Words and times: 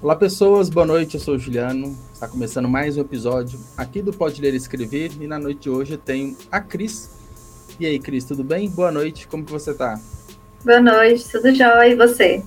Olá, 0.00 0.14
pessoas, 0.14 0.70
boa 0.70 0.86
noite. 0.86 1.14
Eu 1.14 1.20
sou 1.20 1.34
o 1.34 1.38
Juliano. 1.38 1.98
Está 2.12 2.28
começando 2.28 2.68
mais 2.68 2.96
um 2.96 3.00
episódio 3.00 3.58
aqui 3.76 4.00
do 4.00 4.12
Pode 4.12 4.40
Ler 4.40 4.54
e 4.54 4.56
Escrever. 4.56 5.10
E 5.20 5.26
na 5.26 5.40
noite 5.40 5.62
de 5.62 5.70
hoje 5.70 5.94
eu 5.94 5.98
tenho 5.98 6.36
a 6.52 6.60
Cris. 6.60 7.10
E 7.80 7.84
aí, 7.84 7.98
Cris, 7.98 8.24
tudo 8.24 8.44
bem? 8.44 8.70
Boa 8.70 8.92
noite, 8.92 9.26
como 9.26 9.44
que 9.44 9.50
você 9.50 9.74
tá? 9.74 10.00
Boa 10.64 10.80
noite, 10.80 11.28
tudo 11.28 11.52
jóia. 11.52 11.88
E 11.88 11.96
você? 11.96 12.44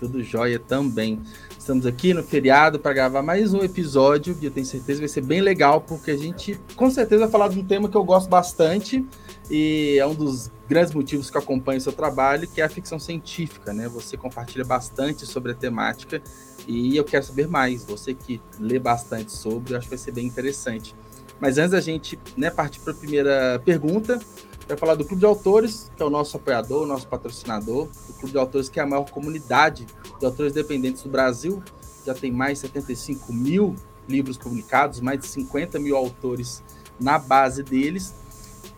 Tudo 0.00 0.24
jóia 0.24 0.58
também. 0.58 1.20
Estamos 1.56 1.86
aqui 1.86 2.12
no 2.12 2.24
feriado 2.24 2.80
para 2.80 2.92
gravar 2.92 3.22
mais 3.22 3.54
um 3.54 3.62
episódio 3.62 4.36
e 4.42 4.46
eu 4.46 4.50
tenho 4.50 4.66
certeza 4.66 4.94
que 4.94 5.06
vai 5.06 5.08
ser 5.08 5.20
bem 5.20 5.40
legal, 5.40 5.80
porque 5.80 6.10
a 6.10 6.16
gente 6.16 6.58
com 6.74 6.90
certeza 6.90 7.20
vai 7.20 7.30
falar 7.30 7.46
de 7.46 7.60
um 7.60 7.64
tema 7.64 7.88
que 7.88 7.96
eu 7.96 8.02
gosto 8.02 8.28
bastante 8.28 9.06
e 9.48 9.96
é 10.00 10.04
um 10.04 10.14
dos 10.14 10.50
grandes 10.68 10.92
motivos 10.92 11.30
que 11.30 11.38
acompanho 11.38 11.78
o 11.78 11.80
seu 11.80 11.92
trabalho, 11.92 12.48
que 12.48 12.60
é 12.60 12.64
a 12.64 12.68
ficção 12.68 12.98
científica, 12.98 13.72
né? 13.72 13.86
Você 13.90 14.16
compartilha 14.16 14.64
bastante 14.64 15.24
sobre 15.24 15.52
a 15.52 15.54
temática 15.54 16.20
e 16.66 16.96
eu 16.96 17.04
quero 17.04 17.24
saber 17.24 17.48
mais. 17.48 17.84
Você 17.84 18.14
que 18.14 18.40
lê 18.58 18.78
bastante 18.78 19.32
sobre, 19.32 19.74
eu 19.74 19.78
acho 19.78 19.86
que 19.86 19.90
vai 19.90 19.98
ser 19.98 20.12
bem 20.12 20.26
interessante. 20.26 20.94
Mas 21.40 21.58
antes 21.58 21.72
da 21.72 21.80
gente 21.80 22.18
né, 22.36 22.50
partir 22.50 22.80
para 22.80 22.92
a 22.92 22.96
primeira 22.96 23.60
pergunta, 23.64 24.20
vai 24.68 24.76
falar 24.76 24.94
do 24.94 25.04
Clube 25.04 25.20
de 25.20 25.26
Autores, 25.26 25.90
que 25.96 26.02
é 26.02 26.06
o 26.06 26.10
nosso 26.10 26.36
apoiador, 26.36 26.82
o 26.82 26.86
nosso 26.86 27.08
patrocinador. 27.08 27.88
O 28.08 28.12
Clube 28.14 28.32
de 28.32 28.38
Autores, 28.38 28.68
que 28.68 28.78
é 28.78 28.82
a 28.82 28.86
maior 28.86 29.10
comunidade 29.10 29.86
de 30.18 30.26
autores 30.26 30.52
dependentes 30.52 31.02
do 31.02 31.10
Brasil. 31.10 31.62
Já 32.06 32.14
tem 32.14 32.30
mais 32.30 32.58
de 32.58 32.68
75 32.68 33.32
mil 33.32 33.74
livros 34.08 34.36
publicados, 34.36 35.00
mais 35.00 35.20
de 35.20 35.26
50 35.26 35.78
mil 35.78 35.96
autores 35.96 36.62
na 37.00 37.18
base 37.18 37.62
deles. 37.62 38.14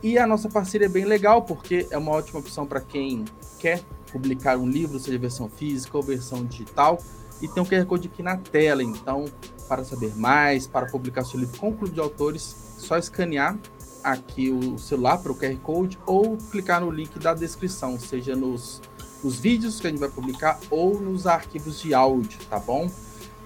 E 0.03 0.19
a 0.19 0.27
nossa 0.27 0.49
parceria 0.49 0.87
é 0.87 0.91
bem 0.91 1.05
legal, 1.05 1.43
porque 1.43 1.87
é 1.91 1.97
uma 1.97 2.13
ótima 2.13 2.39
opção 2.39 2.67
para 2.67 2.81
quem 2.81 3.25
quer 3.59 3.83
publicar 4.13 4.57
um 4.59 4.69
livro, 4.69 4.99
seja 4.99 5.19
versão 5.19 5.49
física 5.49 5.97
ou 5.97 6.03
versão 6.03 6.45
digital. 6.45 6.99
E 7.41 7.49
tem 7.49 7.63
um 7.63 7.67
QR 7.67 7.85
Code 7.87 8.09
aqui 8.13 8.23
na 8.23 8.37
tela, 8.37 8.83
então, 8.83 9.27
para 9.69 9.85
saber 9.85 10.15
mais, 10.17 10.67
para 10.67 10.87
publicar 10.87 11.25
seu 11.25 11.41
livro 11.41 11.59
com 11.59 11.71
o 11.71 11.75
Clube 11.75 11.95
de 11.95 12.01
Autores, 12.01 12.75
só 12.79 12.97
escanear 12.97 13.59
aqui 14.03 14.51
o 14.51 14.79
celular 14.79 15.19
para 15.19 15.33
o 15.33 15.35
QR 15.35 15.57
Code 15.57 15.99
ou 16.07 16.37
clicar 16.51 16.81
no 16.81 16.91
link 16.91 17.19
da 17.19 17.33
descrição, 17.33 17.99
seja 17.99 18.37
nos, 18.37 18.83
nos 19.23 19.39
vídeos 19.39 19.81
que 19.81 19.87
a 19.87 19.91
gente 19.91 19.99
vai 19.99 20.11
publicar 20.11 20.61
ou 20.71 21.01
nos 21.01 21.27
arquivos 21.27 21.81
de 21.81 21.95
áudio, 21.95 22.39
tá 22.49 22.59
bom? 22.59 22.91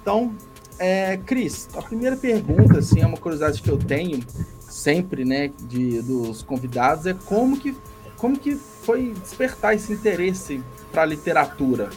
Então, 0.03 0.35
é, 0.79 1.17
Cris, 1.17 1.69
a 1.75 1.83
primeira 1.83 2.17
pergunta, 2.17 2.79
assim, 2.79 3.01
é 3.01 3.07
uma 3.07 3.17
curiosidade 3.17 3.63
que 3.63 3.71
eu 3.71 3.79
tenho 3.79 4.21
sempre, 4.61 5.25
né, 5.25 5.51
de, 5.69 6.03
dos 6.03 6.43
convidados, 6.43 7.07
é 7.07 7.15
como 7.15 7.59
que, 7.59 7.77
como 8.17 8.39
que 8.39 8.55
foi 8.55 9.13
despertar 9.13 9.75
esse 9.75 9.93
interesse 9.93 10.63
para 10.93 11.03
a 11.03 11.07
literatura, 11.07 11.91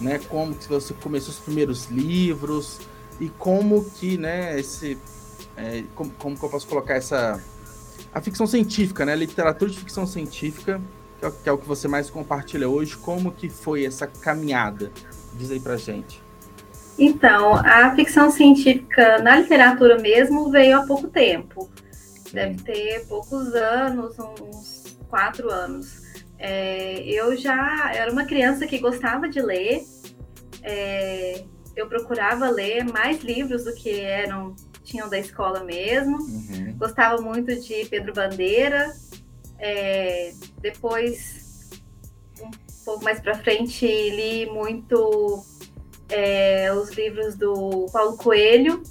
né? 0.00 0.20
Como 0.28 0.54
que 0.54 0.68
você 0.68 0.94
começou 0.94 1.30
os 1.30 1.38
primeiros 1.38 1.86
livros 1.86 2.80
e 3.20 3.28
como 3.28 3.84
que, 3.90 4.18
né, 4.18 4.58
esse, 4.58 4.98
é, 5.56 5.84
como, 5.94 6.10
como 6.12 6.38
que 6.38 6.44
eu 6.44 6.48
posso 6.48 6.66
colocar 6.66 6.94
essa 6.94 7.40
a 8.12 8.20
ficção 8.20 8.46
científica, 8.46 9.04
né? 9.04 9.12
A 9.12 9.16
literatura 9.16 9.70
de 9.70 9.78
ficção 9.78 10.06
científica, 10.06 10.80
que 11.20 11.26
é, 11.26 11.30
que 11.30 11.48
é, 11.48 11.52
o 11.52 11.58
que 11.58 11.68
você 11.68 11.86
mais 11.86 12.08
compartilha 12.08 12.68
hoje, 12.68 12.96
como 12.96 13.30
que 13.30 13.48
foi 13.48 13.84
essa 13.84 14.06
caminhada? 14.06 14.90
Diz 15.34 15.50
aí 15.50 15.60
pra 15.60 15.76
gente. 15.76 16.22
Então, 16.98 17.56
a 17.56 17.94
ficção 17.94 18.30
científica 18.30 19.18
na 19.18 19.36
literatura 19.36 19.98
mesmo 19.98 20.50
veio 20.50 20.78
há 20.78 20.86
pouco 20.86 21.08
tempo. 21.08 21.68
Deve 22.32 22.62
ter 22.62 23.06
poucos 23.06 23.54
anos, 23.54 24.16
uns 24.18 24.96
quatro 25.10 25.50
anos. 25.50 26.05
É, 26.38 27.02
eu 27.06 27.36
já 27.36 27.92
era 27.94 28.12
uma 28.12 28.24
criança 28.24 28.66
que 28.66 28.78
gostava 28.78 29.28
de 29.28 29.40
ler. 29.40 29.84
É, 30.62 31.44
eu 31.74 31.86
procurava 31.86 32.48
ler 32.50 32.84
mais 32.84 33.22
livros 33.22 33.64
do 33.64 33.74
que 33.74 34.00
eram 34.00 34.54
tinham 34.86 35.08
da 35.08 35.18
escola 35.18 35.64
mesmo. 35.64 36.18
Uhum. 36.18 36.76
Gostava 36.78 37.20
muito 37.20 37.54
de 37.60 37.84
Pedro 37.86 38.12
Bandeira. 38.12 38.94
É, 39.58 40.32
depois, 40.60 41.70
um 42.40 42.50
pouco 42.84 43.04
mais 43.04 43.20
para 43.20 43.34
frente, 43.34 43.84
li 43.84 44.46
muito 44.46 45.44
é, 46.08 46.72
os 46.72 46.90
livros 46.90 47.34
do 47.34 47.86
Paulo 47.92 48.16
Coelho. 48.16 48.82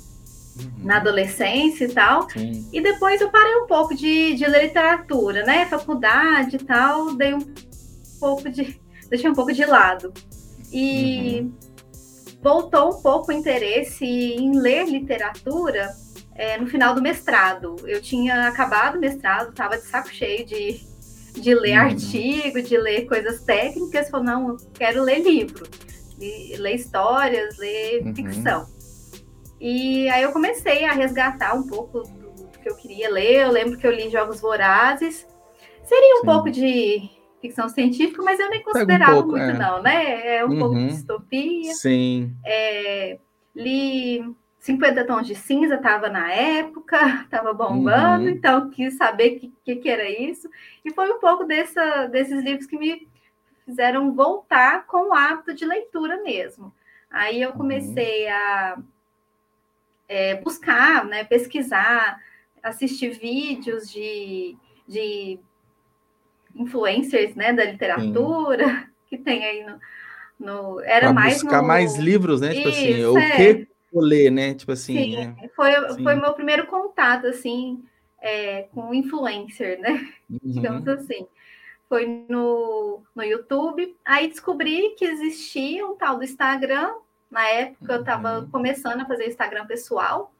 Uhum. 0.58 0.86
Na 0.86 0.98
adolescência 0.98 1.86
e 1.86 1.92
tal. 1.92 2.30
Sim. 2.30 2.68
E 2.72 2.82
depois 2.82 3.20
eu 3.20 3.30
parei 3.30 3.56
um 3.58 3.68
pouco 3.68 3.96
de, 3.96 4.36
de 4.36 4.46
ler 4.46 4.64
literatura, 4.64 5.44
né? 5.44 5.66
Faculdade 5.66 6.56
e 6.56 6.60
tal, 6.60 7.16
dei 7.16 7.34
um 7.34 7.46
pouco 8.20 8.50
de. 8.50 8.80
deixei 9.10 9.30
um 9.30 9.34
pouco 9.34 9.52
de 9.52 9.66
lado. 9.66 10.14
E 10.72 11.42
uhum 11.42 11.66
voltou 12.46 12.90
um 12.90 13.02
pouco 13.02 13.32
o 13.32 13.34
interesse 13.34 14.06
em 14.06 14.60
ler 14.60 14.86
literatura 14.86 15.92
é, 16.36 16.60
no 16.60 16.68
final 16.68 16.94
do 16.94 17.02
mestrado. 17.02 17.76
Eu 17.88 18.00
tinha 18.00 18.48
acabado 18.48 18.98
o 18.98 19.00
mestrado, 19.00 19.50
estava 19.50 19.78
de 19.78 19.84
saco 19.88 20.10
cheio 20.10 20.46
de, 20.46 20.80
de 21.34 21.56
ler 21.56 21.80
uhum. 21.80 21.86
artigo, 21.86 22.62
de 22.62 22.78
ler 22.78 23.08
coisas 23.08 23.42
técnicas. 23.42 24.12
Falei, 24.12 24.28
não, 24.28 24.50
eu 24.50 24.58
quero 24.76 25.02
ler 25.02 25.24
livro, 25.24 25.66
ler 26.20 26.76
histórias, 26.76 27.58
ler 27.58 28.04
uhum. 28.04 28.16
ficção. 28.16 28.68
E 29.60 30.10
aí 30.10 30.24
eu 30.24 30.32
comecei 30.32 30.86
a 30.86 30.92
resgatar 30.92 31.54
um 31.54 31.68
pouco 31.68 32.02
do 32.02 32.60
que 32.60 32.70
eu 32.70 32.76
queria 32.76 33.10
ler. 33.10 33.44
Eu 33.44 33.52
lembro 33.52 33.78
que 33.78 33.86
eu 33.86 33.92
li 33.92 34.10
Jogos 34.10 34.42
Vorazes. 34.42 35.28
Seria 35.84 36.16
um 36.16 36.22
Sim. 36.22 36.26
pouco 36.26 36.52
de 36.52 37.10
ficção 37.42 37.70
científica, 37.70 38.22
mas 38.24 38.40
eu 38.40 38.50
nem 38.50 38.64
considerava 38.64 39.12
um 39.12 39.22
pouco, 39.22 39.38
muito, 39.38 39.52
é. 39.52 39.54
não, 39.58 39.82
né? 39.82 40.38
É 40.38 40.46
um 40.46 40.50
uhum. 40.50 40.60
pouco 40.60 40.76
de 40.76 40.88
distopia. 40.88 41.74
Sim. 41.74 42.36
É, 42.44 43.20
li 43.56 44.36
50 44.60 45.06
Tons 45.06 45.28
de 45.28 45.36
Cinza, 45.36 45.76
estava 45.76 46.10
na 46.10 46.32
época, 46.32 46.98
estava 47.24 47.54
bombando, 47.54 48.26
uhum. 48.26 48.30
então 48.30 48.70
quis 48.72 48.98
saber 48.98 49.36
o 49.36 49.40
que, 49.40 49.54
que, 49.64 49.76
que, 49.76 49.90
era 49.90 50.10
isso. 50.10 50.50
E 50.84 50.92
foi 50.92 51.12
um 51.12 51.20
pouco 51.20 51.46
dessa, 51.46 52.08
desses 52.08 52.44
livros 52.44 52.66
que 52.66 52.78
me 52.78 53.08
fizeram 53.64 54.14
voltar 54.14 54.88
com 54.88 55.10
o 55.10 55.14
hábito 55.14 55.54
de 55.54 55.66
leitura 55.66 56.22
mesmo. 56.24 56.74
Aí 57.12 57.42
eu 57.42 57.52
uhum. 57.52 57.58
comecei 57.58 58.26
uhum. 58.26 58.32
a 58.32 58.78
é, 60.08 60.36
buscar, 60.36 61.06
né, 61.06 61.24
pesquisar, 61.24 62.20
assistir 62.62 63.12
vídeos 63.12 63.90
de, 63.90 64.56
de 64.88 65.40
influencers 66.56 67.36
né, 67.36 67.54
da 67.54 67.66
literatura 67.66 68.68
Sim. 68.68 68.86
que 69.10 69.18
tem 69.18 69.44
aí 69.44 69.66
no. 69.66 69.80
no 70.40 70.80
era 70.82 71.08
pra 71.08 71.14
mais 71.14 71.34
buscar 71.42 71.62
no... 71.62 71.68
mais 71.68 71.96
livros, 71.98 72.42
né? 72.42 72.54
Tipo 72.54 72.70
assim, 72.70 72.90
Isso, 72.90 73.18
assim, 73.18 73.22
é. 73.22 73.32
o 73.32 73.36
que 73.36 73.68
vou 73.92 74.04
ler, 74.04 74.30
né? 74.30 74.54
Tipo 74.54 74.74
assim. 74.74 74.96
Sim, 74.96 75.36
é. 75.42 75.48
foi, 75.56 75.72
Sim. 75.94 76.04
foi 76.04 76.16
meu 76.16 76.34
primeiro 76.34 76.68
contato, 76.68 77.28
assim, 77.28 77.84
é, 78.22 78.64
com 78.74 78.94
influencer, 78.94 79.80
né? 79.80 80.06
Uhum. 80.30 80.40
Digamos 80.44 80.88
assim. 80.88 81.26
Foi 81.88 82.26
no, 82.28 83.04
no 83.16 83.24
YouTube. 83.24 83.96
Aí 84.04 84.28
descobri 84.28 84.96
que 84.98 85.06
existia 85.06 85.86
um 85.86 85.96
tal 85.96 86.18
do 86.18 86.24
Instagram. 86.24 86.92
Na 87.30 87.48
época 87.48 87.94
eu 87.94 88.00
estava 88.00 88.40
uhum. 88.40 88.50
começando 88.50 89.02
a 89.02 89.06
fazer 89.06 89.28
Instagram 89.28 89.66
pessoal. 89.66 90.34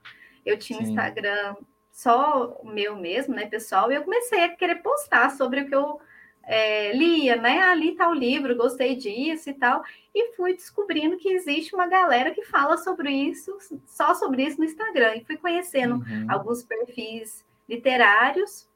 Eu 0.46 0.58
tinha 0.58 0.80
Sim. 0.80 0.86
um 0.86 0.90
Instagram 0.90 1.56
só 1.92 2.58
o 2.62 2.68
meu 2.68 2.98
mesmo, 2.98 3.34
né, 3.34 3.46
pessoal, 3.46 3.90
e 3.90 3.96
eu 3.96 4.04
comecei 4.04 4.44
a 4.44 4.50
querer 4.50 4.76
postar 4.76 5.32
sobre 5.32 5.62
o 5.62 5.68
que 5.68 5.74
eu 5.74 6.00
é, 6.44 6.92
lia, 6.92 7.36
né? 7.38 7.62
Ali 7.62 7.92
ah, 7.92 8.04
tá 8.04 8.10
o 8.10 8.14
livro, 8.14 8.56
gostei 8.56 8.96
disso 8.96 9.50
e 9.50 9.54
tal, 9.54 9.84
e 10.14 10.34
fui 10.36 10.54
descobrindo 10.54 11.18
que 11.18 11.30
existe 11.30 11.74
uma 11.74 11.88
galera 11.88 12.32
que 12.32 12.44
fala 12.44 12.78
sobre 12.78 13.12
isso, 13.12 13.58
só 13.88 14.14
sobre 14.14 14.44
isso 14.44 14.60
no 14.60 14.66
Instagram, 14.66 15.16
e 15.16 15.26
fui 15.26 15.38
conhecendo 15.38 15.96
uhum. 15.96 16.26
alguns 16.30 16.64
perfis 16.64 17.44
literários. 17.68 18.68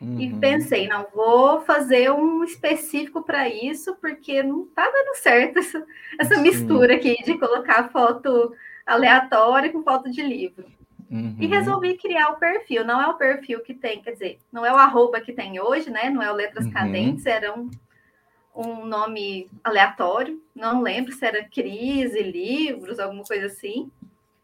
Uhum. 0.00 0.20
E 0.20 0.34
pensei, 0.34 0.86
não 0.86 1.06
vou 1.14 1.62
fazer 1.62 2.10
um 2.12 2.44
específico 2.44 3.22
para 3.22 3.48
isso, 3.48 3.96
porque 3.96 4.42
não 4.42 4.66
tá 4.66 4.84
dando 4.90 5.16
certo 5.16 5.58
essa, 5.60 5.86
essa 6.18 6.40
mistura 6.40 6.96
aqui 6.96 7.16
de 7.24 7.38
colocar 7.38 7.90
foto 7.90 8.52
aleatória 8.84 9.72
com 9.72 9.82
foto 9.82 10.10
de 10.10 10.22
livro. 10.22 10.66
Uhum. 11.10 11.36
E 11.38 11.46
resolvi 11.46 11.96
criar 11.96 12.30
o 12.30 12.36
perfil. 12.36 12.84
Não 12.84 13.00
é 13.00 13.06
o 13.06 13.14
perfil 13.14 13.60
que 13.60 13.72
tem, 13.72 14.02
quer 14.02 14.12
dizer, 14.12 14.38
não 14.52 14.66
é 14.66 14.72
o 14.72 14.76
arroba 14.76 15.20
que 15.20 15.32
tem 15.32 15.60
hoje, 15.60 15.90
né? 15.90 16.10
Não 16.10 16.22
é 16.22 16.30
o 16.30 16.34
Letras 16.34 16.66
uhum. 16.66 16.72
Cadentes, 16.72 17.26
era 17.26 17.54
um, 17.54 17.70
um 18.54 18.84
nome 18.84 19.48
aleatório. 19.64 20.42
Não 20.54 20.82
lembro 20.82 21.12
se 21.12 21.24
era 21.24 21.44
crise, 21.44 22.20
livros, 22.22 22.98
alguma 22.98 23.24
coisa 23.24 23.46
assim. 23.46 23.90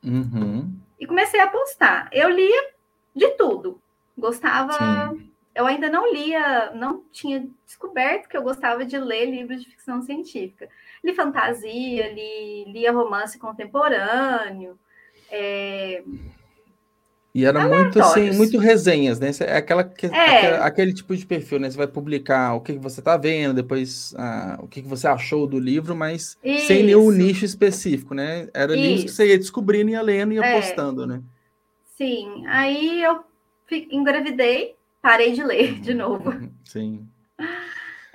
Uhum. 0.05 0.73
E 0.99 1.07
comecei 1.07 1.41
a 1.41 1.49
postar. 1.49 2.09
Eu 2.13 2.31
lia 2.31 2.71
de 3.15 3.29
tudo. 3.33 3.81
Gostava. 4.17 5.11
Sim. 5.11 5.32
Eu 5.55 5.67
ainda 5.67 5.91
não 5.91 6.13
lia, 6.13 6.73
não 6.75 7.05
tinha 7.13 7.47
descoberto 7.67 8.29
que 8.29 8.37
eu 8.37 8.43
gostava 8.43 8.85
de 8.85 8.99
ler 8.99 9.27
livros 9.27 9.63
de 9.63 9.69
ficção 9.69 10.01
científica. 10.01 10.69
Li 11.05 11.15
fantasia, 11.15 12.13
li, 12.13 12.65
lia 12.73 12.93
romance 12.93 13.39
contemporâneo. 13.39 14.79
É, 15.31 16.03
E 17.35 17.47
era 17.47 17.67
muito 17.67 17.99
assim, 17.99 18.31
muito 18.33 18.59
resenhas, 18.59 19.19
né? 19.19 19.31
É 19.41 19.57
aquela, 19.57 19.83
que, 19.83 20.05
é. 20.07 20.11
aquele, 20.11 20.57
aquele, 20.57 20.93
tipo 20.93 21.17
de 21.17 21.25
perfil, 21.25 21.59
né? 21.59 21.71
Você 21.71 21.79
vai 21.79 21.87
publicar 21.87 22.55
o 22.55 22.61
que, 22.61 22.75
que 22.75 22.79
você 22.79 23.01
está 23.01 23.17
vendo, 23.17 23.55
depois 23.55 24.15
ah, 24.19 24.59
o 24.61 24.69
que, 24.69 24.83
que 24.83 24.89
você 24.89 25.07
achou 25.07 25.47
do 25.47 25.59
livro, 25.59 25.97
mas 25.97 26.37
Isso. 26.45 26.67
sem 26.67 26.83
nenhum 26.83 27.11
nicho 27.11 27.47
específico, 27.47 28.15
né? 28.15 28.49
Era 28.53 28.75
Isso. 28.75 28.83
livros 28.83 29.05
que 29.05 29.11
você 29.13 29.29
ia 29.29 29.39
descobrindo, 29.39 29.91
ia 29.91 30.03
lendo 30.03 30.33
e 30.33 30.37
ia 30.37 30.45
é. 30.45 30.61
postando, 30.61 31.07
né? 31.07 31.23
Sim. 31.97 32.47
Aí 32.47 33.03
eu 33.03 33.21
engravidei, 33.91 34.77
parei 35.03 35.33
de 35.33 35.43
ler 35.43 35.81
de 35.81 35.93
novo. 35.93 36.33
Sim. 36.65 37.07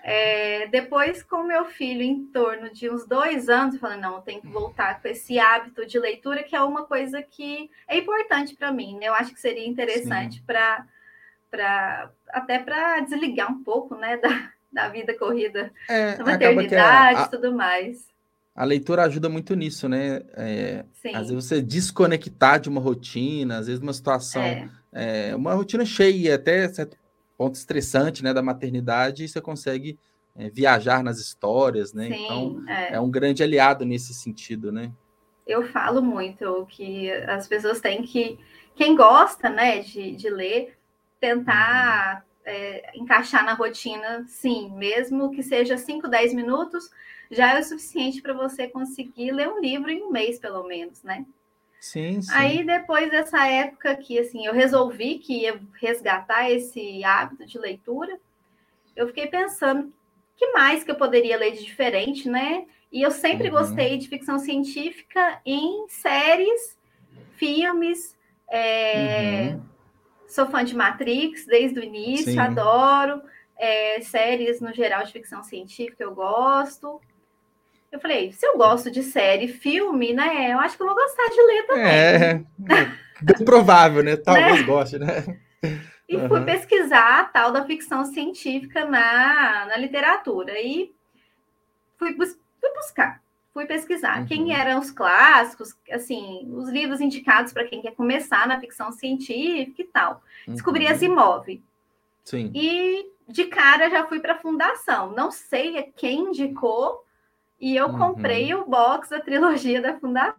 É, 0.09 0.67
depois, 0.67 1.21
com 1.21 1.43
meu 1.43 1.65
filho 1.65 2.01
em 2.01 2.27
torno 2.27 2.71
de 2.71 2.89
uns 2.89 3.05
dois 3.05 3.49
anos, 3.49 3.75
eu 3.75 3.81
falei, 3.81 3.99
não, 3.99 4.21
tem 4.21 4.39
que 4.39 4.47
voltar 4.47 5.01
com 5.01 5.07
esse 5.09 5.37
hábito 5.37 5.85
de 5.85 5.99
leitura, 5.99 6.43
que 6.43 6.55
é 6.55 6.61
uma 6.61 6.85
coisa 6.85 7.21
que 7.21 7.69
é 7.85 7.97
importante 7.97 8.55
para 8.55 8.71
mim, 8.71 8.97
né? 8.97 9.09
Eu 9.09 9.13
acho 9.13 9.33
que 9.33 9.41
seria 9.41 9.67
interessante 9.67 10.41
para 10.47 10.87
até 12.29 12.59
para 12.59 13.01
desligar 13.01 13.51
um 13.51 13.63
pouco 13.63 13.95
né, 13.95 14.15
da, 14.17 14.49
da 14.71 14.87
vida 14.87 15.13
corrida, 15.13 15.71
é, 15.89 16.15
da 16.15 16.23
maternidade 16.23 17.23
e 17.23 17.29
tudo 17.29 17.53
mais. 17.53 18.07
A 18.55 18.63
leitura 18.63 19.03
ajuda 19.03 19.27
muito 19.27 19.55
nisso, 19.55 19.89
né? 19.89 20.21
É, 20.35 20.85
às 21.13 21.29
vezes 21.29 21.45
você 21.45 21.61
desconectar 21.61 22.59
de 22.59 22.69
uma 22.69 22.79
rotina, 22.79 23.57
às 23.57 23.67
vezes 23.67 23.81
uma 23.81 23.93
situação, 23.93 24.69
é. 24.97 25.35
Uma 25.35 25.53
rotina 25.53 25.85
cheia, 25.85 26.35
até 26.35 26.67
certo 26.69 26.97
ponto 27.37 27.55
estressante, 27.55 28.23
né, 28.23 28.33
da 28.33 28.41
maternidade, 28.41 29.23
e 29.23 29.27
você 29.27 29.39
consegue 29.39 29.97
é, 30.35 30.49
viajar 30.49 31.03
nas 31.03 31.19
histórias, 31.19 31.93
né? 31.93 32.07
Sim, 32.07 32.23
então 32.23 32.63
é. 32.67 32.93
é. 32.93 32.99
um 32.99 33.09
grande 33.09 33.43
aliado 33.43 33.85
nesse 33.85 34.13
sentido, 34.13 34.71
né? 34.71 34.91
Eu 35.45 35.67
falo 35.67 36.01
muito 36.01 36.65
que 36.69 37.11
as 37.11 37.47
pessoas 37.47 37.79
têm 37.79 38.03
que, 38.03 38.37
quem 38.75 38.95
gosta, 38.95 39.49
né, 39.49 39.79
de, 39.79 40.15
de 40.15 40.29
ler, 40.29 40.77
tentar 41.19 42.17
uhum. 42.17 42.51
é, 42.51 42.91
encaixar 42.95 43.45
na 43.45 43.53
rotina, 43.53 44.25
sim, 44.27 44.69
mesmo 44.75 45.31
que 45.31 45.41
seja 45.41 45.77
5, 45.77 46.07
10 46.07 46.33
minutos, 46.33 46.89
já 47.31 47.55
é 47.55 47.59
o 47.59 47.63
suficiente 47.63 48.21
para 48.21 48.33
você 48.33 48.67
conseguir 48.67 49.31
ler 49.31 49.47
um 49.47 49.59
livro 49.59 49.89
em 49.89 50.03
um 50.03 50.11
mês, 50.11 50.37
pelo 50.39 50.63
menos, 50.67 51.01
né? 51.03 51.25
Sim, 51.79 52.21
sim. 52.21 52.31
Aí 52.33 52.65
depois 52.65 53.09
dessa 53.09 53.45
época 53.47 53.95
que 53.95 54.17
assim, 54.19 54.45
eu 54.45 54.53
resolvi 54.53 55.19
que 55.19 55.41
ia 55.41 55.59
resgatar 55.79 56.49
esse 56.49 57.03
hábito 57.03 57.45
de 57.45 57.57
leitura, 57.59 58.19
eu 58.95 59.07
fiquei 59.07 59.27
pensando 59.27 59.93
que 60.35 60.51
mais 60.51 60.83
que 60.83 60.91
eu 60.91 60.95
poderia 60.95 61.37
ler 61.37 61.51
de 61.51 61.63
diferente, 61.63 62.29
né? 62.29 62.65
E 62.91 63.01
eu 63.01 63.11
sempre 63.11 63.49
uhum. 63.49 63.55
gostei 63.55 63.97
de 63.97 64.07
ficção 64.07 64.39
científica 64.39 65.41
em 65.45 65.87
séries, 65.89 66.77
filmes. 67.35 68.15
É... 68.49 69.53
Uhum. 69.53 69.61
Sou 70.27 70.45
fã 70.47 70.63
de 70.63 70.75
Matrix 70.75 71.45
desde 71.45 71.79
o 71.79 71.83
início, 71.83 72.33
Sim. 72.33 72.39
adoro. 72.39 73.21
É, 73.59 73.99
séries 74.01 74.61
no 74.61 74.71
geral 74.71 75.03
de 75.03 75.11
ficção 75.11 75.43
científica 75.43 76.03
eu 76.03 76.13
gosto. 76.13 77.01
Eu 77.97 78.01
falei, 78.01 78.31
se 78.31 78.45
eu 78.45 78.55
gosto 78.57 78.91
de 78.91 79.01
série, 79.01 79.47
filme, 79.47 80.13
né? 80.13 80.53
Eu 80.53 80.59
acho 80.59 80.77
que 80.77 80.83
eu 80.83 80.87
vou 80.87 80.95
gostar 80.95 81.27
de 81.29 81.41
ler 81.41 81.63
também. 81.65 81.85
É, 81.85 82.45
é 82.69 82.95
bem 83.21 83.43
provável, 83.43 84.03
né? 84.03 84.15
Talvez 84.15 84.59
né? 84.59 84.63
goste, 84.63 84.99
né? 84.99 85.39
E 86.07 86.15
uhum. 86.15 86.27
fui 86.29 86.41
pesquisar 86.45 87.21
a 87.21 87.25
tal 87.25 87.51
da 87.51 87.65
ficção 87.65 88.05
científica 88.05 88.85
na, 88.85 89.65
na 89.65 89.77
literatura. 89.77 90.53
E 90.61 90.93
fui, 91.97 92.13
bus 92.13 92.37
fui 92.61 92.73
buscar, 92.75 93.21
fui 93.51 93.65
pesquisar 93.65 94.19
uhum. 94.19 94.25
quem 94.27 94.53
eram 94.53 94.79
os 94.79 94.91
clássicos, 94.91 95.75
assim, 95.91 96.47
os 96.53 96.69
livros 96.69 97.01
indicados 97.01 97.51
para 97.51 97.65
quem 97.65 97.81
quer 97.81 97.95
começar 97.95 98.47
na 98.47 98.59
ficção 98.59 98.91
científica 98.91 99.81
e 99.81 99.85
tal. 99.85 100.21
Descobri 100.47 100.85
uhum. 100.85 100.91
Asimov. 100.91 101.61
Sim. 102.23 102.51
E 102.53 103.11
de 103.27 103.45
cara 103.45 103.89
já 103.89 104.05
fui 104.05 104.19
para 104.19 104.33
a 104.33 104.39
fundação. 104.39 105.11
Não 105.11 105.31
sei 105.31 105.91
quem 105.95 106.29
indicou, 106.29 107.03
e 107.59 107.75
eu 107.75 107.87
uhum. 107.87 107.97
comprei 107.97 108.53
o 108.53 108.65
box 108.65 109.09
da 109.09 109.19
trilogia 109.19 109.81
da 109.81 109.99
Fundação. 109.99 110.37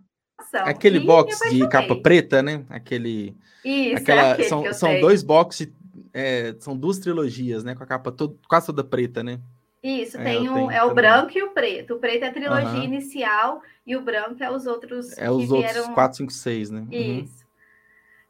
Aquele 0.64 1.00
box 1.00 1.38
de 1.50 1.68
capa 1.68 1.96
preta, 1.96 2.42
né? 2.42 2.64
Aquele. 2.70 3.36
Isso, 3.64 3.96
aquela, 3.96 4.40
é 4.40 4.42
são, 4.44 4.72
são 4.72 5.00
dois 5.00 5.22
boxes, 5.22 5.72
é, 6.14 6.54
são 6.60 6.76
duas 6.76 6.98
trilogias, 6.98 7.64
né? 7.64 7.74
Com 7.74 7.82
a 7.82 7.86
capa 7.86 8.12
todo, 8.12 8.38
quase 8.48 8.66
toda 8.66 8.84
preta, 8.84 9.22
né? 9.22 9.40
Isso, 9.82 10.18
é, 10.18 10.24
tem 10.24 10.48
um, 10.48 10.70
é 10.70 10.82
o 10.82 10.92
branco 10.92 11.36
e 11.36 11.42
o 11.42 11.50
preto. 11.50 11.94
O 11.94 11.98
preto 11.98 12.24
é 12.24 12.28
a 12.28 12.32
trilogia 12.32 12.78
uhum. 12.78 12.84
inicial 12.84 13.62
e 13.86 13.96
o 13.96 14.02
branco 14.02 14.42
é 14.42 14.50
os 14.50 14.66
outros. 14.66 15.16
É 15.16 15.30
os 15.30 15.48
vieram... 15.48 15.80
outros 15.80 15.94
4, 15.94 16.16
5, 16.18 16.32
6, 16.32 16.70
né? 16.70 16.80
Uhum. 16.80 16.88
Isso. 16.90 17.46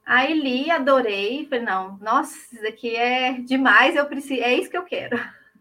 Aí 0.04 0.38
li, 0.38 0.70
adorei. 0.70 1.46
Falei, 1.46 1.64
não, 1.64 1.98
nossa, 1.98 2.34
isso 2.54 2.66
aqui 2.66 2.94
é 2.94 3.32
demais, 3.40 3.96
eu 3.96 4.06
preciso, 4.06 4.42
é 4.42 4.54
isso 4.54 4.70
que 4.70 4.76
eu 4.76 4.84
quero. 4.84 5.18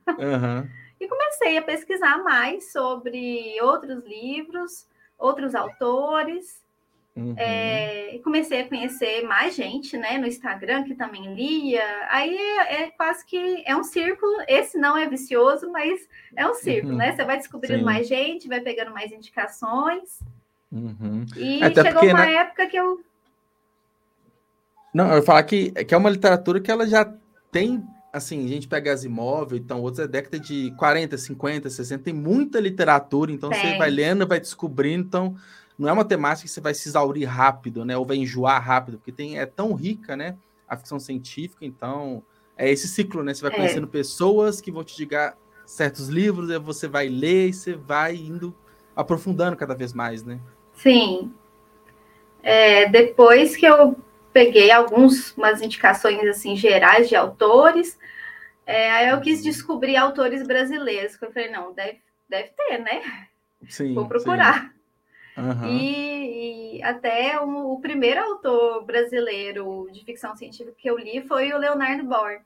Uhum. 0.07 0.67
E 0.99 1.07
comecei 1.07 1.57
a 1.57 1.61
pesquisar 1.61 2.23
mais 2.23 2.71
sobre 2.71 3.59
outros 3.61 4.03
livros, 4.05 4.87
outros 5.17 5.53
autores. 5.55 6.65
Uhum. 7.15 7.33
É, 7.35 8.15
e 8.15 8.19
comecei 8.19 8.61
a 8.61 8.67
conhecer 8.67 9.23
mais 9.23 9.55
gente, 9.55 9.97
né, 9.97 10.19
no 10.19 10.27
Instagram 10.27 10.83
que 10.83 10.93
também 10.93 11.33
lia. 11.33 11.83
Aí 12.09 12.35
é, 12.35 12.83
é, 12.83 12.91
quase 12.91 13.25
que 13.25 13.63
é 13.65 13.75
um 13.75 13.83
círculo. 13.83 14.33
Esse 14.47 14.77
não 14.77 14.95
é 14.95 15.07
vicioso, 15.09 15.71
mas 15.71 16.07
é 16.35 16.47
um 16.47 16.53
círculo, 16.53 16.93
uhum. 16.93 16.99
né? 16.99 17.15
Você 17.15 17.25
vai 17.25 17.37
descobrindo 17.37 17.79
Sim. 17.79 17.85
mais 17.85 18.07
gente, 18.07 18.47
vai 18.47 18.61
pegando 18.61 18.91
mais 18.91 19.11
indicações. 19.11 20.19
Uhum. 20.71 21.25
E 21.35 21.63
Até 21.63 21.83
chegou 21.83 22.01
porque, 22.01 22.13
uma 22.13 22.25
né? 22.25 22.33
época 22.35 22.67
que 22.67 22.77
eu. 22.77 23.01
Não, 24.93 25.11
eu 25.13 25.23
falar 25.23 25.43
que, 25.43 25.71
que 25.71 25.93
é 25.93 25.97
uma 25.97 26.09
literatura 26.09 26.59
que 26.59 26.69
ela 26.69 26.85
já 26.85 27.11
tem 27.51 27.83
assim, 28.17 28.45
a 28.45 28.47
gente 28.47 28.67
pega 28.67 28.91
as 28.91 29.03
imóveis, 29.03 29.61
então, 29.61 29.81
outros 29.81 30.03
é 30.03 30.07
década 30.07 30.39
de 30.39 30.73
40, 30.77 31.17
50, 31.17 31.69
60, 31.69 32.03
tem 32.03 32.13
muita 32.13 32.59
literatura, 32.59 33.31
então 33.31 33.49
tem. 33.49 33.59
você 33.59 33.77
vai 33.77 33.89
lendo, 33.89 34.27
vai 34.27 34.39
descobrindo, 34.39 35.05
então 35.05 35.35
não 35.77 35.87
é 35.87 35.93
uma 35.93 36.05
temática 36.05 36.47
que 36.47 36.51
você 36.51 36.61
vai 36.61 36.73
se 36.73 36.89
exaurir 36.89 37.27
rápido, 37.27 37.85
né, 37.85 37.97
ou 37.97 38.05
vai 38.05 38.17
enjoar 38.17 38.61
rápido, 38.61 38.97
porque 38.97 39.11
tem, 39.11 39.39
é 39.39 39.45
tão 39.45 39.73
rica, 39.73 40.15
né, 40.15 40.35
a 40.67 40.75
ficção 40.75 40.99
científica, 40.99 41.65
então 41.65 42.21
é 42.57 42.69
esse 42.69 42.87
ciclo, 42.87 43.23
né, 43.23 43.33
você 43.33 43.41
vai 43.41 43.51
é. 43.51 43.55
conhecendo 43.55 43.87
é. 43.87 43.89
pessoas 43.89 44.59
que 44.59 44.71
vão 44.71 44.83
te 44.83 44.95
dizer 44.95 45.33
certos 45.65 46.07
livros, 46.07 46.49
aí 46.49 46.59
você 46.59 46.87
vai 46.87 47.07
ler 47.07 47.49
e 47.49 47.53
você 47.53 47.73
vai 47.73 48.15
indo 48.15 48.55
aprofundando 48.95 49.55
cada 49.55 49.75
vez 49.75 49.93
mais, 49.93 50.23
né. 50.23 50.39
Sim. 50.73 51.31
É, 52.41 52.89
depois 52.89 53.55
que 53.55 53.65
eu 53.65 53.95
peguei 54.37 54.69
algumas 54.69 55.33
indicações 55.63 56.23
assim 56.27 56.55
gerais 56.55 57.09
de 57.09 57.15
autores. 57.15 57.97
É, 58.67 58.91
aí 58.91 59.09
eu 59.09 59.19
quis 59.19 59.41
descobrir 59.41 59.95
autores 59.95 60.45
brasileiros, 60.45 61.15
que 61.15 61.25
eu 61.25 61.31
falei, 61.31 61.49
não, 61.49 61.73
deve, 61.73 61.99
deve 62.29 62.49
ter, 62.49 62.77
né? 62.77 63.01
Sim, 63.67 63.95
Vou 63.95 64.07
procurar. 64.07 64.71
Uhum. 65.35 65.67
E, 65.67 66.77
e, 66.77 66.83
até 66.83 67.41
o, 67.41 67.73
o, 67.73 67.81
primeiro 67.81 68.21
autor 68.21 68.85
brasileiro 68.85 69.87
de 69.91 70.05
ficção 70.05 70.35
científica 70.35 70.75
que 70.77 70.89
eu 70.89 70.99
li 70.99 71.21
foi 71.27 71.51
o 71.51 71.57
Leonardo 71.57 72.03
Bohr, 72.03 72.41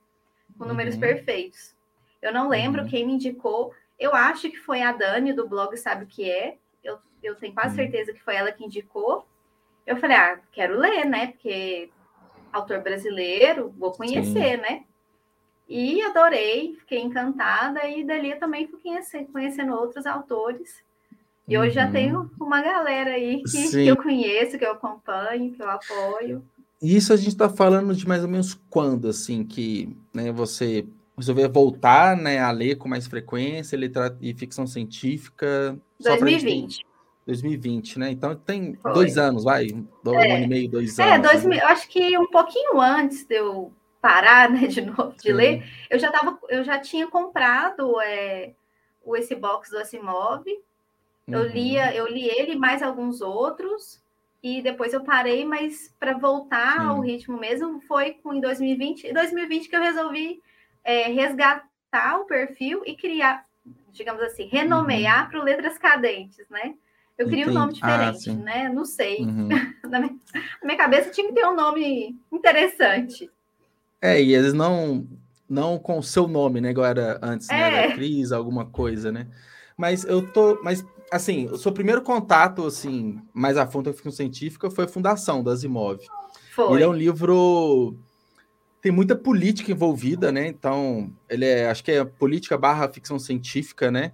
com 0.58 0.66
Números 0.66 0.96
uhum. 0.96 1.02
Perfeitos. 1.02 1.76
Eu 2.22 2.34
não 2.34 2.48
lembro 2.48 2.84
uhum. 2.84 2.88
quem 2.88 3.06
me 3.06 3.14
indicou. 3.16 3.74
Eu 4.00 4.16
acho 4.16 4.50
que 4.50 4.58
foi 4.58 4.82
a 4.82 4.94
Dani 4.94 5.34
do 5.34 5.48
blog 5.48 5.76
Sabe 5.76 6.06
o 6.06 6.08
que 6.08 6.30
é. 6.30 6.58
Eu, 6.82 7.00
eu 7.22 7.36
tenho 7.36 7.54
quase 7.54 7.76
certeza 7.76 8.14
que 8.14 8.22
foi 8.22 8.36
ela 8.36 8.52
que 8.52 8.64
indicou. 8.64 9.26
Eu 9.86 9.98
falei, 9.98 10.18
ah, 10.18 10.40
quero 10.52 10.78
ler, 10.78 11.06
né? 11.06 11.28
Porque 11.28 11.90
autor 12.52 12.82
brasileiro, 12.82 13.74
vou 13.78 13.92
conhecer, 13.92 14.58
Sim. 14.58 14.62
né? 14.62 14.84
E 15.68 16.02
adorei, 16.02 16.76
fiquei 16.80 17.00
encantada, 17.00 17.88
e 17.88 18.04
dali 18.04 18.32
eu 18.32 18.40
também 18.40 18.68
fui 18.68 18.80
conhecer, 18.80 19.26
conhecendo 19.32 19.74
outros 19.74 20.06
autores. 20.06 20.84
E 21.48 21.58
hoje 21.58 21.70
uhum. 21.70 21.86
já 21.86 21.92
tenho 21.92 22.32
uma 22.40 22.62
galera 22.62 23.12
aí 23.12 23.42
que, 23.44 23.70
que, 23.70 23.88
eu 23.88 23.96
conheço, 23.96 24.58
que 24.58 24.66
eu 24.66 24.72
acompanho, 24.72 25.52
que 25.54 25.62
eu 25.62 25.70
apoio. 25.70 26.44
E 26.82 26.96
isso 26.96 27.14
a 27.14 27.16
gente 27.16 27.30
está 27.30 27.50
falando 27.50 27.96
de 27.96 28.08
mais 28.08 28.24
ou 28.24 28.30
menos 28.30 28.54
quando, 28.70 29.08
assim, 29.08 29.46
que 29.46 29.96
né, 30.14 30.32
você 30.32 30.86
resolveu 31.18 31.50
voltar 31.50 32.18
né, 32.18 32.40
a 32.40 32.52
ler 32.52 32.76
com 32.76 32.90
mais 32.90 33.08
frequência, 33.08 33.78
letra 33.78 34.18
e 34.20 34.34
ficção 34.34 34.68
científica? 34.68 35.78
2020. 36.00 36.86
2020, 37.26 38.00
né? 38.00 38.12
Então 38.12 38.36
tem 38.36 38.76
Foi. 38.76 38.94
dois 38.94 39.18
anos, 39.18 39.44
vai? 39.44 39.68
Um 39.72 40.20
é. 40.20 40.36
ano 40.36 40.44
e 40.46 40.48
meio, 40.48 40.70
dois 40.70 40.98
é, 40.98 41.14
anos. 41.14 41.30
É, 41.30 41.32
dois, 41.32 41.46
né? 41.46 41.60
acho 41.64 41.88
que 41.88 42.18
um 42.18 42.28
pouquinho 42.28 42.80
antes 42.80 43.26
de 43.26 43.36
eu 43.36 43.72
parar, 44.02 44.50
né, 44.52 44.68
de 44.68 44.82
novo, 44.82 45.14
de 45.14 45.30
Sim. 45.30 45.34
ler, 45.34 45.64
eu 45.90 46.00
já 46.00 46.12
tava, 46.12 46.38
eu 46.50 46.64
já 46.64 46.80
tinha 46.80 47.08
comprado 47.08 48.00
é, 48.02 48.54
o 49.04 49.16
esse 49.16 49.36
box 49.36 49.70
do 49.70 49.78
Asimov. 49.78 50.44
Eu 51.28 51.42
uhum. 51.42 51.48
lia, 51.48 51.96
eu 51.96 52.08
li 52.08 52.28
ele 52.28 52.56
mais 52.56 52.82
alguns 52.82 53.22
outros 53.22 54.02
e 54.44 54.62
depois 54.62 54.92
eu 54.92 55.04
parei, 55.04 55.46
mas 55.46 55.94
para 56.00 56.18
voltar 56.18 56.80
Sim. 56.80 56.88
ao 56.88 57.00
ritmo 57.00 57.38
mesmo 57.40 57.80
foi 57.82 58.14
com 58.14 58.34
em 58.34 58.42
2020, 58.42 59.08
em 59.08 59.14
2020 59.14 59.70
que 59.70 59.76
eu 59.76 59.82
resolvi 59.82 60.42
é, 60.84 61.04
resgatar 61.04 62.20
o 62.20 62.26
perfil 62.26 62.82
e 62.86 62.96
criar, 62.96 63.46
digamos 63.92 64.22
assim, 64.24 64.46
renomear 64.48 65.26
uhum. 65.26 65.30
para 65.30 65.44
letras 65.44 65.78
cadentes, 65.78 66.50
né? 66.50 66.74
Eu 67.22 67.30
queria 67.30 67.44
Entendi. 67.44 67.58
um 67.58 67.60
nome 67.60 67.80
ah, 67.82 68.12
diferente, 68.12 68.30
ah, 68.32 68.44
né? 68.44 68.70
Não 68.70 68.84
sei. 68.84 69.20
Uhum. 69.22 69.48
na, 69.88 70.00
minha, 70.00 70.16
na, 70.34 70.66
minha, 70.66 70.78
cabeça 70.78 71.12
tinha 71.12 71.28
que 71.28 71.34
ter 71.34 71.46
um 71.46 71.56
nome 71.56 72.16
interessante. 72.32 73.30
É, 74.02 74.20
e 74.22 74.34
eles 74.34 74.54
não 74.54 75.08
não 75.48 75.78
com 75.78 76.00
o 76.00 76.04
seu 76.04 76.28
nome, 76.28 76.60
né? 76.62 76.74
Era 76.84 77.20
antes, 77.22 77.48
né? 77.48 77.56
é. 77.56 77.72
né? 77.72 77.84
Era 77.84 77.94
Cris, 77.94 78.32
alguma 78.32 78.66
coisa, 78.66 79.12
né? 79.12 79.28
Mas 79.78 80.04
eu 80.04 80.26
tô. 80.32 80.60
Mas, 80.64 80.84
assim, 81.12 81.46
o 81.48 81.58
seu 81.58 81.72
primeiro 81.72 82.02
contato, 82.02 82.66
assim, 82.66 83.22
mais 83.34 83.58
a 83.58 83.68
fundo 83.68 83.92
com 83.92 83.96
ficção 83.96 84.12
científica 84.12 84.72
foi 84.72 84.86
a 84.86 84.88
Fundação 84.88 85.44
das 85.44 85.60
Asimov. 85.60 86.00
Foi. 86.56 86.74
Ele 86.74 86.84
é 86.84 86.88
um 86.88 86.94
livro. 86.94 87.96
Tem 88.82 88.92
muita 88.92 89.16
política 89.16 89.72
envolvida, 89.72 90.32
né? 90.32 90.48
Então, 90.48 91.12
ele 91.30 91.46
é, 91.46 91.70
acho 91.70 91.84
que 91.84 91.92
é 91.92 92.04
política 92.04 92.58
barra 92.58 92.88
ficção 92.88 93.20
científica, 93.20 93.92
né? 93.92 94.14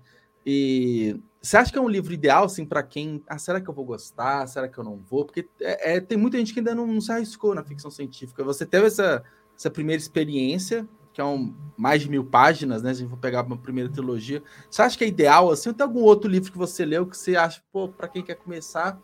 E 0.50 1.20
você 1.42 1.58
acha 1.58 1.70
que 1.74 1.78
é 1.78 1.82
um 1.82 1.90
livro 1.90 2.14
ideal, 2.14 2.46
assim, 2.46 2.66
para 2.66 2.82
quem. 2.82 3.22
Ah, 3.28 3.38
será 3.38 3.60
que 3.60 3.70
eu 3.70 3.74
vou 3.74 3.84
gostar? 3.84 4.48
Será 4.48 4.70
que 4.70 4.78
eu 4.78 4.84
não 4.84 4.96
vou? 4.96 5.26
Porque 5.26 5.46
é, 5.60 5.98
é 5.98 6.00
tem 6.00 6.18
muita 6.18 6.38
gente 6.38 6.54
que 6.54 6.62
ainda 6.62 6.74
não, 6.74 6.88
não, 6.88 7.02
se 7.02 7.12
arriscou 7.12 7.54
na 7.54 7.66
ficção 7.66 7.92
científica. 7.92 8.46
Você 8.46 8.66
teve 8.66 8.88
essa, 8.88 9.22
essa 9.58 9.70
primeira 9.70 10.02
experiência, 10.02 10.88
que 11.12 11.20
é 11.20 11.26
um, 11.26 11.54
mais 11.76 12.02
de 12.02 12.10
mil 12.10 12.24
páginas, 12.24 12.82
né? 12.82 12.94
Se 12.94 13.00
a 13.00 13.02
gente 13.02 13.10
for 13.10 13.20
pegar 13.20 13.44
uma 13.44 13.58
primeira 13.58 13.90
trilogia. 13.90 14.42
Você 14.72 14.82
acha 14.82 14.98
que 14.98 15.04
é 15.04 15.08
ideal, 15.08 15.52
assim? 15.52 15.68
Ou 15.68 15.76
tem 15.76 15.86
algum 15.86 16.02
outro 16.02 16.32
livro 16.32 16.50
que 16.50 16.58
você 16.58 16.86
leu 16.86 17.06
que 17.06 17.18
você 17.18 17.36
acha, 17.36 17.62
pô, 17.70 17.90
para 17.90 18.08
quem 18.08 18.24
quer 18.24 18.36
começar, 18.36 18.98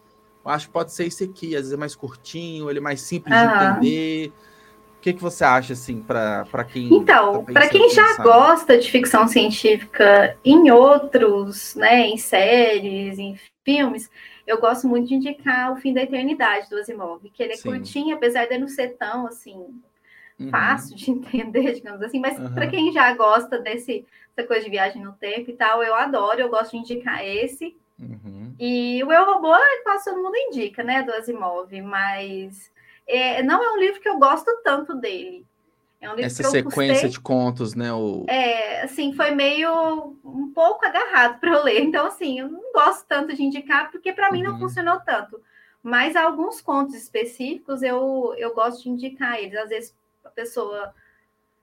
eu 0.46 0.50
acho 0.50 0.68
que 0.68 0.74
pode 0.74 0.94
ser 0.94 1.08
esse 1.08 1.26
aqui. 1.26 1.58
Às 1.58 1.64
vezes 1.64 1.74
é 1.74 1.78
mais 1.78 1.94
curtinho, 1.94 2.70
ele 2.70 2.80
é 2.80 2.82
mais 2.82 3.02
simples 3.02 3.36
uhum. 3.36 3.48
de 3.48 3.66
entender 3.66 4.34
que, 5.04 5.12
que 5.12 5.22
você 5.22 5.44
acha, 5.44 5.74
assim, 5.74 6.02
para 6.02 6.64
quem. 6.64 6.94
Então, 6.94 7.44
tá 7.44 7.52
para 7.52 7.68
quem 7.68 7.90
já 7.90 8.24
gosta 8.24 8.78
de 8.78 8.90
ficção 8.90 9.28
científica 9.28 10.38
em 10.46 10.72
outros, 10.72 11.76
né, 11.76 12.08
em 12.08 12.18
séries, 12.18 13.20
em 13.20 13.38
filmes, 13.66 14.10
eu 14.48 14.62
gosto 14.62 14.88
muito 14.88 15.10
de 15.10 15.16
indicar 15.16 15.74
O 15.74 15.76
Fim 15.76 15.94
da 15.94 16.04
Eternidade 16.04 16.70
do 16.70 16.78
Asimov, 16.78 17.22
que 17.34 17.44
ele 17.44 17.52
é 17.52 17.58
Sim. 17.58 17.70
curtinho, 17.70 18.16
apesar 18.16 18.46
de 18.46 18.58
não 18.58 18.70
ser 18.70 18.96
tão, 18.98 19.28
assim, 19.28 19.58
uhum. 20.40 20.50
fácil 20.50 20.96
de 20.96 21.12
entender, 21.12 21.74
digamos 21.74 22.02
assim, 22.02 22.20
mas 22.20 22.40
uhum. 22.40 22.54
para 22.54 22.68
quem 22.68 22.90
já 22.94 23.14
gosta 23.14 23.60
desse, 23.60 24.06
dessa 24.34 24.48
coisa 24.48 24.64
de 24.64 24.72
viagem 24.72 25.04
no 25.04 25.12
tempo 25.12 25.52
e 25.52 25.54
tal, 25.54 25.84
eu 25.84 25.94
adoro, 25.96 26.40
eu 26.40 26.50
gosto 26.50 26.72
de 26.72 26.78
indicar 26.78 27.26
esse. 27.26 27.76
Uhum. 28.00 28.56
E 28.58 29.04
o 29.04 29.12
Eu 29.12 29.26
Robô, 29.26 29.54
quase 29.84 30.06
todo 30.06 30.24
mundo 30.24 30.38
indica, 30.38 30.82
né, 30.82 31.04
do 31.04 31.12
Asimov, 31.12 31.70
mas 31.82 32.72
é, 33.08 33.44
não 33.44 33.64
é 33.64 33.72
um 33.74 33.80
livro 33.80 34.02
que 34.02 34.10
eu 34.10 34.18
gosto 34.18 34.50
tanto 34.64 34.96
dele. 34.96 35.46
É 36.00 36.10
um 36.10 36.20
Essa 36.20 36.44
sequência 36.44 36.96
custei... 36.96 37.10
de 37.10 37.20
contos, 37.20 37.76
né? 37.76 37.94
O... 37.94 38.26
É, 38.28 38.82
assim, 38.82 39.14
foi 39.14 39.32
meio 39.32 40.18
um 40.24 40.52
pouco 40.54 40.86
agarrado 40.86 41.40
para 41.40 41.52
eu 41.52 41.64
ler. 41.64 41.82
Então, 41.82 42.06
assim, 42.08 42.40
eu 42.40 42.50
não 42.50 42.74
gosto 42.74 43.06
tanto 43.08 43.34
de 43.34 43.42
indicar, 43.42 43.90
porque 43.90 44.12
para 44.12 44.30
mim 44.30 44.44
não 44.44 44.54
uhum. 44.54 44.60
funcionou 44.60 45.00
tanto. 45.00 45.42
Mas 45.82 46.16
alguns 46.16 46.60
contos 46.60 46.96
específicos 46.96 47.82
eu, 47.82 48.34
eu 48.38 48.54
gosto 48.54 48.84
de 48.84 48.90
indicar 48.90 49.40
eles. 49.40 49.58
Às 49.58 49.70
vezes 49.70 49.96
a 50.26 50.30
pessoa 50.30 50.94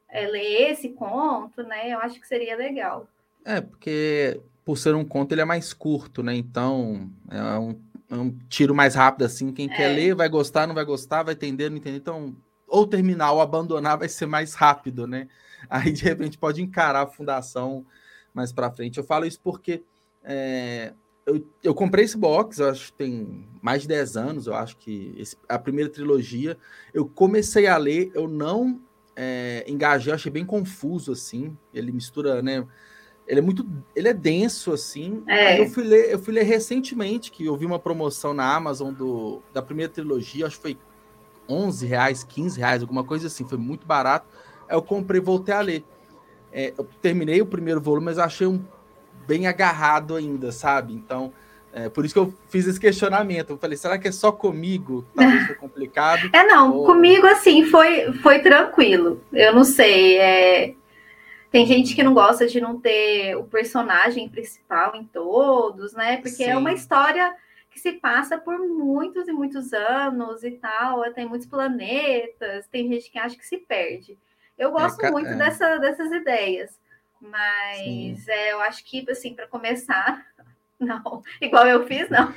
é, 0.08 0.26
lê 0.26 0.70
esse 0.70 0.88
conto, 0.88 1.62
né? 1.62 1.92
Eu 1.92 1.98
acho 1.98 2.18
que 2.18 2.26
seria 2.26 2.56
legal. 2.56 3.06
É, 3.44 3.60
porque 3.60 4.40
por 4.64 4.78
ser 4.78 4.94
um 4.94 5.04
conto, 5.04 5.32
ele 5.32 5.40
é 5.40 5.44
mais 5.44 5.72
curto, 5.72 6.22
né? 6.22 6.34
Então, 6.34 7.10
é 7.30 7.58
um 7.58 7.74
um 8.16 8.36
tiro 8.48 8.74
mais 8.74 8.94
rápido 8.94 9.24
assim. 9.24 9.52
Quem 9.52 9.70
é. 9.70 9.76
quer 9.76 9.88
ler 9.88 10.14
vai 10.14 10.28
gostar, 10.28 10.66
não 10.66 10.74
vai 10.74 10.84
gostar, 10.84 11.22
vai 11.22 11.34
entender, 11.34 11.70
não 11.70 11.76
entender. 11.76 11.98
Então, 11.98 12.36
ou 12.66 12.86
terminar 12.86 13.32
ou 13.32 13.40
abandonar 13.40 13.98
vai 13.98 14.08
ser 14.08 14.26
mais 14.26 14.54
rápido, 14.54 15.06
né? 15.06 15.28
Aí 15.68 15.92
de 15.92 16.04
repente 16.04 16.38
pode 16.38 16.62
encarar 16.62 17.02
a 17.02 17.06
fundação 17.06 17.84
mais 18.32 18.52
para 18.52 18.70
frente. 18.70 18.98
Eu 18.98 19.04
falo 19.04 19.26
isso 19.26 19.40
porque 19.42 19.82
é, 20.24 20.92
eu, 21.26 21.46
eu, 21.62 21.74
comprei 21.74 22.04
esse 22.04 22.16
box, 22.16 22.58
eu 22.58 22.70
acho 22.70 22.86
que 22.86 22.98
tem 22.98 23.48
mais 23.60 23.82
de 23.82 23.88
10 23.88 24.16
anos, 24.16 24.46
eu 24.46 24.54
acho 24.54 24.76
que 24.76 25.14
esse, 25.16 25.36
a 25.48 25.58
primeira 25.58 25.90
trilogia. 25.90 26.56
Eu 26.92 27.06
comecei 27.06 27.66
a 27.66 27.76
ler, 27.76 28.10
eu 28.14 28.28
não 28.28 28.80
é, 29.14 29.64
engajei, 29.68 30.12
achei 30.12 30.32
bem 30.32 30.44
confuso 30.44 31.12
assim. 31.12 31.56
Ele 31.72 31.92
mistura, 31.92 32.42
né? 32.42 32.66
Ele 33.30 33.38
é 33.38 33.42
muito. 33.42 33.64
Ele 33.94 34.08
é 34.08 34.12
denso, 34.12 34.72
assim. 34.72 35.22
É. 35.28 35.60
Eu, 35.60 35.68
fui 35.68 35.84
ler, 35.84 36.10
eu 36.10 36.18
fui 36.18 36.34
ler 36.34 36.42
recentemente, 36.42 37.30
que 37.30 37.46
eu 37.46 37.56
vi 37.56 37.64
uma 37.64 37.78
promoção 37.78 38.34
na 38.34 38.52
Amazon 38.52 38.92
do, 38.92 39.40
da 39.54 39.62
primeira 39.62 39.92
trilogia, 39.92 40.46
acho 40.46 40.56
que 40.56 40.62
foi 40.62 40.78
11 41.48 41.86
reais, 41.86 42.24
15 42.24 42.58
reais, 42.58 42.82
alguma 42.82 43.04
coisa 43.04 43.28
assim, 43.28 43.46
foi 43.46 43.56
muito 43.56 43.86
barato. 43.86 44.26
Aí 44.68 44.76
eu 44.76 44.82
comprei 44.82 45.20
e 45.20 45.24
voltei 45.24 45.54
a 45.54 45.60
ler. 45.60 45.84
É, 46.52 46.74
eu 46.76 46.84
terminei 47.00 47.40
o 47.40 47.46
primeiro 47.46 47.80
volume, 47.80 48.06
mas 48.06 48.18
achei 48.18 48.48
um 48.48 48.60
bem 49.28 49.46
agarrado 49.46 50.16
ainda, 50.16 50.50
sabe? 50.50 50.92
Então, 50.92 51.32
é, 51.72 51.88
por 51.88 52.04
isso 52.04 52.12
que 52.12 52.18
eu 52.18 52.34
fiz 52.48 52.66
esse 52.66 52.80
questionamento. 52.80 53.50
Eu 53.50 53.58
falei, 53.58 53.76
será 53.76 53.96
que 53.96 54.08
é 54.08 54.12
só 54.12 54.32
comigo? 54.32 55.06
Talvez 55.14 55.46
foi 55.46 55.54
complicado. 55.54 56.28
É, 56.32 56.42
não, 56.42 56.78
ou... 56.78 56.84
comigo 56.84 57.28
assim 57.28 57.64
foi, 57.66 58.12
foi 58.14 58.40
tranquilo. 58.40 59.20
Eu 59.32 59.54
não 59.54 59.62
sei. 59.62 60.18
É... 60.18 60.74
Tem 61.50 61.66
gente 61.66 61.94
que 61.94 62.02
não 62.02 62.14
gosta 62.14 62.46
de 62.46 62.60
não 62.60 62.80
ter 62.80 63.34
o 63.36 63.44
personagem 63.44 64.28
principal 64.28 64.94
em 64.94 65.04
todos, 65.04 65.92
né? 65.92 66.16
Porque 66.18 66.30
Sim. 66.30 66.50
é 66.50 66.56
uma 66.56 66.72
história 66.72 67.34
que 67.70 67.80
se 67.80 67.92
passa 67.92 68.38
por 68.38 68.58
muitos 68.58 69.26
e 69.28 69.32
muitos 69.32 69.72
anos 69.72 70.44
e 70.44 70.52
tal, 70.52 71.02
tem 71.12 71.26
muitos 71.26 71.46
planetas, 71.46 72.66
tem 72.68 72.88
gente 72.88 73.10
que 73.10 73.18
acha 73.18 73.36
que 73.36 73.46
se 73.46 73.58
perde. 73.58 74.16
Eu 74.58 74.70
é, 74.70 74.72
gosto 74.72 75.04
é, 75.04 75.10
muito 75.10 75.28
é. 75.28 75.34
Dessa, 75.34 75.78
dessas 75.78 76.12
ideias, 76.12 76.78
mas 77.20 78.28
é, 78.28 78.52
eu 78.52 78.60
acho 78.60 78.84
que, 78.84 79.04
assim, 79.10 79.34
para 79.34 79.46
começar, 79.46 80.24
não, 80.78 81.22
igual 81.40 81.66
eu 81.66 81.86
fiz, 81.86 82.08
não. 82.10 82.32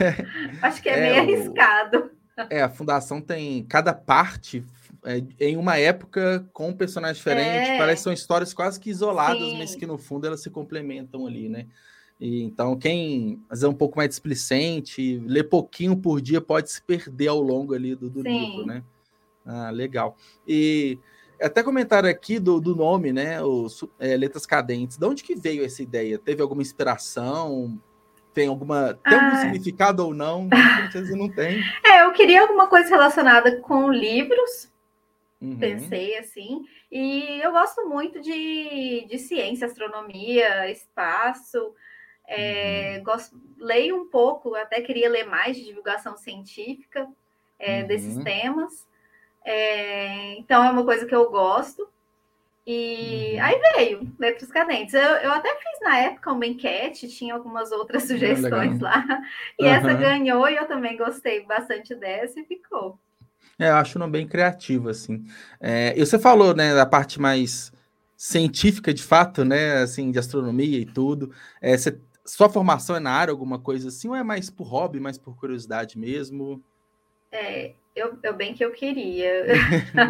acho 0.62 0.82
que 0.82 0.88
é, 0.88 0.98
é 0.98 1.00
meio 1.00 1.20
arriscado. 1.20 2.10
É, 2.50 2.62
a 2.62 2.68
fundação 2.68 3.20
tem 3.20 3.64
cada 3.64 3.94
parte 3.94 4.58
é, 4.58 4.83
em 5.38 5.56
uma 5.56 5.76
época 5.76 6.48
com 6.52 6.68
um 6.68 6.76
personagem 6.76 7.16
diferente. 7.16 7.70
É. 7.70 7.78
Parece 7.78 8.00
que 8.00 8.04
são 8.04 8.12
histórias 8.12 8.54
quase 8.54 8.80
que 8.80 8.90
isoladas, 8.90 9.50
Sim. 9.50 9.58
mas 9.58 9.74
que 9.74 9.86
no 9.86 9.98
fundo 9.98 10.26
elas 10.26 10.40
se 10.40 10.50
complementam 10.50 11.26
ali, 11.26 11.48
né? 11.48 11.66
E, 12.20 12.42
então, 12.42 12.76
quem 12.76 13.42
é 13.50 13.66
um 13.66 13.74
pouco 13.74 13.98
mais 13.98 14.08
displicente, 14.08 15.22
lê 15.26 15.42
pouquinho 15.42 15.96
por 15.96 16.20
dia, 16.20 16.40
pode 16.40 16.70
se 16.70 16.80
perder 16.82 17.28
ao 17.28 17.40
longo 17.40 17.74
ali 17.74 17.94
do, 17.94 18.08
do 18.08 18.22
livro, 18.22 18.64
né? 18.64 18.82
Ah, 19.44 19.70
legal. 19.70 20.16
E 20.46 20.98
até 21.40 21.62
comentário 21.62 22.08
aqui 22.08 22.38
do, 22.38 22.60
do 22.60 22.74
nome, 22.74 23.12
né? 23.12 23.42
Os, 23.42 23.84
é, 23.98 24.16
Letras 24.16 24.46
Cadentes. 24.46 24.96
De 24.96 25.04
onde 25.04 25.22
que 25.22 25.34
veio 25.34 25.64
essa 25.64 25.82
ideia? 25.82 26.18
Teve 26.18 26.40
alguma 26.40 26.62
inspiração? 26.62 27.78
Tem 28.32 28.48
alguma. 28.48 28.94
Tem 28.94 29.14
algum 29.14 29.36
ah. 29.36 29.40
significado 29.40 30.04
ou 30.04 30.14
não? 30.14 30.48
Com 30.48 30.56
certeza 30.56 31.16
não 31.16 31.28
tem. 31.28 31.62
É, 31.84 32.04
eu 32.04 32.12
queria 32.12 32.40
alguma 32.42 32.66
coisa 32.66 32.88
relacionada 32.88 33.60
com 33.60 33.90
livros, 33.92 34.72
Uhum. 35.44 35.58
Pensei 35.58 36.16
assim. 36.18 36.64
E 36.90 37.40
eu 37.42 37.52
gosto 37.52 37.86
muito 37.88 38.20
de, 38.20 39.06
de 39.08 39.18
ciência, 39.18 39.66
astronomia, 39.66 40.70
espaço. 40.70 41.74
É, 42.26 42.96
uhum. 42.96 43.04
gosto, 43.04 43.40
leio 43.58 44.00
um 44.00 44.08
pouco, 44.08 44.54
até 44.54 44.80
queria 44.80 45.10
ler 45.10 45.24
mais 45.24 45.56
de 45.56 45.64
divulgação 45.64 46.16
científica 46.16 47.06
é, 47.58 47.82
uhum. 47.82 47.86
desses 47.86 48.24
temas. 48.24 48.86
É, 49.44 50.38
então 50.38 50.64
é 50.64 50.70
uma 50.70 50.84
coisa 50.84 51.04
que 51.04 51.14
eu 51.14 51.30
gosto. 51.30 51.86
E 52.66 53.34
uhum. 53.34 53.42
aí 53.42 53.60
veio 53.76 54.12
Letras 54.18 54.50
Cadentes. 54.50 54.94
Eu, 54.94 55.00
eu 55.00 55.32
até 55.32 55.54
fiz 55.54 55.80
na 55.82 55.98
época 55.98 56.32
uma 56.32 56.46
enquete, 56.46 57.08
tinha 57.08 57.34
algumas 57.34 57.70
outras 57.70 58.04
ah, 58.04 58.06
sugestões 58.06 58.80
lá. 58.80 59.04
E 59.60 59.66
essa 59.66 59.92
ganhou 59.92 60.48
e 60.48 60.56
eu 60.56 60.66
também 60.66 60.96
gostei 60.96 61.44
bastante 61.44 61.94
dessa 61.94 62.40
e 62.40 62.44
ficou. 62.44 62.98
É, 63.58 63.68
eu 63.68 63.76
acho 63.76 63.98
não 63.98 64.10
bem 64.10 64.26
criativo, 64.26 64.88
assim. 64.88 65.24
É, 65.60 65.94
e 65.96 66.04
você 66.04 66.18
falou, 66.18 66.54
né, 66.54 66.74
da 66.74 66.86
parte 66.86 67.20
mais 67.20 67.72
científica, 68.16 68.92
de 68.92 69.02
fato, 69.02 69.44
né, 69.44 69.82
assim, 69.82 70.10
de 70.10 70.18
astronomia 70.18 70.78
e 70.78 70.86
tudo. 70.86 71.32
É, 71.60 71.76
você, 71.76 71.98
sua 72.24 72.48
formação 72.48 72.96
é 72.96 73.00
na 73.00 73.12
área, 73.12 73.32
alguma 73.32 73.58
coisa 73.58 73.88
assim, 73.88 74.08
ou 74.08 74.14
é 74.14 74.22
mais 74.22 74.50
por 74.50 74.64
hobby, 74.66 74.98
mais 74.98 75.18
por 75.18 75.36
curiosidade 75.36 75.98
mesmo? 75.98 76.62
É, 77.30 77.74
eu, 77.94 78.18
eu 78.22 78.34
bem 78.34 78.54
que 78.54 78.64
eu 78.64 78.72
queria. 78.72 79.46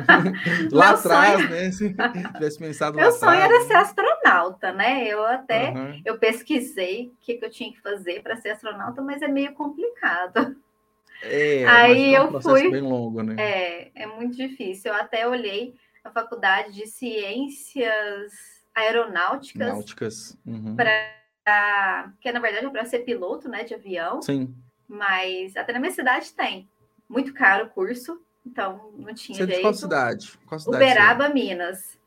lá 0.73 0.91
atrás, 0.91 1.41
sonho... 1.41 1.51
né? 1.51 1.71
Se 1.71 1.95
tivesse 2.35 2.59
pensado 2.59 2.97
Meu 2.97 3.13
sonho 3.13 3.33
atrás, 3.33 3.53
era 3.53 3.65
ser 3.65 3.75
astronauta, 3.75 4.73
né? 4.73 5.07
Eu 5.07 5.25
até 5.25 5.71
uhum. 5.71 6.03
eu 6.05 6.19
pesquisei 6.19 7.09
o 7.09 7.17
que, 7.21 7.35
que 7.35 7.45
eu 7.45 7.51
tinha 7.51 7.73
que 7.73 7.81
fazer 7.81 8.23
para 8.23 8.37
ser 8.37 8.51
astronauta, 8.51 9.03
mas 9.03 9.21
é 9.23 9.29
meio 9.29 9.53
complicado. 9.55 10.57
É, 11.25 11.65
Aí 11.67 12.15
é 12.15 12.23
um 12.23 12.33
eu 12.33 12.41
fui. 12.41 12.71
Bem 12.71 12.83
longo, 12.83 13.23
né? 13.23 13.37
É, 13.39 13.91
é 13.95 14.07
muito 14.07 14.37
difícil. 14.37 14.93
Eu 14.93 14.99
até 14.99 15.27
olhei 15.27 15.75
a 16.03 16.11
faculdade 16.11 16.73
de 16.73 16.87
ciências 16.87 18.33
aeronáuticas. 18.75 19.69
Náuticas. 19.69 20.39
Uhum. 20.47 20.77
Para 20.77 22.13
que 22.21 22.33
na 22.33 22.41
verdade 22.41 22.67
é 22.67 22.71
para 22.71 22.85
ser 22.85 23.01
piloto, 23.01 23.49
né, 23.49 23.65
de 23.65 23.75
avião. 23.75 24.21
Sim. 24.23 24.55
Mas 24.89 25.57
até 25.57 25.73
na 25.73 25.81
minha 25.81 25.93
cidade 25.93 26.33
tem. 26.33 26.69
Muito 27.09 27.35
caro 27.35 27.67
o 27.67 27.71
curso, 27.71 28.21
então 28.47 28.93
não 28.97 29.15
tinha 29.15 29.37
Você 29.37 29.47
jeito. 29.47 29.53
É 29.53 29.57
de 29.57 29.61
qual 29.61 29.75
cidade? 29.75 30.39
Qual 30.47 30.59
cidade 30.59 30.83
Uberaba, 30.83 31.29
Minas. 31.29 31.99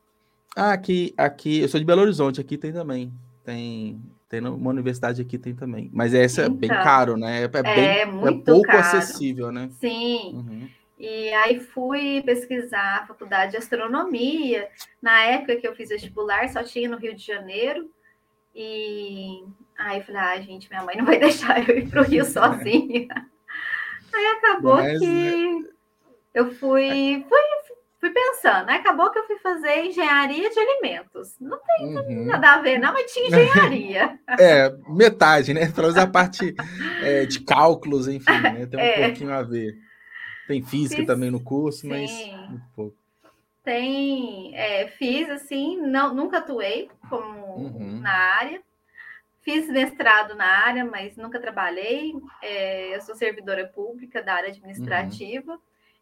Ah, 0.56 0.72
aqui, 0.72 1.14
aqui, 1.16 1.60
eu 1.60 1.68
sou 1.68 1.78
de 1.78 1.86
Belo 1.86 2.02
Horizonte, 2.02 2.40
aqui 2.40 2.58
tem 2.58 2.72
também. 2.72 3.12
tem, 3.44 4.02
tem 4.28 4.40
uma 4.40 4.70
universidade 4.70 5.22
aqui 5.22 5.38
tem 5.38 5.54
também. 5.54 5.90
Mas 5.92 6.12
essa 6.12 6.42
então, 6.42 6.54
é 6.54 6.58
bem 6.58 6.70
então, 6.70 6.82
caro, 6.82 7.16
né? 7.16 7.42
É, 7.42 7.44
é, 7.44 7.48
bem, 7.48 7.84
é, 7.84 8.02
é 8.02 8.06
pouco 8.44 8.62
caro. 8.62 8.78
acessível, 8.78 9.50
né? 9.50 9.70
Sim. 9.80 10.32
Uhum. 10.34 10.68
E 10.98 11.32
aí 11.32 11.60
fui 11.60 12.22
pesquisar 12.22 12.98
a 13.02 13.06
faculdade 13.06 13.52
de 13.52 13.56
astronomia. 13.56 14.68
Na 15.00 15.22
época 15.22 15.56
que 15.56 15.66
eu 15.66 15.74
fiz 15.74 15.88
vestibular, 15.88 16.48
só 16.48 16.62
tinha 16.62 16.88
no 16.88 16.98
Rio 16.98 17.14
de 17.14 17.24
Janeiro. 17.24 17.88
E 18.54 19.44
aí 19.78 19.98
eu 19.98 20.04
falei, 20.04 20.20
ah, 20.20 20.40
gente, 20.40 20.68
minha 20.68 20.82
mãe 20.82 20.96
não 20.96 21.06
vai 21.06 21.16
deixar 21.20 21.66
eu 21.66 21.78
ir 21.78 21.88
para 21.88 22.02
o 22.02 22.04
Rio 22.04 22.24
sozinha. 22.26 23.08
aí 24.12 24.26
acabou 24.26 24.76
Mas... 24.76 24.98
que 24.98 25.68
eu 26.34 26.52
fui, 26.54 27.24
fui 27.28 27.37
pensando. 28.38 28.68
Aí 28.68 28.76
acabou 28.76 29.10
que 29.10 29.18
eu 29.18 29.26
fui 29.26 29.38
fazer 29.38 29.84
engenharia 29.86 30.50
de 30.50 30.58
alimentos. 30.58 31.36
Não 31.40 31.58
tem 31.58 31.96
uhum. 31.96 32.24
nada 32.26 32.52
a 32.52 32.60
ver, 32.60 32.78
não, 32.78 32.92
mas 32.92 33.12
tinha 33.12 33.28
engenharia. 33.28 34.18
é, 34.38 34.74
metade, 34.88 35.52
né? 35.52 35.70
Para 35.70 35.88
usar 35.88 36.02
a 36.02 36.06
parte 36.06 36.54
é, 37.02 37.26
de 37.26 37.40
cálculos, 37.40 38.08
enfim, 38.08 38.40
né? 38.40 38.66
Tem 38.66 38.80
um 38.80 38.82
é. 38.82 39.06
pouquinho 39.06 39.32
a 39.32 39.42
ver. 39.42 39.76
Tem 40.46 40.62
física 40.62 41.02
fiz, 41.02 41.06
também 41.06 41.30
no 41.30 41.40
curso, 41.40 41.80
sim. 41.80 41.88
mas 41.88 42.10
muito 42.48 42.64
pouco. 42.74 42.96
Tem, 43.62 44.54
é, 44.56 44.88
fiz 44.88 45.28
assim, 45.28 45.78
não, 45.78 46.14
nunca 46.14 46.38
atuei 46.38 46.90
como 47.10 47.56
uhum. 47.56 48.00
na 48.00 48.10
área. 48.10 48.62
Fiz 49.42 49.68
mestrado 49.68 50.34
na 50.34 50.46
área, 50.46 50.84
mas 50.84 51.16
nunca 51.16 51.38
trabalhei. 51.38 52.14
É, 52.42 52.96
eu 52.96 53.00
sou 53.02 53.14
servidora 53.14 53.66
pública 53.66 54.22
da 54.22 54.34
área 54.34 54.48
administrativa. 54.48 55.52
Uhum. 55.52 55.58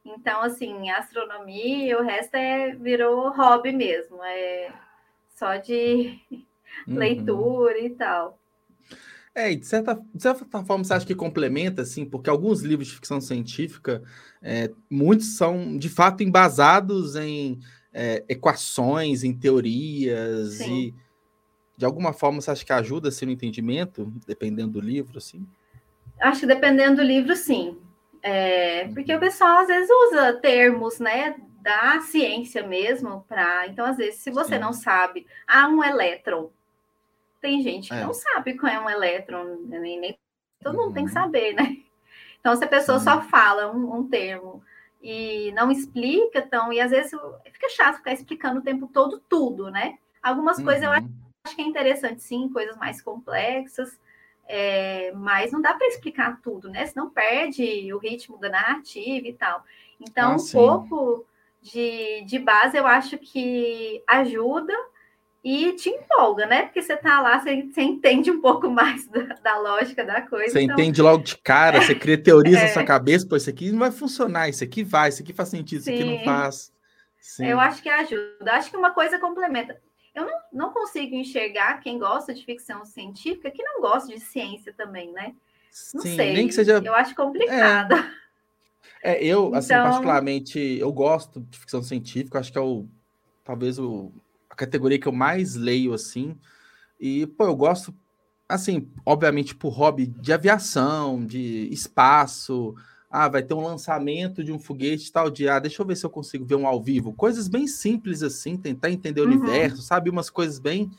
Então, 0.07 0.41
assim, 0.43 0.89
astronomia, 0.91 1.99
o 1.99 2.03
resto 2.03 2.35
é 2.37 2.75
virou 2.75 3.31
hobby 3.31 3.73
mesmo, 3.73 4.23
é 4.23 4.73
só 5.35 5.57
de 5.57 6.19
uhum. 6.87 6.97
leitura 6.97 7.79
e 7.79 7.91
tal. 7.91 8.39
É, 9.35 9.53
e 9.53 9.57
de 9.57 9.67
certa, 9.67 10.01
de 10.15 10.23
certa 10.23 10.47
forma 10.65 10.85
você 10.85 10.95
acha 10.95 11.05
que 11.05 11.15
complementa, 11.15 11.83
assim, 11.83 12.05
porque 12.07 12.31
alguns 12.31 12.63
livros 12.63 12.89
de 12.89 12.95
ficção 12.95 13.21
científica, 13.21 14.03
é, 14.41 14.71
muitos 14.89 15.37
são 15.37 15.77
de 15.77 15.91
fato 15.91 16.23
embasados 16.23 17.17
em 17.17 17.59
é, 17.93 18.25
equações, 18.29 19.25
em 19.25 19.35
teorias, 19.35 20.55
Sim. 20.55 20.73
e 20.73 20.95
de 21.77 21.85
alguma 21.85 22.13
forma 22.13 22.41
você 22.41 22.51
acha 22.51 22.65
que 22.65 22.73
ajuda 22.73 23.09
assim, 23.09 23.27
no 23.27 23.33
entendimento, 23.33 24.11
dependendo 24.27 24.73
do 24.73 24.81
livro, 24.81 25.19
assim? 25.19 25.47
Acho 26.19 26.41
que 26.41 26.47
dependendo 26.47 26.97
do 26.97 27.03
livro, 27.03 27.37
sim. 27.37 27.77
É, 28.23 28.89
porque 28.89 29.13
o 29.13 29.15
uhum. 29.15 29.21
pessoal 29.21 29.59
às 29.59 29.69
vezes 29.69 29.91
usa 29.91 30.41
termos, 30.41 30.99
né, 30.99 31.37
da 31.61 32.01
ciência 32.01 32.67
mesmo, 32.67 33.25
para. 33.29 33.67
Então, 33.69 33.87
às 33.87 33.97
vezes, 33.97 34.21
se 34.21 34.31
você 34.31 34.55
sim. 34.55 34.61
não 34.61 34.73
sabe, 34.73 35.27
há 35.47 35.69
um 35.69 35.83
elétron 35.83 36.51
tem 37.47 37.63
gente 37.63 37.89
que 37.89 37.95
é. 37.95 38.05
não 38.05 38.13
sabe 38.13 38.55
qual 38.55 38.73
é 38.73 38.81
um 38.81 38.91
elétron, 38.91 39.59
nem, 39.67 40.01
nem 40.01 40.19
todo 40.61 40.77
mundo 40.77 40.95
tem 40.95 41.05
que 41.05 41.11
uhum. 41.11 41.23
saber, 41.23 41.55
né? 41.55 41.77
Então, 42.39 42.55
se 42.55 42.63
a 42.63 42.69
pessoa 42.69 43.01
só 43.01 43.21
fala 43.23 43.73
um, 43.73 43.93
um, 43.93 44.09
termo 44.09 44.63
e 45.03 45.51
não 45.51 45.69
explica, 45.69 46.39
então, 46.39 46.73
e 46.73 46.81
às 46.81 46.93
vezes 46.93 47.11
fica 47.53 47.69
chato 47.71 47.97
ficar 47.97 48.13
explicando 48.13 48.61
o 48.61 48.63
tempo 48.63 48.87
todo 48.87 49.19
tudo, 49.29 49.69
né? 49.69 49.99
Algumas 50.23 50.59
uhum. 50.59 50.65
coisas 50.65 50.85
eu 50.85 50.93
acho, 50.93 51.09
acho 51.43 51.57
que 51.57 51.63
é 51.63 51.65
interessante, 51.65 52.23
sim, 52.23 52.49
coisas 52.49 52.77
mais 52.77 53.03
complexas, 53.03 53.99
é, 54.49 55.12
mas 55.15 55.53
não 55.53 55.61
dá 55.61 55.75
para 55.75 55.88
explicar 55.88 56.41
tudo, 56.41 56.69
né? 56.71 56.87
Senão 56.87 57.11
perde 57.11 57.93
o 57.93 57.99
ritmo 57.99 58.38
da 58.38 58.49
narrativa 58.49 59.26
e 59.26 59.33
tal. 59.33 59.65
Então, 60.00 60.33
ah, 60.33 60.37
um 60.37 60.47
pouco 60.53 61.26
de, 61.61 62.23
de 62.25 62.38
base 62.38 62.76
eu 62.76 62.87
acho 62.87 63.19
que 63.19 64.03
ajuda 64.07 64.73
e 65.43 65.73
te 65.75 65.88
empolga, 65.88 66.47
né? 66.47 66.62
Porque 66.62 66.83
você 66.83 66.97
tá 66.97 67.21
lá, 67.21 67.38
você, 67.38 67.62
você 67.62 67.83
entende 67.83 68.31
um 68.31 68.41
pouco 68.41 68.69
mais 68.71 69.07
da, 69.09 69.23
da 69.43 69.59
lógica 69.59 70.05
da 70.05 70.21
coisa. 70.23 70.53
Você 70.53 70.62
então... 70.62 70.75
entende 70.75 71.03
logo 71.03 71.23
de 71.23 71.37
cara, 71.38 71.81
você 71.81 71.95
cria 71.95 72.21
teorias 72.21 72.59
é. 72.62 72.62
na 72.65 72.69
sua 72.69 72.85
cabeça, 72.85 73.26
pô, 73.26 73.37
isso 73.37 73.50
aqui 73.50 73.71
não 73.71 73.79
vai 73.81 73.91
funcionar, 73.91 74.49
isso 74.49 74.65
aqui 74.65 74.83
vai, 74.83 75.09
isso 75.09 75.23
aqui 75.23 75.33
faz 75.33 75.49
sentido, 75.49 75.83
Sim. 75.83 75.95
isso 75.95 76.03
aqui 76.03 76.17
não 76.17 76.25
faz. 76.25 76.73
Sim. 77.21 77.47
Eu 77.47 77.59
acho 77.59 77.83
que 77.83 77.88
ajuda, 77.88 78.53
acho 78.53 78.71
que 78.71 78.76
uma 78.76 78.93
coisa 78.93 79.19
complementa. 79.19 79.81
Eu 80.17 80.25
não, 80.25 80.41
não 80.53 80.73
consigo 80.73 81.15
enxergar 81.15 81.79
quem 81.81 81.99
gosta 81.99 82.33
de 82.33 82.43
ficção 82.43 82.85
científica 82.85 83.51
que 83.51 83.63
não 83.63 83.83
gosta 83.83 84.09
de 84.09 84.19
ciência 84.19 84.73
também, 84.73 85.13
né? 85.13 85.35
Não 85.95 86.01
Sim, 86.01 86.17
sei. 86.17 86.33
Nem 86.33 86.49
que 86.49 86.55
seja... 86.55 86.83
Eu 86.83 86.95
acho 86.95 87.15
complicado. 87.15 87.93
É, 89.02 89.13
é 89.13 89.25
eu, 89.25 89.55
assim, 89.55 89.75
então... 89.75 89.85
particularmente, 89.85 90.59
eu 90.59 90.91
gosto 90.91 91.41
de 91.41 91.59
ficção 91.59 91.83
científica, 91.83 92.39
acho 92.39 92.50
que 92.50 92.59
é 92.59 92.63
o 92.63 92.87
talvez 93.45 93.79
o 93.79 94.11
categoria 94.57 94.99
que 94.99 95.07
eu 95.07 95.13
mais 95.13 95.55
leio, 95.55 95.93
assim. 95.93 96.37
E, 96.99 97.26
pô, 97.26 97.45
eu 97.45 97.55
gosto, 97.55 97.95
assim, 98.49 98.91
obviamente, 99.05 99.55
por 99.55 99.69
hobby 99.69 100.07
de 100.07 100.33
aviação, 100.33 101.25
de 101.25 101.69
espaço. 101.71 102.75
Ah, 103.19 103.29
vai 103.29 103.43
ter 103.43 103.55
um 103.55 103.65
lançamento 103.65 104.45
de 104.45 104.52
um 104.52 104.59
foguete 104.59 105.11
tal 105.11 105.31
dia. 105.31 105.55
Ah, 105.55 105.59
deixa 105.59 105.81
eu 105.81 105.87
ver 105.87 105.97
se 105.97 106.05
eu 106.05 106.11
consigo 106.11 106.45
ver 106.45 106.55
um 106.55 106.67
ao 106.67 106.83
vivo. 106.83 107.15
Coisas 107.15 107.49
bem 107.49 107.67
simples, 107.67 108.23
assim, 108.23 108.59
tentar 108.59 108.91
entender 108.91 109.23
o 109.23 109.25
uhum. 109.25 109.31
universo, 109.31 109.81
sabe? 109.81 110.11
Umas 110.11 110.29
coisas 110.29 110.59
bem. 110.59 110.91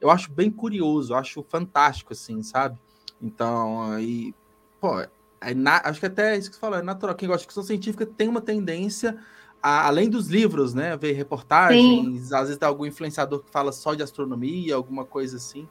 Eu 0.00 0.08
acho 0.08 0.32
bem 0.32 0.50
curioso, 0.50 1.12
eu 1.12 1.18
acho 1.18 1.42
fantástico, 1.42 2.14
assim, 2.14 2.42
sabe? 2.42 2.78
Então, 3.20 3.92
aí, 3.92 4.34
pô, 4.80 5.00
é 5.38 5.52
na... 5.54 5.82
acho 5.84 6.00
que 6.00 6.06
até 6.06 6.38
isso 6.38 6.48
que 6.48 6.56
você 6.56 6.60
falou, 6.60 6.78
é 6.78 6.82
natural. 6.82 7.14
Quem 7.14 7.28
gosta 7.28 7.40
de 7.40 7.44
ficção 7.44 7.62
científica 7.62 8.06
tem 8.06 8.26
uma 8.26 8.40
tendência 8.40 9.18
além 9.60 10.08
dos 10.08 10.28
livros, 10.28 10.72
né? 10.72 10.96
Ver 10.96 11.12
reportagens, 11.12 12.28
Sim. 12.28 12.34
às 12.34 12.44
vezes 12.44 12.56
tem 12.56 12.66
algum 12.66 12.86
influenciador 12.86 13.42
que 13.42 13.50
fala 13.50 13.70
só 13.70 13.92
de 13.92 14.02
astronomia, 14.02 14.74
alguma 14.74 15.04
coisa 15.04 15.36
assim. 15.36 15.68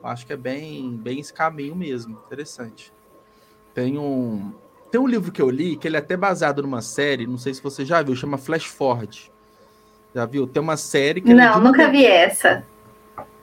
Eu 0.00 0.08
acho 0.08 0.24
que 0.24 0.32
é 0.32 0.36
bem, 0.36 0.96
bem 0.96 1.18
esse 1.18 1.32
caminho 1.32 1.74
mesmo. 1.74 2.16
Interessante. 2.26 2.92
Tem 3.74 3.98
um, 3.98 4.52
tem 4.90 5.00
um 5.00 5.06
livro 5.06 5.30
que 5.30 5.40
eu 5.40 5.50
li 5.50 5.76
que 5.76 5.86
ele 5.86 5.96
é 5.96 5.98
até 5.98 6.16
baseado 6.16 6.62
numa 6.62 6.82
série, 6.82 7.26
não 7.26 7.38
sei 7.38 7.54
se 7.54 7.62
você 7.62 7.84
já 7.84 8.02
viu, 8.02 8.14
chama 8.14 8.38
Flash 8.38 8.66
Forward. 8.66 9.30
Já 10.14 10.24
viu? 10.24 10.46
Tem 10.46 10.62
uma 10.62 10.76
série 10.76 11.20
que. 11.20 11.34
Não, 11.34 11.60
nunca 11.60 11.90
vi 11.90 12.04
essa. 12.04 12.64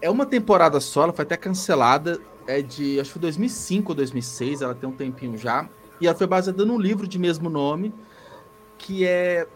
É 0.01 0.09
uma 0.09 0.25
temporada 0.25 0.79
só, 0.79 1.03
ela 1.03 1.13
foi 1.13 1.23
até 1.23 1.37
cancelada. 1.37 2.19
É 2.47 2.61
de, 2.61 2.99
acho 2.99 3.09
que 3.09 3.13
foi 3.13 3.21
2005 3.21 3.91
ou 3.91 3.95
2006, 3.95 4.61
ela 4.61 4.75
tem 4.75 4.87
um 4.87 4.93
tempinho 4.93 5.37
já. 5.37 5.67
E 5.99 6.07
ela 6.07 6.15
foi 6.15 6.27
baseada 6.27 6.65
num 6.65 6.79
livro 6.79 7.07
de 7.07 7.17
mesmo 7.17 7.49
nome, 7.49 7.93
que 8.77 9.05
é 9.05 9.47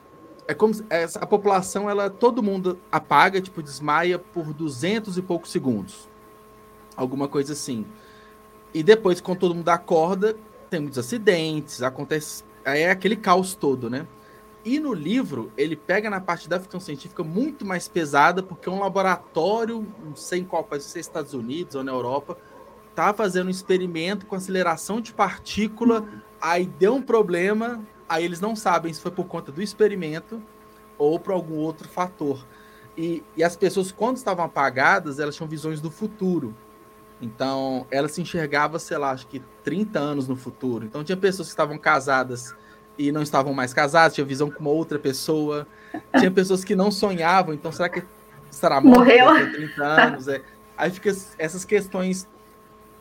é 0.50 0.54
como 0.56 0.74
a 1.22 1.28
população, 1.28 1.88
ela 1.88 2.10
todo 2.10 2.42
mundo 2.42 2.80
apaga, 2.92 3.40
tipo, 3.40 3.62
desmaia 3.62 4.18
por 4.18 4.52
duzentos 4.52 5.16
e 5.16 5.22
poucos 5.22 5.52
segundos. 5.52 6.10
Alguma 6.96 7.28
coisa 7.28 7.54
assim. 7.54 7.86
E 8.74 8.82
depois, 8.82 9.22
quando 9.22 9.38
todo 9.38 9.54
mundo 9.54 9.70
acorda, 9.70 10.36
tem 10.70 10.80
muitos 10.80 11.00
acidentes, 11.00 11.82
acontece. 11.82 12.44
É 12.64 12.90
aquele 12.90 13.16
caos 13.16 13.56
todo, 13.56 13.90
né? 13.90 14.06
E 14.64 14.80
no 14.80 14.94
livro, 14.94 15.52
ele 15.58 15.76
pega 15.76 16.10
na 16.10 16.20
parte 16.20 16.50
da 16.50 16.60
ficção 16.60 16.80
científica 16.80 17.24
muito 17.24 17.66
mais 17.66 17.88
pesada, 17.88 18.44
porque 18.44 18.70
um 18.70 18.80
laboratório, 18.80 19.88
não 20.04 20.16
sei 20.16 20.42
em 20.42 20.44
qual 20.44 20.64
país, 20.64 20.84
se 20.84 20.98
é 20.98 21.02
Estados 21.02 21.34
Unidos 21.34 21.76
ou 21.76 21.84
na 21.84 21.92
Europa, 21.92 22.38
tá 22.94 23.14
fazendo 23.14 23.48
um 23.48 23.52
experimento 23.52 24.26
com 24.26 24.36
aceleração 24.36 25.00
de 25.00 25.14
partícula, 25.14 26.06
aí 26.42 26.66
deu 26.66 26.96
um 26.96 27.02
problema, 27.02 27.82
Aí 28.10 28.26
eles 28.26 28.42
não 28.42 28.56
sabem 28.56 28.92
se 28.92 29.00
foi 29.00 29.12
por 29.12 29.26
conta 29.26 29.52
do 29.52 29.62
experimento 29.62 30.42
ou 30.98 31.20
por 31.20 31.32
algum 31.32 31.58
outro 31.58 31.88
fator. 31.88 32.44
E, 32.98 33.24
e 33.38 33.44
as 33.44 33.56
pessoas, 33.56 33.92
quando 33.92 34.18
estavam 34.18 34.44
apagadas, 34.44 35.20
elas 35.20 35.36
tinham 35.36 35.48
visões 35.48 35.80
do 35.80 35.92
futuro. 35.92 36.56
Então, 37.22 37.86
ela 37.92 38.08
se 38.08 38.22
enxergava, 38.22 38.80
sei 38.80 38.98
lá, 38.98 39.12
acho 39.12 39.28
que 39.28 39.42
30 39.64 40.00
anos 40.00 40.28
no 40.28 40.36
futuro. 40.36 40.86
Então, 40.86 41.04
tinha 41.04 41.18
pessoas 41.18 41.50
que 41.50 41.54
estavam 41.54 41.78
casadas 41.78 42.56
e 42.98 43.12
não 43.12 43.22
estavam 43.22 43.54
mais 43.54 43.74
casadas, 43.74 44.14
tinha 44.14 44.26
visão 44.26 44.52
com 44.52 44.60
uma 44.60 44.70
outra 44.70 45.00
pessoa. 45.00 45.66
Tinha 46.18 46.30
pessoas 46.30 46.64
que 46.64 46.76
não 46.76 46.92
sonhavam, 46.92 47.54
então 47.54 47.72
será 47.72 47.88
que 47.90 48.04
estará 48.52 48.82
morta 48.82 49.00
Morreu. 49.00 49.52
30 49.52 49.84
anos? 49.84 50.28
É. 50.28 50.42
Aí 50.78 50.92
fica 50.92 51.10
essas 51.38 51.66
questões 51.66 52.28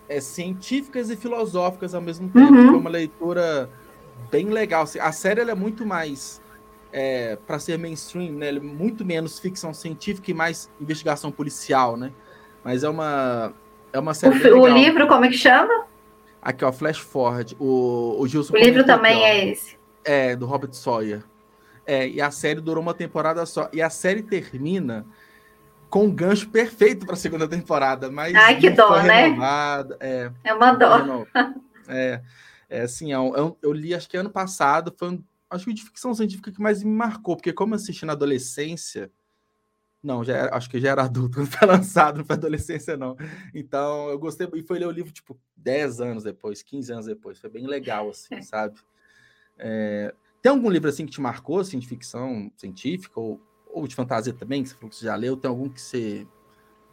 é, 0.08 0.20
científicas 0.20 1.10
e 1.10 1.16
filosóficas 1.16 1.94
ao 1.94 2.00
mesmo 2.00 2.28
tempo. 2.28 2.52
Uhum. 2.52 2.68
Foi 2.68 2.78
uma 2.78 2.90
leitura 2.90 3.68
bem 4.30 4.46
legal. 4.50 4.82
Assim, 4.82 4.98
a 4.98 5.12
série 5.12 5.40
é 5.40 5.54
muito 5.54 5.84
mais 5.84 6.40
é, 6.92 7.36
para 7.46 7.58
ser 7.58 7.78
mainstream, 7.78 8.32
né? 8.32 8.48
É 8.48 8.60
muito 8.60 9.04
menos 9.04 9.38
ficção 9.38 9.74
científica 9.74 10.30
e 10.30 10.34
mais 10.34 10.70
investigação 10.80 11.30
policial, 11.30 11.96
né? 11.96 12.12
Mas 12.64 12.84
é 12.84 12.88
uma 12.88 13.52
é 13.92 13.98
uma 13.98 14.14
série. 14.14 14.52
O, 14.52 14.62
o 14.62 14.66
livro 14.66 15.06
como 15.06 15.24
é 15.24 15.28
que 15.28 15.36
chama? 15.36 15.86
Aqui 16.40 16.64
ó, 16.64 16.72
Flash 16.72 16.98
Forward. 16.98 17.56
O, 17.58 18.16
o 18.18 18.26
Gilson. 18.26 18.54
O 18.54 18.58
livro 18.58 18.84
também 18.84 19.16
aqui, 19.16 19.24
é 19.24 19.48
esse. 19.50 19.78
É 20.04 20.36
do 20.36 20.46
Robert 20.46 20.72
Sawyer. 20.72 21.22
É, 21.86 22.06
e 22.06 22.20
a 22.20 22.30
série 22.30 22.60
durou 22.60 22.82
uma 22.82 22.94
temporada 22.94 23.44
só. 23.46 23.68
E 23.72 23.80
a 23.80 23.90
série 23.90 24.22
termina 24.22 25.06
com 25.88 26.04
um 26.04 26.10
gancho 26.10 26.48
perfeito 26.50 27.06
para 27.06 27.14
a 27.14 27.18
segunda 27.18 27.48
temporada, 27.48 28.10
mas 28.10 28.34
Ai, 28.34 28.58
que 28.58 28.70
dó, 28.70 29.02
né? 29.02 29.34
É, 30.00 30.30
é 30.44 30.54
uma 30.54 30.72
dó. 30.72 31.24
É, 31.88 32.20
é 32.68 32.82
assim, 32.82 33.12
é 33.12 33.18
um, 33.18 33.34
é 33.34 33.54
eu 33.62 33.72
li 33.72 33.94
acho 33.94 34.06
que 34.06 34.16
ano 34.18 34.28
passado, 34.28 34.94
foi 34.98 35.08
um, 35.08 35.24
acho 35.48 35.64
que 35.64 35.72
de 35.72 35.82
ficção 35.82 36.12
científica 36.12 36.52
que 36.52 36.60
mais 36.60 36.82
me 36.82 36.90
marcou, 36.90 37.34
porque 37.34 37.52
como 37.52 37.72
eu 37.72 37.76
assisti 37.76 38.04
na 38.04 38.12
adolescência, 38.12 39.10
Não, 40.02 40.22
já 40.22 40.36
era, 40.36 40.56
acho 40.56 40.70
que 40.70 40.80
já 40.80 40.90
era 40.90 41.02
adulto, 41.02 41.40
não 41.40 41.46
foi 41.46 41.66
lançado, 41.66 42.18
não 42.18 42.24
foi 42.24 42.36
adolescência, 42.36 42.96
não. 42.96 43.16
Então, 43.54 44.08
eu 44.08 44.18
gostei, 44.18 44.48
e 44.54 44.62
foi 44.62 44.78
ler 44.78 44.86
o 44.86 44.92
livro, 44.92 45.12
tipo, 45.12 45.38
10 45.56 46.00
anos 46.00 46.22
depois, 46.22 46.62
15 46.62 46.92
anos 46.92 47.06
depois, 47.06 47.38
foi 47.38 47.50
bem 47.50 47.66
legal, 47.66 48.08
assim, 48.08 48.40
sabe? 48.42 48.78
É, 49.58 50.14
tem 50.40 50.50
algum 50.50 50.70
livro, 50.70 50.88
assim, 50.88 51.04
que 51.04 51.12
te 51.12 51.20
marcou, 51.20 51.58
assim, 51.58 51.78
de 51.78 51.86
ficção 51.88 52.50
científica, 52.56 53.18
ou, 53.18 53.40
ou 53.66 53.88
de 53.88 53.94
fantasia 53.94 54.32
também, 54.32 54.62
que 54.62 54.68
você 54.68 54.74
falou 54.76 54.90
que 54.90 54.96
você 54.96 55.04
já 55.04 55.16
leu? 55.16 55.36
Tem 55.36 55.48
algum 55.48 55.68
que 55.68 55.80
você 55.80 56.26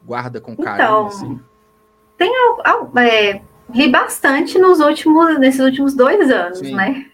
guarda 0.04 0.42
com 0.42 0.56
carinho, 0.56 0.86
então, 0.86 1.08
assim? 1.08 1.40
Tem, 2.18 2.32
é, 2.98 3.42
li 3.74 3.90
bastante 3.90 4.58
nos 4.58 4.80
últimos, 4.80 5.40
nesses 5.40 5.60
últimos 5.60 5.96
dois 5.96 6.30
anos, 6.32 6.60
Sim. 6.60 6.76
né? 6.76 7.12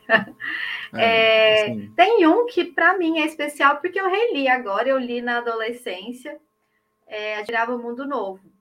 É, 0.93 1.71
é 1.71 1.75
tem 1.95 2.27
um 2.27 2.45
que 2.45 2.65
para 2.65 2.97
mim 2.97 3.19
é 3.19 3.25
especial 3.25 3.77
porque 3.77 3.99
eu 3.99 4.09
reli 4.09 4.47
agora, 4.47 4.89
eu 4.89 4.97
li 4.97 5.21
na 5.21 5.37
adolescência, 5.37 6.39
é, 7.07 7.37
Admirava 7.37 7.75
o 7.75 7.81
Mundo 7.81 8.05
Novo. 8.05 8.51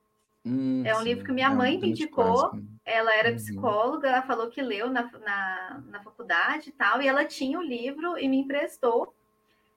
Hum, 0.44 0.82
é 0.84 0.94
um 0.94 0.98
sim. 0.98 1.04
livro 1.04 1.24
que 1.24 1.32
minha 1.32 1.48
é 1.48 1.54
mãe 1.54 1.78
me 1.78 1.90
indicou. 1.90 2.52
Ela 2.84 3.14
era 3.14 3.30
uhum. 3.30 3.36
psicóloga, 3.36 4.08
ela 4.08 4.22
falou 4.22 4.48
que 4.48 4.60
leu 4.60 4.90
na, 4.90 5.08
na, 5.20 5.82
na, 5.86 6.02
faculdade 6.02 6.70
e 6.70 6.72
tal, 6.72 7.00
e 7.00 7.06
ela 7.06 7.24
tinha 7.24 7.58
o 7.58 7.62
livro 7.62 8.18
e 8.18 8.26
me 8.26 8.38
emprestou. 8.38 9.14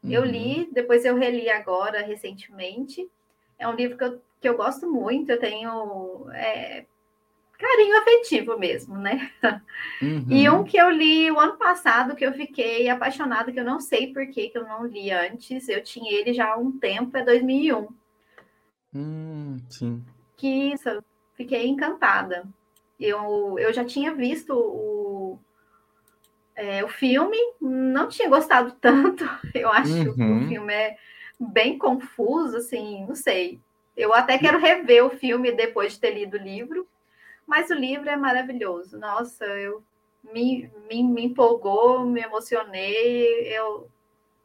Uhum. 0.03 0.11
Eu 0.11 0.25
li, 0.25 0.69
depois 0.71 1.05
eu 1.05 1.15
reli 1.15 1.49
agora, 1.49 2.01
recentemente. 2.01 3.07
É 3.59 3.67
um 3.67 3.75
livro 3.75 3.97
que 3.97 4.03
eu, 4.03 4.21
que 4.41 4.49
eu 4.49 4.57
gosto 4.57 4.89
muito, 4.91 5.31
eu 5.31 5.39
tenho 5.39 6.27
é, 6.31 6.85
carinho 7.63 7.97
afetivo 7.97 8.59
mesmo, 8.59 8.97
né? 8.97 9.31
Uhum. 10.01 10.25
E 10.29 10.49
um 10.49 10.63
que 10.63 10.77
eu 10.77 10.89
li 10.89 11.31
o 11.31 11.39
ano 11.39 11.57
passado, 11.57 12.15
que 12.15 12.25
eu 12.25 12.33
fiquei 12.33 12.89
apaixonada, 12.89 13.51
que 13.51 13.59
eu 13.59 13.63
não 13.63 13.79
sei 13.79 14.13
por 14.13 14.27
que, 14.27 14.51
eu 14.53 14.67
não 14.67 14.85
li 14.85 15.11
antes, 15.11 15.69
eu 15.69 15.81
tinha 15.81 16.11
ele 16.11 16.33
já 16.33 16.53
há 16.53 16.57
um 16.57 16.71
tempo, 16.71 17.17
é 17.17 17.23
2001. 17.23 17.87
Hum, 18.93 19.57
sim. 19.69 20.03
Que 20.35 20.73
isso, 20.73 21.03
fiquei 21.35 21.67
encantada. 21.67 22.45
Eu, 22.99 23.57
eu 23.57 23.73
já 23.73 23.83
tinha 23.83 24.13
visto 24.13 24.53
o, 24.53 25.39
é, 26.55 26.83
o 26.83 26.87
filme, 26.87 27.37
não 27.61 28.07
tinha 28.07 28.29
gostado 28.29 28.75
tanto. 28.79 29.23
Eu 29.53 29.69
acho 29.69 29.91
uhum. 29.93 30.03
que 30.03 30.21
o 30.21 30.25
uhum. 30.25 30.47
filme 30.47 30.73
é 30.73 30.97
bem 31.39 31.77
confuso, 31.77 32.57
assim, 32.57 33.05
não 33.07 33.15
sei. 33.15 33.59
Eu 33.95 34.13
até 34.13 34.37
quero 34.37 34.59
rever 34.59 35.05
o 35.05 35.11
filme 35.11 35.51
depois 35.51 35.93
de 35.93 35.99
ter 35.99 36.11
lido 36.11 36.35
o 36.35 36.41
livro, 36.41 36.87
mas 37.47 37.69
o 37.69 37.73
livro 37.73 38.09
é 38.09 38.15
maravilhoso. 38.15 38.97
Nossa, 38.97 39.45
eu 39.45 39.83
me, 40.33 40.69
me, 40.89 41.03
me 41.03 41.25
empolgou, 41.25 42.05
me 42.05 42.21
emocionei, 42.21 43.47
eu 43.55 43.89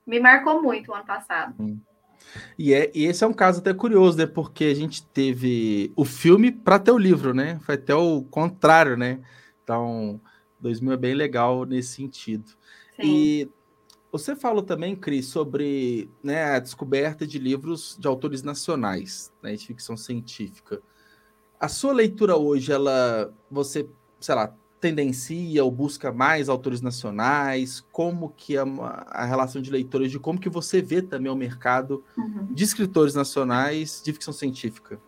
me 0.07 0.19
marcou 0.19 0.63
muito 0.63 0.91
o 0.91 0.95
ano 0.95 1.05
passado. 1.07 1.55
E, 2.59 2.75
é, 2.75 2.91
e 2.95 3.05
esse 3.05 3.23
é 3.23 3.27
um 3.27 3.33
caso 3.33 3.61
até 3.61 3.73
curioso, 3.73 4.19
né? 4.19 4.27
Porque 4.27 4.65
a 4.65 4.75
gente 4.75 5.07
teve 5.07 5.93
o 5.97 6.05
filme 6.05 6.51
para 6.51 6.79
ter 6.79 6.91
o 6.91 6.99
livro, 6.99 7.33
né? 7.33 7.59
Foi 7.61 7.77
até 7.77 7.95
o 7.95 8.23
contrário, 8.23 8.97
né? 8.97 9.21
Então, 9.63 10.21
2000 10.61 10.93
é 10.93 10.97
bem 10.97 11.15
legal 11.15 11.65
nesse 11.65 11.95
sentido. 11.95 12.51
Sim. 12.97 13.03
E 13.05 13.51
você 14.11 14.35
falou 14.35 14.63
também, 14.63 14.97
Cris, 14.97 15.27
sobre 15.27 16.11
né, 16.23 16.45
a 16.45 16.59
descoberta 16.59 17.27
de 17.27 17.39
livros 17.39 17.97
de 17.99 18.09
autores 18.09 18.43
nacionais, 18.43 19.33
né, 19.43 19.55
de 19.55 19.67
ficção 19.67 19.97
científica 19.97 20.83
a 21.61 21.69
sua 21.69 21.93
leitura 21.93 22.37
hoje, 22.37 22.73
ela, 22.73 23.33
você, 23.51 23.89
sei 24.21 24.35
lá, 24.35 24.55
tendencia 24.81 25.65
ou 25.65 25.71
busca 25.71 26.13
mais 26.13 26.49
autores 26.49 26.81
nacionais? 26.81 27.85
Como 27.93 28.33
que 28.37 28.57
é 28.57 28.63
a 29.09 29.25
relação 29.25 29.61
de 29.61 29.71
leitores, 29.71 30.11
de 30.11 30.19
como 30.19 30.39
que 30.39 30.49
você 30.49 30.81
vê 30.81 31.03
também 31.03 31.31
o 31.31 31.37
mercado 31.37 32.05
uhum. 32.17 32.49
de 32.51 32.65
escritores 32.65 33.15
nacionais 33.15 34.01
de 34.05 34.13
ficção 34.13 34.33
científica? 34.33 35.01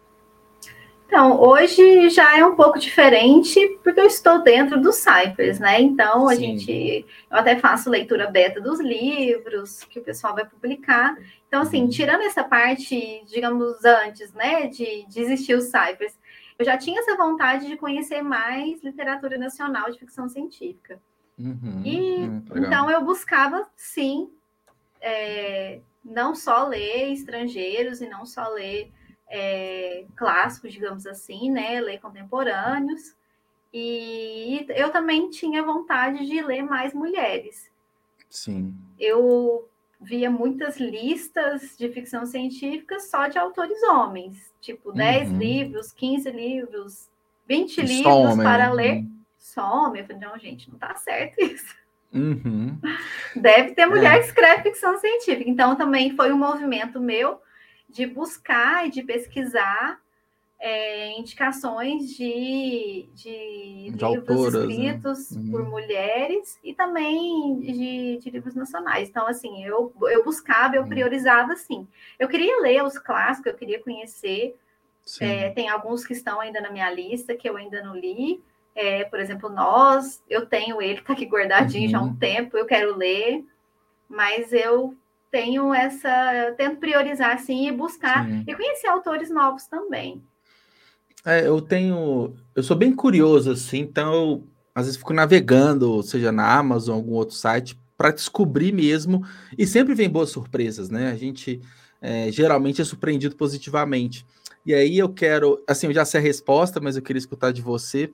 Então, 1.10 1.40
hoje 1.40 2.08
já 2.08 2.38
é 2.38 2.44
um 2.44 2.54
pouco 2.54 2.78
diferente, 2.78 3.58
porque 3.82 4.00
eu 4.00 4.06
estou 4.06 4.44
dentro 4.44 4.80
dos 4.80 4.94
Cyphers, 4.94 5.58
né? 5.58 5.80
Então, 5.80 6.28
a 6.28 6.36
Sim. 6.36 6.56
gente. 6.56 7.04
Eu 7.28 7.36
até 7.36 7.58
faço 7.58 7.90
leitura 7.90 8.30
beta 8.30 8.60
dos 8.60 8.78
livros 8.78 9.82
que 9.90 9.98
o 9.98 10.04
pessoal 10.04 10.36
vai 10.36 10.44
publicar. 10.44 11.18
Então, 11.48 11.62
assim, 11.62 11.82
uhum. 11.82 11.88
tirando 11.88 12.20
essa 12.20 12.44
parte, 12.44 13.24
digamos, 13.26 13.84
antes, 13.84 14.32
né, 14.32 14.68
de, 14.68 15.04
de 15.08 15.20
existir 15.20 15.54
os 15.54 15.64
Cyphers, 15.64 16.16
eu 16.60 16.64
já 16.66 16.76
tinha 16.76 17.00
essa 17.00 17.16
vontade 17.16 17.66
de 17.66 17.76
conhecer 17.78 18.20
mais 18.20 18.84
literatura 18.84 19.38
nacional 19.38 19.90
de 19.90 19.98
ficção 19.98 20.28
científica. 20.28 21.00
Uhum, 21.38 21.82
e 21.82 22.28
hum, 22.28 22.44
então 22.54 22.90
eu 22.90 23.02
buscava, 23.02 23.66
sim, 23.74 24.30
é, 25.00 25.80
não 26.04 26.34
só 26.34 26.68
ler 26.68 27.14
estrangeiros 27.14 28.02
e 28.02 28.08
não 28.10 28.26
só 28.26 28.46
ler 28.48 28.92
é, 29.26 30.04
clássicos, 30.14 30.70
digamos 30.70 31.06
assim, 31.06 31.50
né? 31.50 31.80
Ler 31.80 31.98
contemporâneos. 31.98 33.16
E 33.72 34.66
eu 34.68 34.90
também 34.90 35.30
tinha 35.30 35.62
vontade 35.62 36.26
de 36.26 36.42
ler 36.42 36.60
mais 36.60 36.92
mulheres. 36.92 37.70
Sim. 38.28 38.76
Eu 38.98 39.66
via 40.00 40.30
muitas 40.30 40.78
listas 40.78 41.76
de 41.76 41.88
ficção 41.90 42.24
científica 42.24 42.98
só 43.00 43.28
de 43.28 43.38
autores 43.38 43.82
homens, 43.82 44.52
tipo 44.60 44.92
10 44.92 45.30
uhum. 45.30 45.38
livros, 45.38 45.92
15 45.92 46.30
livros, 46.30 47.10
20 47.46 47.78
e 47.78 47.80
livros 47.82 48.06
homem, 48.06 48.44
para 48.44 48.72
ler. 48.72 48.96
Uhum. 48.96 49.20
Só 49.38 49.86
homem. 49.86 50.00
Eu 50.00 50.06
falei, 50.06 50.22
não, 50.22 50.38
gente, 50.38 50.70
não 50.70 50.78
tá 50.78 50.94
certo 50.94 51.38
isso. 51.42 51.74
Uhum. 52.12 52.78
Deve 53.36 53.74
ter 53.74 53.86
mulher 53.86 54.16
é. 54.16 54.18
que 54.18 54.26
escreve 54.26 54.62
ficção 54.62 54.98
científica. 54.98 55.48
Então, 55.48 55.76
também 55.76 56.16
foi 56.16 56.32
um 56.32 56.38
movimento 56.38 57.00
meu 57.00 57.40
de 57.88 58.06
buscar 58.06 58.86
e 58.86 58.90
de 58.90 59.02
pesquisar 59.02 60.00
é, 60.60 61.18
indicações 61.18 62.14
de, 62.14 63.08
de, 63.14 63.22
de 63.24 63.90
livros 63.90 64.02
autoras, 64.02 64.68
né? 64.68 64.74
escritos 64.74 65.30
né? 65.30 65.40
uhum. 65.40 65.50
por 65.50 65.64
mulheres 65.64 66.60
e 66.62 66.74
também 66.74 67.58
de, 67.60 68.18
de, 68.18 68.30
livros 68.30 68.54
nacionais. 68.54 69.08
Então, 69.08 69.26
assim, 69.26 69.64
eu, 69.64 69.90
eu 70.02 70.22
buscava, 70.22 70.76
eu 70.76 70.82
uhum. 70.82 70.88
priorizava, 70.88 71.54
assim. 71.54 71.88
Eu 72.18 72.28
queria 72.28 72.60
ler 72.60 72.84
os 72.84 72.98
clássicos, 72.98 73.50
eu 73.50 73.58
queria 73.58 73.82
conhecer. 73.82 74.54
É, 75.18 75.48
tem 75.50 75.68
alguns 75.68 76.06
que 76.06 76.12
estão 76.12 76.40
ainda 76.40 76.60
na 76.60 76.70
minha 76.70 76.92
lista 76.92 77.34
que 77.34 77.48
eu 77.48 77.56
ainda 77.56 77.82
não 77.82 77.96
li. 77.96 78.44
É, 78.74 79.04
por 79.04 79.18
exemplo, 79.18 79.48
Nós, 79.48 80.22
eu 80.28 80.46
tenho 80.46 80.80
ele, 80.80 81.00
tá 81.00 81.14
aqui 81.14 81.24
guardadinho 81.24 81.84
uhum. 81.86 81.90
já 81.90 81.98
há 81.98 82.02
um 82.02 82.06
uhum. 82.08 82.16
tempo, 82.16 82.56
eu 82.56 82.66
quero 82.66 82.96
ler, 82.96 83.44
mas 84.08 84.52
eu 84.52 84.94
tenho 85.30 85.72
essa, 85.72 86.34
eu 86.34 86.54
tento 86.54 86.78
priorizar 86.78 87.34
assim 87.34 87.66
e 87.66 87.72
buscar 87.72 88.26
Sim. 88.26 88.44
e 88.46 88.54
conhecer 88.54 88.88
autores 88.88 89.30
novos 89.30 89.66
também. 89.66 90.22
É, 91.24 91.46
eu 91.46 91.60
tenho. 91.60 92.34
Eu 92.54 92.62
sou 92.62 92.76
bem 92.76 92.94
curioso, 92.94 93.50
assim, 93.50 93.80
então 93.80 94.12
eu 94.12 94.46
às 94.74 94.86
vezes 94.86 94.98
fico 94.98 95.12
navegando, 95.12 96.02
seja 96.02 96.32
na 96.32 96.56
Amazon, 96.56 96.96
algum 96.96 97.12
outro 97.12 97.34
site, 97.34 97.78
para 97.96 98.10
descobrir 98.10 98.72
mesmo. 98.72 99.24
E 99.58 99.66
sempre 99.66 99.94
vem 99.94 100.08
boas 100.08 100.30
surpresas, 100.30 100.88
né? 100.88 101.10
A 101.10 101.16
gente 101.16 101.60
é, 102.00 102.30
geralmente 102.30 102.80
é 102.80 102.84
surpreendido 102.84 103.36
positivamente. 103.36 104.26
E 104.64 104.74
aí 104.74 104.98
eu 104.98 105.08
quero. 105.08 105.62
Assim, 105.66 105.86
eu 105.88 105.92
já 105.92 106.04
sei 106.04 106.20
a 106.20 106.22
resposta, 106.22 106.80
mas 106.80 106.96
eu 106.96 107.02
queria 107.02 107.18
escutar 107.18 107.52
de 107.52 107.60
você. 107.60 108.12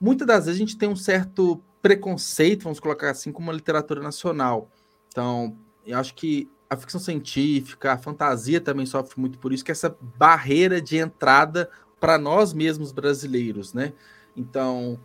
Muitas 0.00 0.26
das 0.26 0.46
vezes 0.46 0.60
a 0.60 0.64
gente 0.64 0.78
tem 0.78 0.88
um 0.88 0.96
certo 0.96 1.62
preconceito, 1.80 2.64
vamos 2.64 2.80
colocar 2.80 3.10
assim, 3.10 3.30
com 3.30 3.42
uma 3.42 3.52
literatura 3.52 4.02
nacional. 4.02 4.70
Então, 5.08 5.56
eu 5.86 5.98
acho 5.98 6.14
que 6.14 6.48
a 6.70 6.76
ficção 6.76 7.00
científica, 7.00 7.92
a 7.92 7.98
fantasia 7.98 8.60
também 8.60 8.84
sofre 8.84 9.18
muito 9.18 9.38
por 9.38 9.52
isso, 9.52 9.64
que 9.64 9.70
é 9.70 9.72
essa 9.72 9.96
barreira 10.16 10.80
de 10.80 10.98
entrada 10.98 11.68
para 12.00 12.18
nós 12.18 12.52
mesmos 12.52 12.92
brasileiros, 12.92 13.74
né? 13.74 13.92
Então, 14.36 14.98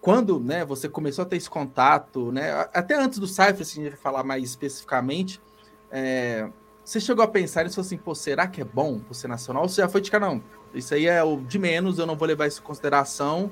quando 0.00 0.40
né, 0.40 0.64
você 0.64 0.88
começou 0.88 1.22
a 1.22 1.26
ter 1.26 1.36
esse 1.36 1.48
contato, 1.48 2.32
né, 2.32 2.52
até 2.72 2.94
antes 2.94 3.18
do 3.18 3.26
Cypher, 3.26 3.64
se 3.64 3.80
a 3.80 3.84
gente 3.84 3.96
falar 3.96 4.24
mais 4.24 4.42
especificamente, 4.42 5.40
é, 5.90 6.48
você 6.84 6.98
chegou 7.00 7.22
a 7.22 7.28
pensar 7.28 7.64
nisso 7.64 7.80
assim, 7.80 7.96
pô, 7.96 8.14
será 8.14 8.46
que 8.48 8.60
é 8.60 8.64
bom 8.64 8.98
por 8.98 9.14
ser 9.14 9.28
nacional? 9.28 9.62
Ou 9.62 9.68
você 9.68 9.82
já 9.82 9.88
foi 9.88 10.00
de 10.00 10.10
cara, 10.10 10.26
não, 10.26 10.42
isso 10.74 10.94
aí 10.94 11.06
é 11.06 11.22
o 11.22 11.36
de 11.36 11.58
menos, 11.58 11.98
eu 11.98 12.06
não 12.06 12.16
vou 12.16 12.26
levar 12.26 12.46
isso 12.46 12.60
em 12.60 12.64
consideração. 12.64 13.50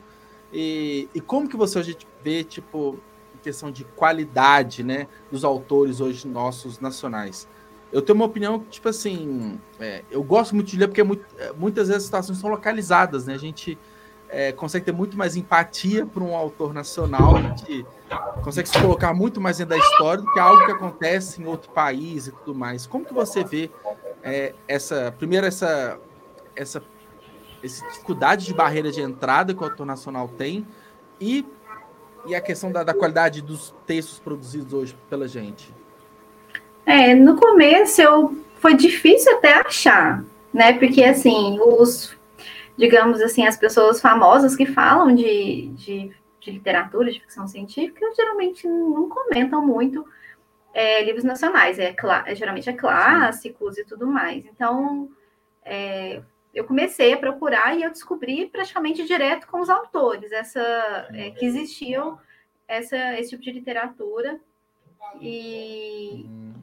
E, 0.52 1.08
e 1.14 1.20
como 1.20 1.48
que 1.48 1.56
você 1.56 1.78
hoje 1.78 1.96
vê, 2.22 2.42
tipo, 2.42 2.98
questão 3.42 3.70
de 3.70 3.84
qualidade, 3.84 4.82
né, 4.82 5.06
dos 5.30 5.44
autores 5.44 6.00
hoje 6.00 6.26
nossos 6.26 6.80
nacionais? 6.80 7.46
Eu 7.92 8.02
tenho 8.02 8.16
uma 8.16 8.26
opinião 8.26 8.58
que, 8.58 8.68
tipo 8.68 8.88
assim, 8.88 9.58
é, 9.80 10.04
eu 10.10 10.22
gosto 10.22 10.54
muito 10.54 10.68
de 10.68 10.76
ler 10.76 10.88
porque 10.88 11.02
muito, 11.02 11.24
é, 11.38 11.52
muitas 11.52 11.88
vezes 11.88 12.02
as 12.02 12.04
situações 12.04 12.38
são 12.38 12.50
localizadas, 12.50 13.26
né? 13.26 13.34
A 13.34 13.38
gente 13.38 13.78
é, 14.28 14.52
consegue 14.52 14.84
ter 14.84 14.92
muito 14.92 15.16
mais 15.16 15.36
empatia 15.36 16.04
por 16.04 16.22
um 16.22 16.36
autor 16.36 16.74
nacional, 16.74 17.36
a 17.36 17.40
gente 17.40 17.86
consegue 18.42 18.68
se 18.68 18.78
colocar 18.80 19.14
muito 19.14 19.40
mais 19.40 19.56
dentro 19.56 19.70
da 19.70 19.78
história 19.78 20.22
do 20.22 20.32
que 20.32 20.38
algo 20.38 20.66
que 20.66 20.72
acontece 20.72 21.40
em 21.40 21.46
outro 21.46 21.70
país 21.70 22.26
e 22.26 22.32
tudo 22.32 22.54
mais. 22.54 22.86
Como 22.86 23.04
que 23.04 23.14
você 23.14 23.42
vê 23.42 23.70
é, 24.22 24.54
essa, 24.66 25.14
primeiro, 25.16 25.46
essa, 25.46 25.98
essa, 26.54 26.82
essa 27.62 27.86
dificuldade 27.88 28.44
de 28.44 28.52
barreira 28.52 28.90
de 28.90 29.00
entrada 29.00 29.54
que 29.54 29.62
o 29.62 29.64
autor 29.64 29.86
nacional 29.86 30.28
tem 30.28 30.66
e, 31.18 31.46
e 32.26 32.34
a 32.34 32.40
questão 32.40 32.70
da, 32.70 32.84
da 32.84 32.92
qualidade 32.92 33.40
dos 33.40 33.74
textos 33.86 34.18
produzidos 34.18 34.74
hoje 34.74 34.98
pela 35.08 35.26
gente? 35.26 35.77
É, 36.88 37.14
no 37.14 37.36
começo 37.36 38.00
eu 38.00 38.34
foi 38.54 38.74
difícil 38.74 39.36
até 39.36 39.52
achar, 39.60 40.24
né? 40.54 40.72
Porque 40.72 41.04
assim, 41.04 41.58
os 41.60 42.16
digamos 42.78 43.20
assim, 43.20 43.46
as 43.46 43.58
pessoas 43.58 44.00
famosas 44.00 44.56
que 44.56 44.64
falam 44.64 45.14
de, 45.14 45.66
de, 45.74 46.10
de 46.40 46.50
literatura, 46.50 47.12
de 47.12 47.20
ficção 47.20 47.46
científica, 47.46 48.10
geralmente 48.16 48.66
não 48.66 49.06
comentam 49.06 49.66
muito 49.66 50.02
é, 50.72 51.04
livros 51.04 51.24
nacionais, 51.24 51.78
é, 51.78 51.94
é, 52.24 52.34
geralmente 52.34 52.70
é 52.70 52.72
clássicos 52.72 53.76
e 53.76 53.84
tudo 53.84 54.06
mais. 54.06 54.46
Então, 54.46 55.10
é, 55.66 56.22
eu 56.54 56.64
comecei 56.64 57.12
a 57.12 57.18
procurar 57.18 57.76
e 57.76 57.82
eu 57.82 57.90
descobri 57.90 58.46
praticamente 58.46 59.04
direto 59.04 59.46
com 59.46 59.60
os 59.60 59.68
autores 59.68 60.32
essa 60.32 61.06
é, 61.12 61.32
que 61.32 61.44
existiam 61.44 62.18
essa, 62.66 63.20
esse 63.20 63.28
tipo 63.30 63.42
de 63.42 63.52
literatura 63.52 64.40
e, 65.20 66.26
hum, 66.28 66.54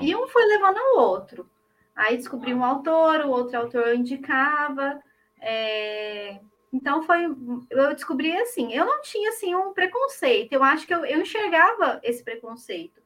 e 0.00 0.14
um 0.14 0.26
foi 0.28 0.44
levando 0.44 0.78
ao 0.78 0.98
outro. 0.98 1.48
Aí 1.94 2.16
descobri 2.16 2.54
um 2.54 2.64
autor, 2.64 3.20
o 3.20 3.30
outro 3.30 3.58
autor 3.58 3.94
indicava. 3.94 5.02
É... 5.40 6.40
Então 6.72 7.02
foi, 7.02 7.26
eu 7.70 7.94
descobri 7.94 8.34
assim, 8.38 8.72
eu 8.72 8.86
não 8.86 9.02
tinha 9.02 9.28
assim 9.28 9.54
um 9.54 9.74
preconceito. 9.74 10.52
Eu 10.52 10.64
acho 10.64 10.86
que 10.86 10.94
eu, 10.94 11.04
eu 11.04 11.20
enxergava 11.20 12.00
esse 12.02 12.24
preconceito, 12.24 13.02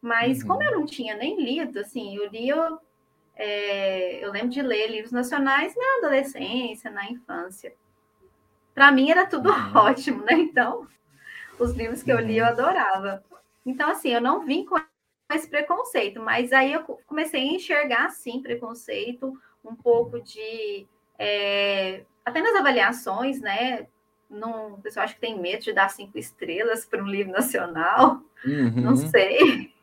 mas 0.00 0.40
uhum. 0.40 0.48
como 0.48 0.62
eu 0.62 0.78
não 0.78 0.86
tinha 0.86 1.16
nem 1.16 1.42
lido, 1.42 1.80
assim, 1.80 2.16
eu 2.16 2.28
li, 2.28 2.48
eu, 2.48 2.78
é, 3.34 4.24
eu 4.24 4.30
lembro 4.30 4.50
de 4.50 4.62
ler 4.62 4.88
livros 4.88 5.10
nacionais 5.10 5.74
na 5.74 5.98
adolescência, 5.98 6.90
na 6.92 7.10
infância. 7.10 7.74
Para 8.72 8.92
mim 8.92 9.10
era 9.10 9.26
tudo 9.26 9.50
uhum. 9.50 9.74
ótimo, 9.74 10.24
né? 10.24 10.34
Então, 10.34 10.86
os 11.58 11.72
livros 11.72 12.04
que 12.04 12.12
eu 12.12 12.20
li 12.20 12.38
eu 12.38 12.44
uhum. 12.44 12.50
adorava. 12.52 13.24
Então, 13.64 13.90
assim, 13.90 14.10
eu 14.10 14.20
não 14.20 14.44
vim 14.44 14.64
com 14.64 14.76
esse 15.32 15.48
preconceito, 15.48 16.20
mas 16.20 16.52
aí 16.52 16.72
eu 16.72 16.82
comecei 17.06 17.40
a 17.40 17.52
enxergar, 17.52 18.06
assim, 18.06 18.40
preconceito, 18.40 19.38
um 19.64 19.74
pouco 19.74 20.20
de 20.20 20.86
é, 21.18 22.02
até 22.24 22.40
nas 22.40 22.54
avaliações, 22.54 23.40
né? 23.40 23.86
Não, 24.30 24.74
o 24.74 24.80
pessoal 24.80 25.04
acha 25.04 25.14
que 25.14 25.20
tem 25.20 25.38
medo 25.38 25.62
de 25.62 25.72
dar 25.72 25.90
cinco 25.90 26.18
estrelas 26.18 26.84
para 26.84 27.02
um 27.02 27.06
livro 27.06 27.32
nacional. 27.32 28.22
Uhum. 28.44 28.80
Não 28.80 28.96
sei. 28.96 29.74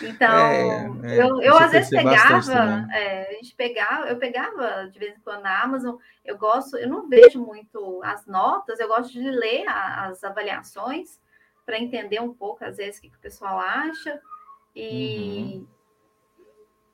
Então, 0.00 0.46
é, 0.46 0.90
é, 1.04 1.20
eu, 1.20 1.42
eu 1.42 1.56
às 1.56 1.72
vezes 1.72 1.90
pegava, 1.90 2.86
é, 2.92 3.30
a 3.30 3.32
gente 3.34 3.54
pegava, 3.54 4.06
eu 4.08 4.16
pegava 4.16 4.88
de 4.88 4.98
vez 4.98 5.16
em 5.16 5.20
quando 5.20 5.42
na 5.42 5.60
Amazon, 5.60 5.96
eu 6.24 6.38
gosto, 6.38 6.76
eu 6.76 6.88
não 6.88 7.08
vejo 7.08 7.44
muito 7.44 8.00
as 8.02 8.24
notas, 8.24 8.78
eu 8.78 8.88
gosto 8.88 9.12
de 9.12 9.20
ler 9.20 9.66
a, 9.66 10.06
as 10.06 10.22
avaliações 10.22 11.18
para 11.72 11.80
entender 11.80 12.20
um 12.20 12.34
pouco, 12.34 12.62
às 12.62 12.76
vezes, 12.76 12.98
o 12.98 13.00
que, 13.00 13.08
que 13.08 13.16
o 13.16 13.20
pessoal 13.20 13.58
acha. 13.58 14.20
E 14.76 15.54
uhum. 15.56 15.66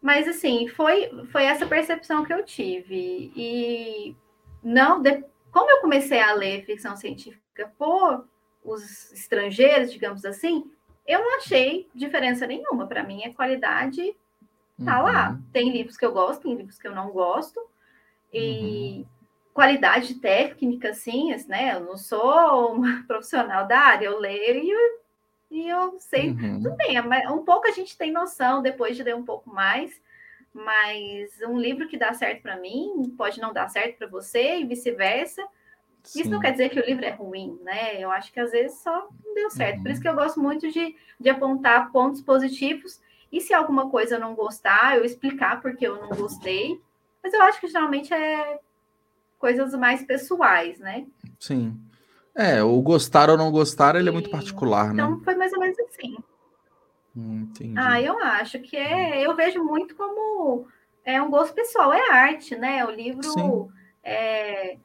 Mas 0.01 0.29
assim, 0.29 0.69
foi, 0.69 1.11
foi 1.33 1.43
essa 1.43 1.67
percepção 1.67 2.25
que 2.25 2.33
eu 2.33 2.45
tive. 2.45 3.33
E 3.35 4.17
não, 4.63 5.03
de, 5.03 5.25
como 5.51 5.69
eu 5.69 5.81
comecei 5.81 6.21
a 6.21 6.33
ler 6.33 6.65
ficção 6.65 6.97
científica 6.97 7.73
por 7.77 8.25
os 8.63 9.13
estrangeiros, 9.13 9.93
digamos 9.93 10.25
assim, 10.25 10.71
eu 11.05 11.19
não 11.19 11.39
achei 11.39 11.89
diferença 11.93 12.47
nenhuma. 12.47 12.87
Para 12.87 13.03
mim, 13.03 13.25
a 13.25 13.35
qualidade 13.35 14.15
tá 14.85 14.99
uhum. 14.99 15.07
lá. 15.07 15.41
Tem 15.53 15.73
livros 15.73 15.97
que 15.97 16.07
eu 16.07 16.13
gosto, 16.13 16.43
tem 16.43 16.55
livros 16.55 16.79
que 16.79 16.87
eu 16.87 16.95
não 16.95 17.11
gosto. 17.11 17.61
E 18.33 19.01
uhum. 19.01 19.07
Qualidade 19.59 20.15
técnica, 20.21 20.91
assim, 20.91 21.35
né? 21.49 21.75
Eu 21.75 21.81
não 21.81 21.97
sou 21.97 22.75
uma 22.75 23.03
profissional 23.09 23.67
da 23.67 23.77
área, 23.77 24.07
eu 24.07 24.17
leio 24.17 24.77
e 24.79 24.99
e 25.51 25.69
eu 25.69 25.99
sei, 25.99 26.31
uhum. 26.31 26.63
tudo 26.63 26.77
bem, 26.77 26.97
é 26.97 27.31
um 27.31 27.43
pouco 27.43 27.67
a 27.67 27.73
gente 27.73 27.97
tem 27.97 28.13
noção 28.13 28.63
depois 28.63 28.95
de 28.95 29.03
ler 29.03 29.17
um 29.17 29.25
pouco 29.25 29.51
mais, 29.51 29.91
mas 30.53 31.31
um 31.49 31.59
livro 31.59 31.89
que 31.89 31.97
dá 31.97 32.13
certo 32.13 32.43
para 32.43 32.59
mim 32.59 33.13
pode 33.17 33.41
não 33.41 33.53
dar 33.53 33.69
certo 33.69 33.97
para 33.97 34.07
você 34.07 34.59
e 34.59 34.67
vice-versa. 34.67 35.43
Isso 36.15 36.31
não 36.31 36.39
quer 36.39 36.53
dizer 36.53 36.69
que 36.69 36.79
o 36.79 36.85
livro 36.85 37.05
é 37.05 37.11
ruim, 37.11 37.59
né? 37.63 37.99
Eu 37.99 38.11
acho 38.13 38.31
que 38.31 38.39
às 38.39 38.53
vezes 38.53 38.79
só 38.79 39.09
não 39.25 39.35
deu 39.35 39.51
certo. 39.51 39.79
Uhum. 39.79 39.83
Por 39.83 39.91
isso 39.91 40.01
que 40.03 40.09
eu 40.09 40.15
gosto 40.15 40.39
muito 40.39 40.71
de, 40.71 40.95
de 41.19 41.31
apontar 41.31 41.91
pontos 41.91 42.21
positivos. 42.21 43.01
E 43.33 43.41
se 43.41 43.53
alguma 43.53 43.91
coisa 43.91 44.17
eu 44.17 44.21
não 44.21 44.35
gostar, 44.35 44.97
eu 44.97 45.05
explicar 45.05 45.61
porque 45.61 45.87
eu 45.87 45.97
não 46.01 46.11
gostei. 46.11 46.81
Mas 47.23 47.33
eu 47.33 47.43
acho 47.43 47.59
que 47.59 47.67
geralmente 47.67 48.13
é 48.15 48.61
coisas 49.39 49.73
mais 49.75 50.03
pessoais, 50.03 50.79
né? 50.79 51.07
Sim. 51.39 51.79
É, 52.35 52.63
o 52.63 52.81
gostar 52.81 53.31
ou 53.31 53.37
não 53.37 53.51
gostar, 53.51 53.97
ele 53.97 54.09
é 54.09 54.13
muito 54.13 54.31
particular, 54.31 54.95
né? 54.95 55.03
Então 55.03 55.21
foi 55.21 55.35
mais 55.35 55.53
ou 55.53 55.61
menos 55.61 55.79
assim. 55.81 56.17
Hum, 57.17 57.49
entendi. 57.51 57.75
Ah, 57.77 58.01
eu 58.01 58.19
acho 58.21 58.61
que 58.61 58.77
é. 58.77 59.21
Eu 59.25 59.35
vejo 59.35 59.63
muito 59.65 59.97
como 59.97 60.67
é 61.05 61.21
um 61.21 61.31
gosto 61.31 61.55
pessoal, 61.55 61.93
é 61.93 62.11
arte, 62.11 62.55
né? 62.55 62.85
O 62.85 62.91
livro 62.91 63.73
é, 64.05 64.77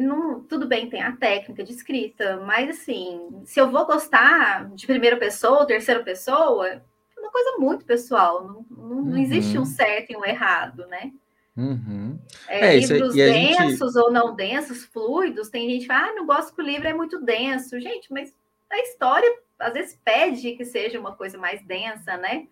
não, 0.00 0.42
tudo 0.42 0.66
bem, 0.66 0.88
tem 0.88 1.02
a 1.02 1.16
técnica 1.16 1.62
de 1.62 1.72
escrita, 1.72 2.38
mas 2.38 2.70
assim, 2.70 3.42
se 3.44 3.60
eu 3.60 3.70
vou 3.70 3.84
gostar 3.86 4.70
de 4.74 4.86
primeira 4.86 5.16
pessoa 5.16 5.60
ou 5.60 5.66
terceira 5.66 6.02
pessoa, 6.02 6.66
é 6.66 6.80
uma 7.18 7.30
coisa 7.30 7.58
muito 7.58 7.84
pessoal. 7.84 8.44
Não, 8.46 8.66
não, 8.70 8.96
uhum. 8.96 9.04
não 9.04 9.18
existe 9.18 9.58
um 9.58 9.64
certo 9.64 10.10
e 10.10 10.16
um 10.16 10.24
errado, 10.24 10.86
né? 10.86 11.12
Uhum. 11.56 12.18
É, 12.48 12.76
é, 12.76 12.78
livros 12.78 13.14
densos 13.14 13.92
gente... 13.92 13.98
ou 13.98 14.10
não 14.10 14.34
densos, 14.34 14.84
fluidos, 14.84 15.50
tem 15.50 15.68
gente 15.68 15.82
que 15.82 15.86
fala, 15.86 16.08
ah, 16.08 16.14
não 16.14 16.26
gosto 16.26 16.54
que 16.54 16.62
o 16.62 16.64
livro 16.64 16.88
é 16.88 16.94
muito 16.94 17.20
denso. 17.20 17.78
Gente, 17.78 18.12
mas 18.12 18.34
a 18.70 18.78
história 18.80 19.30
às 19.58 19.74
vezes 19.74 19.98
pede 20.04 20.52
que 20.52 20.64
seja 20.64 20.98
uma 20.98 21.14
coisa 21.14 21.38
mais 21.38 21.64
densa, 21.64 22.16
né? 22.16 22.46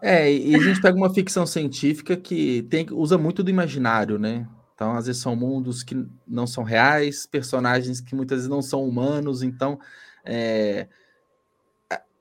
É, 0.00 0.32
e 0.32 0.56
a 0.56 0.58
gente 0.58 0.80
pega 0.80 0.96
uma 0.96 1.14
ficção 1.14 1.46
científica 1.46 2.16
que 2.16 2.62
tem, 2.62 2.86
usa 2.90 3.16
muito 3.16 3.42
do 3.42 3.50
imaginário, 3.50 4.18
né? 4.18 4.48
Então, 4.74 4.96
às 4.96 5.06
vezes 5.06 5.22
são 5.22 5.36
mundos 5.36 5.84
que 5.84 6.04
não 6.26 6.44
são 6.44 6.64
reais, 6.64 7.24
personagens 7.24 8.00
que 8.00 8.14
muitas 8.14 8.38
vezes 8.38 8.50
não 8.50 8.60
são 8.60 8.82
humanos, 8.82 9.44
então 9.44 9.78
é, 10.24 10.88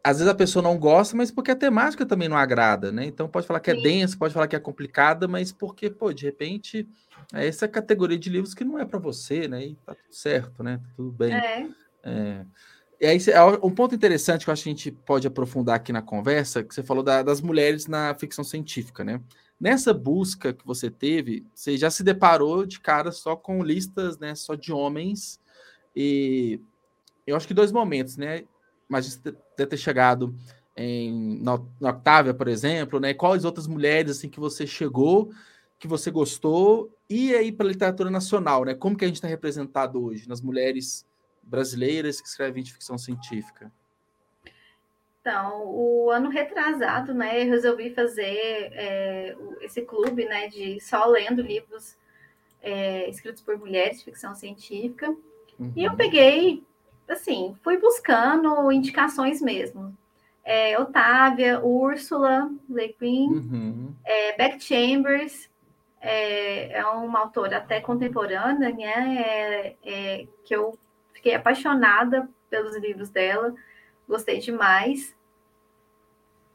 às 0.03 0.17
vezes 0.17 0.31
a 0.31 0.35
pessoa 0.35 0.63
não 0.63 0.77
gosta, 0.77 1.15
mas 1.15 1.31
porque 1.31 1.51
a 1.51 1.55
temática 1.55 2.05
também 2.05 2.27
não 2.27 2.37
agrada, 2.37 2.91
né? 2.91 3.05
Então 3.05 3.27
pode 3.27 3.45
falar 3.45 3.59
que 3.59 3.69
é 3.69 3.75
denso, 3.75 4.17
pode 4.17 4.33
falar 4.33 4.47
que 4.47 4.55
é 4.55 4.59
complicada, 4.59 5.27
mas 5.27 5.51
porque, 5.51 5.89
pô, 5.89 6.11
de 6.11 6.25
repente, 6.25 6.87
é 7.33 7.45
essa 7.47 7.67
categoria 7.67 8.17
de 8.17 8.29
livros 8.29 8.53
que 8.53 8.63
não 8.63 8.79
é 8.79 8.85
para 8.85 8.99
você, 8.99 9.47
né? 9.47 9.65
E 9.65 9.75
tá 9.75 9.93
tudo 9.93 10.13
certo, 10.13 10.63
né? 10.63 10.77
Tá 10.77 10.89
tudo 10.95 11.11
bem. 11.11 11.33
É. 11.33 11.67
É. 12.03 12.45
E 12.99 13.05
aí, 13.05 13.17
um 13.63 13.71
ponto 13.71 13.95
interessante 13.95 14.43
que 14.43 14.49
eu 14.49 14.53
acho 14.53 14.63
que 14.63 14.69
a 14.69 14.73
gente 14.73 14.91
pode 14.91 15.25
aprofundar 15.25 15.75
aqui 15.75 15.91
na 15.91 16.03
conversa, 16.03 16.63
que 16.63 16.73
você 16.73 16.83
falou 16.83 17.03
da, 17.03 17.23
das 17.23 17.41
mulheres 17.41 17.87
na 17.87 18.13
ficção 18.13 18.43
científica, 18.43 19.03
né? 19.03 19.19
Nessa 19.59 19.93
busca 19.93 20.53
que 20.53 20.65
você 20.65 20.89
teve, 20.89 21.45
você 21.53 21.77
já 21.77 21.89
se 21.89 22.03
deparou 22.03 22.65
de 22.65 22.79
cara 22.79 23.11
só 23.11 23.35
com 23.35 23.63
listas, 23.63 24.17
né? 24.17 24.35
Só 24.35 24.55
de 24.55 24.71
homens. 24.71 25.39
E 25.95 26.59
eu 27.25 27.35
acho 27.35 27.47
que 27.47 27.53
dois 27.53 27.71
momentos, 27.71 28.17
né? 28.17 28.43
Mas 28.91 29.15
deve 29.15 29.69
ter 29.69 29.77
chegado 29.77 30.35
em, 30.75 31.41
na, 31.41 31.59
na 31.79 31.91
Octávia, 31.91 32.33
por 32.33 32.49
exemplo, 32.49 32.99
né? 32.99 33.13
Quais 33.13 33.45
outras 33.45 33.67
mulheres 33.67 34.17
assim 34.17 34.29
que 34.29 34.39
você 34.39 34.67
chegou, 34.67 35.31
que 35.79 35.87
você 35.87 36.11
gostou, 36.11 36.93
e 37.09 37.33
aí 37.33 37.53
para 37.53 37.65
a 37.65 37.69
literatura 37.69 38.11
nacional, 38.11 38.65
né? 38.65 38.75
Como 38.75 38.97
que 38.97 39.05
a 39.05 39.07
gente 39.07 39.15
está 39.15 39.29
representado 39.29 40.03
hoje 40.03 40.27
nas 40.27 40.41
mulheres 40.41 41.05
brasileiras 41.41 42.19
que 42.19 42.27
escrevem 42.27 42.61
de 42.61 42.73
ficção 42.73 42.97
científica? 42.97 43.71
Então, 45.21 45.63
o 45.67 46.11
ano 46.11 46.29
retrasado, 46.29 47.13
né, 47.13 47.43
eu 47.43 47.47
resolvi 47.47 47.93
fazer 47.93 48.71
é, 48.73 49.37
esse 49.61 49.83
clube, 49.83 50.25
né, 50.25 50.47
de 50.47 50.79
só 50.81 51.05
lendo 51.05 51.43
livros 51.43 51.95
é, 52.59 53.07
escritos 53.07 53.41
por 53.41 53.55
mulheres 53.57 53.99
de 53.99 54.05
ficção 54.05 54.33
científica. 54.33 55.15
Uhum. 55.59 55.71
E 55.75 55.83
eu 55.83 55.95
peguei 55.95 56.63
assim, 57.13 57.55
fui 57.63 57.77
buscando 57.77 58.71
indicações 58.71 59.41
mesmo. 59.41 59.95
É, 60.43 60.79
Otávia, 60.79 61.63
Úrsula, 61.63 62.49
Le 62.67 62.95
Guin, 62.99 63.27
uhum. 63.29 63.95
é, 64.03 64.35
Beck 64.35 64.59
Chambers, 64.59 65.49
é, 66.01 66.79
é, 66.79 66.85
uma 66.85 67.19
autora 67.19 67.57
até 67.57 67.79
contemporânea, 67.79 68.71
né? 68.71 69.17
É, 69.21 69.75
é, 69.83 70.27
que 70.43 70.55
eu 70.55 70.77
fiquei 71.13 71.35
apaixonada 71.35 72.27
pelos 72.49 72.75
livros 72.75 73.09
dela, 73.09 73.53
gostei 74.07 74.39
demais. 74.39 75.15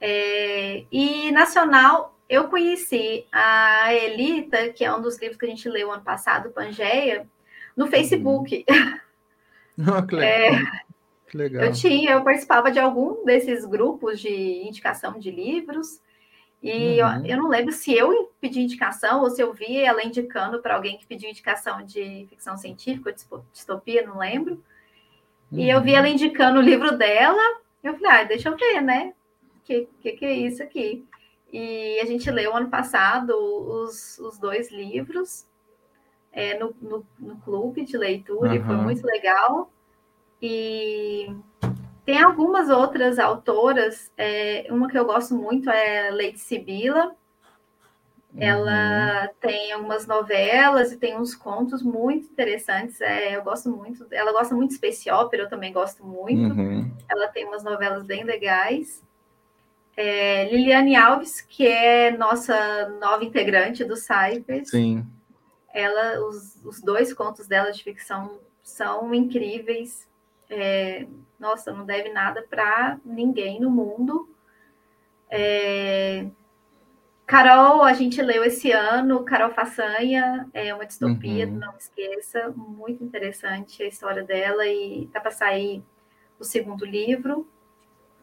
É, 0.00 0.84
e 0.90 1.30
nacional, 1.30 2.18
eu 2.28 2.48
conheci 2.48 3.26
a 3.30 3.94
Elita, 3.94 4.70
que 4.70 4.84
é 4.84 4.92
um 4.92 5.00
dos 5.00 5.18
livros 5.18 5.38
que 5.38 5.46
a 5.46 5.48
gente 5.48 5.68
leu 5.68 5.92
ano 5.92 6.02
passado, 6.02 6.50
Pangeia, 6.50 7.26
no. 7.76 7.86
Facebook. 7.86 8.64
Uhum. 8.68 8.98
Oh, 9.78 10.06
que, 10.06 10.16
legal. 10.16 10.22
É, 10.22 10.82
que 11.28 11.36
legal. 11.36 11.64
Eu 11.64 11.72
tinha, 11.72 12.12
eu 12.12 12.24
participava 12.24 12.70
de 12.70 12.78
algum 12.78 13.24
desses 13.24 13.64
grupos 13.64 14.20
de 14.20 14.62
indicação 14.66 15.18
de 15.18 15.30
livros. 15.30 16.00
E 16.62 17.00
uhum. 17.02 17.24
eu, 17.24 17.26
eu, 17.26 17.36
não 17.36 17.48
lembro 17.48 17.72
se 17.72 17.92
eu 17.92 18.32
pedi 18.40 18.60
indicação 18.60 19.20
ou 19.20 19.30
se 19.30 19.42
eu 19.42 19.52
vi 19.52 19.78
ela 19.78 20.04
indicando 20.04 20.60
para 20.60 20.74
alguém 20.74 20.96
que 20.96 21.06
pediu 21.06 21.28
indicação 21.28 21.82
de 21.82 22.26
ficção 22.30 22.56
científica 22.56 23.14
ou 23.30 23.44
distopia, 23.52 24.06
não 24.06 24.18
lembro. 24.18 24.62
Uhum. 25.52 25.58
E 25.58 25.68
eu 25.68 25.82
vi 25.82 25.94
ela 25.94 26.06
uhum. 26.06 26.14
indicando 26.14 26.58
o 26.58 26.62
livro 26.62 26.96
dela. 26.96 27.42
Eu 27.84 27.94
falei, 27.94 28.10
ah, 28.10 28.24
deixa 28.24 28.48
eu 28.48 28.56
ver, 28.56 28.80
né? 28.80 29.12
O 29.56 29.60
que, 29.64 29.88
que, 30.00 30.12
que 30.12 30.24
é 30.24 30.32
isso 30.32 30.62
aqui? 30.62 31.04
E 31.52 32.00
a 32.00 32.04
gente 32.06 32.30
leu 32.30 32.56
ano 32.56 32.68
passado 32.68 33.32
os, 33.36 34.18
os 34.18 34.38
dois 34.38 34.70
livros 34.72 35.46
é, 36.36 36.58
no, 36.58 36.76
no, 36.82 37.06
no, 37.18 37.36
clube 37.38 37.82
de 37.82 37.96
leitura, 37.96 38.50
uhum. 38.50 38.56
e 38.56 38.62
foi 38.62 38.76
muito 38.76 39.06
legal. 39.06 39.70
E 40.40 41.34
tem 42.04 42.22
algumas 42.22 42.68
outras 42.68 43.18
autoras, 43.18 44.12
é, 44.18 44.66
uma 44.70 44.86
que 44.86 44.98
eu 44.98 45.06
gosto 45.06 45.34
muito 45.34 45.70
é 45.70 46.10
Lady 46.10 46.38
Sibila. 46.38 47.16
Ela 48.38 49.22
uhum. 49.22 49.28
tem 49.40 49.72
algumas 49.72 50.06
novelas 50.06 50.92
e 50.92 50.98
tem 50.98 51.16
uns 51.16 51.34
contos 51.34 51.82
muito 51.82 52.26
interessantes. 52.26 53.00
É, 53.00 53.34
eu 53.34 53.42
gosto 53.42 53.70
muito. 53.70 54.06
Ela 54.10 54.30
gosta 54.30 54.54
muito 54.54 54.70
de 54.70 54.76
space 54.76 55.10
opera, 55.10 55.44
eu 55.44 55.48
também 55.48 55.72
gosto 55.72 56.04
muito. 56.04 56.54
Uhum. 56.54 56.92
Ela 57.08 57.28
tem 57.28 57.46
umas 57.46 57.64
novelas 57.64 58.04
bem 58.04 58.24
legais. 58.24 59.02
É, 59.96 60.50
Liliane 60.50 60.94
Alves, 60.96 61.40
que 61.40 61.66
é 61.66 62.14
nossa 62.14 62.90
nova 63.00 63.24
integrante 63.24 63.82
do 63.84 63.96
Cypress. 63.96 64.68
Sim. 64.68 65.06
Ela, 65.76 66.26
os, 66.26 66.56
os 66.64 66.80
dois 66.80 67.12
contos 67.12 67.46
dela 67.46 67.70
de 67.70 67.84
ficção 67.84 68.40
são 68.62 69.12
incríveis. 69.12 70.08
É, 70.48 71.06
nossa, 71.38 71.70
não 71.70 71.84
deve 71.84 72.08
nada 72.08 72.42
para 72.48 72.98
ninguém 73.04 73.60
no 73.60 73.70
mundo. 73.70 74.26
É, 75.28 76.26
Carol, 77.26 77.82
a 77.82 77.92
gente 77.92 78.22
leu 78.22 78.42
esse 78.42 78.72
ano, 78.72 79.22
Carol 79.22 79.50
Façanha, 79.50 80.48
é 80.54 80.72
uma 80.72 80.86
distopia, 80.86 81.46
uhum. 81.46 81.56
não 81.56 81.76
esqueça, 81.76 82.54
muito 82.56 83.04
interessante 83.04 83.82
a 83.82 83.86
história 83.86 84.22
dela 84.22 84.66
e 84.66 85.10
tá 85.12 85.20
para 85.20 85.30
sair 85.30 85.84
o 86.38 86.44
segundo 86.44 86.86
livro. 86.86 87.46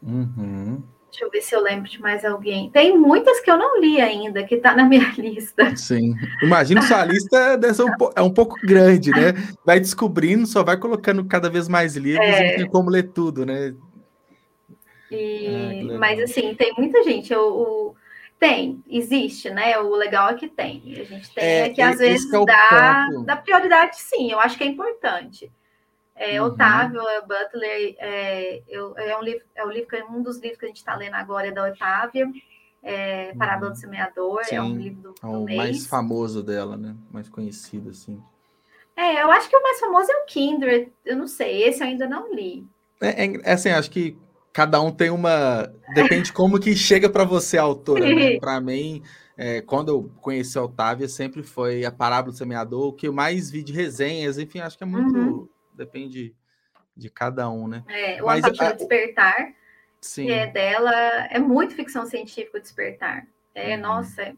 Uhum. 0.02 0.82
Deixa 1.14 1.26
eu 1.26 1.30
ver 1.30 1.42
se 1.44 1.56
eu 1.56 1.62
lembro 1.62 1.88
de 1.88 2.02
mais 2.02 2.26
alguém. 2.26 2.72
Tem 2.72 2.98
muitas 2.98 3.40
que 3.40 3.52
eu 3.52 3.56
não 3.56 3.80
li 3.80 4.02
ainda, 4.02 4.44
que 4.44 4.56
está 4.56 4.76
na 4.76 4.84
minha 4.84 5.08
lista. 5.16 5.76
Sim. 5.76 6.16
Imagino 6.42 6.82
que 6.82 6.88
sua 6.88 7.06
lista 7.06 7.56
dessa 7.56 7.84
é 8.16 8.22
um 8.24 8.34
pouco 8.34 8.56
grande, 8.64 9.12
né? 9.12 9.34
Vai 9.64 9.80
descobrindo, 9.80 10.48
só 10.48 10.64
vai 10.64 10.76
colocando 10.76 11.24
cada 11.24 11.52
vez 11.52 11.68
mais 11.68 11.96
livros 11.96 12.26
é... 12.26 12.40
e 12.40 12.50
não 12.50 12.58
tem 12.58 12.70
como 12.72 12.90
ler 12.90 13.12
tudo, 13.12 13.46
né? 13.46 13.76
E... 15.12 15.88
Ah, 15.92 16.00
Mas 16.00 16.20
assim, 16.20 16.56
tem 16.56 16.74
muita 16.80 17.04
gente. 17.04 17.32
O, 17.36 17.48
o, 17.48 17.96
Tem, 18.40 18.84
existe, 18.90 19.52
né? 19.52 19.78
O 19.78 19.96
legal 19.96 20.30
é 20.30 20.34
que 20.34 20.48
tem. 20.48 20.82
A 21.00 21.04
gente 21.04 21.32
tem 21.32 21.44
é, 21.44 21.60
é 21.60 21.70
que 21.70 21.82
às 21.82 22.00
vezes 22.00 22.34
é 22.34 22.44
dá, 22.44 23.08
dá 23.24 23.36
prioridade, 23.36 23.98
sim. 23.98 24.32
Eu 24.32 24.40
acho 24.40 24.58
que 24.58 24.64
é 24.64 24.68
importante. 24.68 25.52
É, 26.16 26.40
uhum. 26.40 26.48
Otávio 26.48 27.02
é, 27.08 27.22
Butler 27.22 27.96
é, 27.98 28.62
eu, 28.68 28.96
é, 28.98 29.18
um 29.18 29.24
livro, 29.24 29.44
é 29.56 29.66
um 29.66 29.72
livro 29.72 29.88
que 29.88 30.04
um 30.04 30.22
dos 30.22 30.40
livros 30.40 30.60
que 30.60 30.66
a 30.66 30.68
gente 30.68 30.78
está 30.78 30.96
lendo 30.96 31.16
agora 31.16 31.48
é 31.48 31.52
da 31.52 31.68
Otávia, 31.68 32.32
é, 32.84 33.34
Parábola 33.34 33.68
uhum. 33.68 33.74
do 33.74 33.80
Semeador, 33.80 34.46
Sim, 34.46 34.56
é 34.56 34.62
um 34.62 34.76
livro 34.76 35.02
do, 35.02 35.14
do 35.14 35.28
é 35.28 35.38
o 35.38 35.44
mês. 35.44 35.58
mais 35.58 35.88
famoso 35.88 36.44
dela, 36.44 36.78
né? 36.78 36.96
Mais 37.12 37.30
conhecido, 37.30 37.90
assim. 37.90 38.22
É, 38.96 39.24
eu 39.24 39.32
acho 39.32 39.50
que 39.50 39.56
o 39.56 39.64
mais 39.64 39.80
famoso 39.80 40.12
é 40.12 40.16
o 40.18 40.26
Kindred, 40.26 40.92
eu 41.04 41.16
não 41.16 41.28
sei, 41.28 41.64
esse 41.64 41.82
eu 41.82 41.88
ainda 41.88 42.08
não 42.08 42.34
li. 42.34 42.68
É, 43.02 43.26
é, 43.26 43.42
é 43.44 43.54
assim, 43.54 43.70
acho 43.70 43.90
que 43.90 44.16
cada 44.52 44.80
um 44.80 44.92
tem 44.92 45.10
uma. 45.10 45.74
Depende 45.96 46.32
como 46.32 46.60
que 46.60 46.76
chega 46.76 47.10
para 47.10 47.24
você 47.24 47.58
a 47.58 47.64
autora, 47.64 48.06
né? 48.06 48.38
Para 48.40 48.62
mim, 48.62 49.02
é, 49.36 49.62
quando 49.62 49.90
eu 49.90 50.12
conheci 50.22 50.60
a 50.60 50.64
Otávia, 50.64 51.08
sempre 51.08 51.42
foi 51.42 51.84
a 51.84 51.92
Parábola 51.92 52.34
do 52.34 52.38
Semeador, 52.38 52.90
o 52.90 52.94
que 52.94 53.08
eu 53.08 53.14
mais 53.14 53.50
vi 53.50 53.64
de 53.64 53.74
resenhas, 53.74 54.38
enfim, 54.38 54.60
acho 54.60 54.78
que 54.78 54.84
é 54.84 54.88
muito. 54.88 55.18
Uhum 55.18 55.48
depende 55.76 56.36
de 56.96 57.10
cada 57.10 57.50
um, 57.50 57.68
né? 57.68 57.84
É, 57.88 58.22
o 58.22 58.26
Mas, 58.26 58.44
a, 58.44 58.72
Despertar, 58.72 59.54
sim. 60.00 60.26
que 60.26 60.32
é 60.32 60.48
dela, 60.48 60.94
é 61.30 61.40
muito 61.40 61.76
ficção 61.76 62.06
científica 62.06 62.60
Despertar. 62.60 63.28
É, 63.56 63.76
uhum. 63.76 63.82
nossa, 63.82 64.36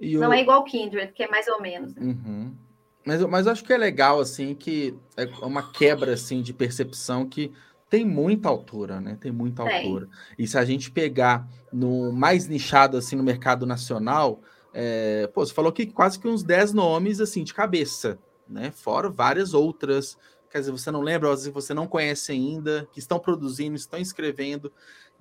não 0.00 0.32
é 0.32 0.40
igual 0.40 0.64
Kindred, 0.64 1.12
que 1.12 1.22
é 1.22 1.28
mais 1.28 1.48
ou 1.48 1.60
menos. 1.60 1.94
Né? 1.94 2.02
Uhum. 2.02 2.56
Mas, 3.04 3.22
mas 3.22 3.46
eu 3.46 3.52
acho 3.52 3.64
que 3.64 3.72
é 3.72 3.78
legal, 3.78 4.20
assim, 4.20 4.54
que 4.54 4.94
é 5.16 5.24
uma 5.44 5.72
quebra, 5.72 6.12
assim, 6.12 6.42
de 6.42 6.52
percepção 6.52 7.28
que 7.28 7.52
tem 7.88 8.04
muita 8.04 8.48
altura, 8.48 9.00
né? 9.00 9.16
Tem 9.20 9.32
muita 9.32 9.64
tem. 9.64 9.76
altura. 9.76 10.08
E 10.38 10.46
se 10.46 10.58
a 10.58 10.64
gente 10.64 10.90
pegar 10.90 11.48
no 11.72 12.12
mais 12.12 12.46
nichado, 12.46 12.96
assim, 12.96 13.16
no 13.16 13.22
mercado 13.22 13.64
nacional, 13.66 14.42
é, 14.74 15.26
pô, 15.28 15.44
você 15.44 15.54
falou 15.54 15.72
que 15.72 15.86
quase 15.86 16.18
que 16.18 16.28
uns 16.28 16.42
10 16.42 16.74
nomes, 16.74 17.20
assim, 17.20 17.42
de 17.42 17.54
cabeça, 17.54 18.18
né? 18.48 18.70
Fora 18.70 19.10
várias 19.10 19.54
outras, 19.54 20.16
quer 20.50 20.60
dizer, 20.60 20.72
você 20.72 20.90
não 20.90 21.00
lembra, 21.00 21.30
às 21.30 21.40
vezes 21.40 21.52
você 21.52 21.74
não 21.74 21.86
conhece 21.86 22.32
ainda, 22.32 22.88
que 22.92 22.98
estão 22.98 23.18
produzindo, 23.18 23.76
estão 23.76 23.98
escrevendo. 23.98 24.72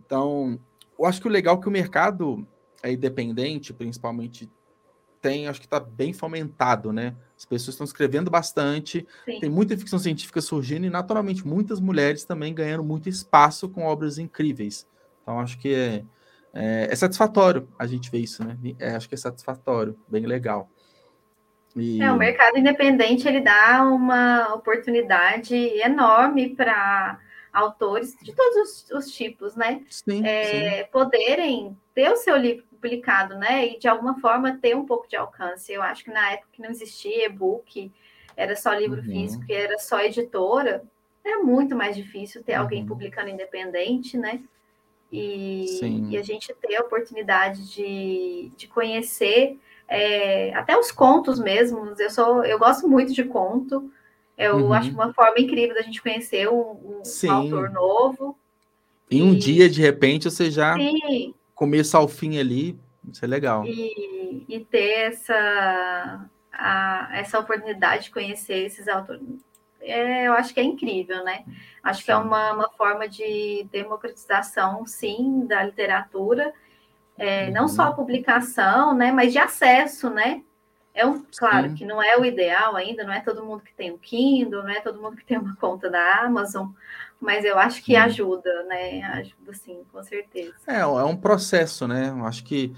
Então, 0.04 0.60
eu 0.98 1.06
acho 1.06 1.22
que 1.22 1.28
o 1.28 1.32
legal 1.32 1.58
é 1.58 1.62
que 1.62 1.68
o 1.68 1.72
mercado 1.72 2.48
é 2.82 2.92
independente, 2.92 3.74
principalmente, 3.74 4.50
tem, 5.22 5.48
acho 5.48 5.60
que 5.60 5.66
está 5.66 5.80
bem 5.80 6.13
fomentado, 6.13 6.94
né? 6.94 7.16
As 7.36 7.46
pessoas 7.46 7.74
estão 7.74 7.86
escrevendo 7.86 8.30
bastante, 8.30 9.06
Sim. 9.26 9.40
tem 9.40 9.50
muita 9.50 9.78
ficção 9.78 10.00
científica 10.00 10.42
surgindo 10.42 10.86
e, 10.86 10.90
naturalmente, 10.90 11.46
muitas 11.46 11.80
mulheres 11.80 12.24
também 12.24 12.54
ganhando 12.54 12.84
muito 12.84 13.10
espaço 13.10 13.68
com 13.68 13.84
obras 13.84 14.18
incríveis. 14.18 14.88
Então, 15.22 15.40
acho 15.40 15.58
que 15.58 15.74
é, 15.74 16.06
é, 16.54 16.88
é 16.90 16.96
satisfatório 16.96 17.68
a 17.78 17.86
gente 17.86 18.10
ver 18.10 18.20
isso, 18.20 18.44
né? 18.44 18.58
É, 18.80 18.96
acho 18.96 19.10
que 19.10 19.16
é 19.16 19.18
satisfatório, 19.18 19.98
bem 20.08 20.26
legal. 20.26 20.70
E... 21.80 22.02
É, 22.02 22.12
o 22.12 22.18
mercado 22.18 22.58
independente 22.58 23.28
ele 23.28 23.42
dá 23.42 23.84
uma 23.84 24.54
oportunidade 24.54 25.56
enorme 25.56 26.56
para 26.56 27.20
autores 27.52 28.16
de 28.22 28.34
todos 28.34 28.86
os, 28.92 28.92
os 28.92 29.12
tipos, 29.12 29.56
né? 29.56 29.84
Sim, 29.90 30.26
é, 30.26 30.84
sim. 30.84 30.90
Poderem 30.92 31.78
ter 31.94 32.12
o 32.12 32.18
seu 32.18 32.36
livro 32.38 32.63
publicado, 32.70 33.36
né? 33.36 33.68
E 33.68 33.80
de 33.80 33.88
alguma 33.88 34.20
forma 34.20 34.58
ter 34.62 34.76
um 34.76 34.86
pouco 34.86 35.08
de 35.08 35.16
alcance. 35.16 35.74
Eu 35.74 35.82
acho 35.82 36.04
que 36.04 36.12
na 36.12 36.34
época 36.34 36.50
que 36.52 36.62
não 36.62 36.70
existia 36.70 37.26
e-book, 37.26 37.92
era 38.36 38.56
só 38.56 38.74
livro 38.74 39.02
uhum. 39.02 39.08
físico, 39.08 39.44
era 39.50 39.80
só 39.80 40.00
editora, 40.02 40.84
era 41.26 41.44
muito 41.44 41.76
mais 41.76 41.96
difícil 41.96 42.44
ter 42.44 42.54
uhum. 42.54 42.62
alguém 42.62 42.86
publicando 42.86 43.30
independente, 43.30 44.18
né? 44.18 44.42
E, 45.12 46.10
e, 46.12 46.18
a 46.18 46.22
gente 46.22 46.54
ter 46.56 46.76
a 46.76 46.82
oportunidade 46.82 47.74
de, 47.74 48.52
de 48.58 48.68
conhecer 48.68 49.58
é, 49.88 50.54
até 50.54 50.78
os 50.78 50.91
contos 50.91 51.39
mesmos. 51.39 52.00
Eu 52.00 52.10
sou, 52.10 52.43
eu 52.43 52.60
gosto 52.60 52.88
muito 52.88 53.13
de 53.13 53.23
conto. 53.23 53.91
Eu 54.38 54.58
uhum. 54.58 54.73
acho 54.73 54.91
uma 54.91 55.13
forma 55.13 55.39
incrível 55.39 55.73
da 55.73 55.82
gente 55.82 56.02
conhecer 56.02 56.47
um, 56.47 57.02
um 57.02 57.32
autor 57.32 57.71
novo. 57.71 58.38
Em 59.10 59.23
um 59.23 59.34
e... 59.34 59.38
dia, 59.38 59.69
de 59.69 59.82
repente, 59.82 60.30
você 60.30 60.52
já 60.52 60.76
Sim. 60.76 61.34
começa 61.56 61.97
ao 61.97 62.08
fim 62.08 62.38
ali. 62.38 62.78
Isso 63.12 63.23
é 63.23 63.28
legal. 63.28 63.65
E, 63.65 64.45
e 64.47 64.60
ter 64.60 65.08
essa, 65.08 66.30
a, 66.52 67.10
essa 67.13 67.39
oportunidade 67.39 68.06
de 68.06 68.12
conhecer 68.12 68.65
esses 68.65 68.88
autores. 68.88 69.23
É, 69.80 70.28
eu 70.28 70.34
acho 70.34 70.54
que 70.54 70.60
é 70.60 70.63
incrível, 70.63 71.23
né? 71.23 71.45
Acho 71.82 72.00
sim. 72.00 72.06
que 72.06 72.12
é 72.12 72.17
uma, 72.17 72.52
uma 72.52 72.69
forma 72.71 73.08
de 73.08 73.65
democratização, 73.71 74.86
sim, 74.86 75.45
da 75.47 75.63
literatura 75.63 76.54
é, 77.18 77.50
não 77.52 77.68
só 77.68 77.84
a 77.84 77.90
uhum. 77.90 77.96
publicação, 77.96 78.94
né, 78.94 79.12
mas 79.12 79.32
de 79.32 79.40
acesso, 79.40 80.10
né? 80.10 80.42
É 80.94 81.06
um, 81.06 81.24
claro 81.38 81.70
Sim. 81.70 81.76
que 81.76 81.86
não 81.86 82.02
é 82.02 82.18
o 82.18 82.26
ideal 82.26 82.76
ainda, 82.76 83.04
não 83.04 83.14
é 83.14 83.20
todo 83.20 83.46
mundo 83.46 83.62
que 83.62 83.74
tem 83.74 83.92
o 83.92 83.96
um 83.96 83.98
Kindle, 84.00 84.64
não 84.64 84.70
é 84.70 84.82
todo 84.82 85.00
mundo 85.00 85.16
que 85.16 85.26
tem 85.26 85.38
uma 85.38 85.56
conta 85.62 85.90
da 85.90 86.22
Amazon, 86.22 86.70
mas 87.20 87.46
eu 87.46 87.58
acho 87.58 87.84
que 87.84 87.94
Sim. 87.94 87.98
ajuda, 87.98 88.64
né? 88.64 89.04
Ajuda 89.04 89.54
sim, 89.54 89.84
com 89.92 90.04
certeza. 90.04 90.56
É, 90.68 90.80
é 90.80 90.86
um 90.86 91.16
processo, 91.16 91.88
né? 91.88 92.10
Eu 92.10 92.26
acho 92.26 92.44
que 92.44 92.74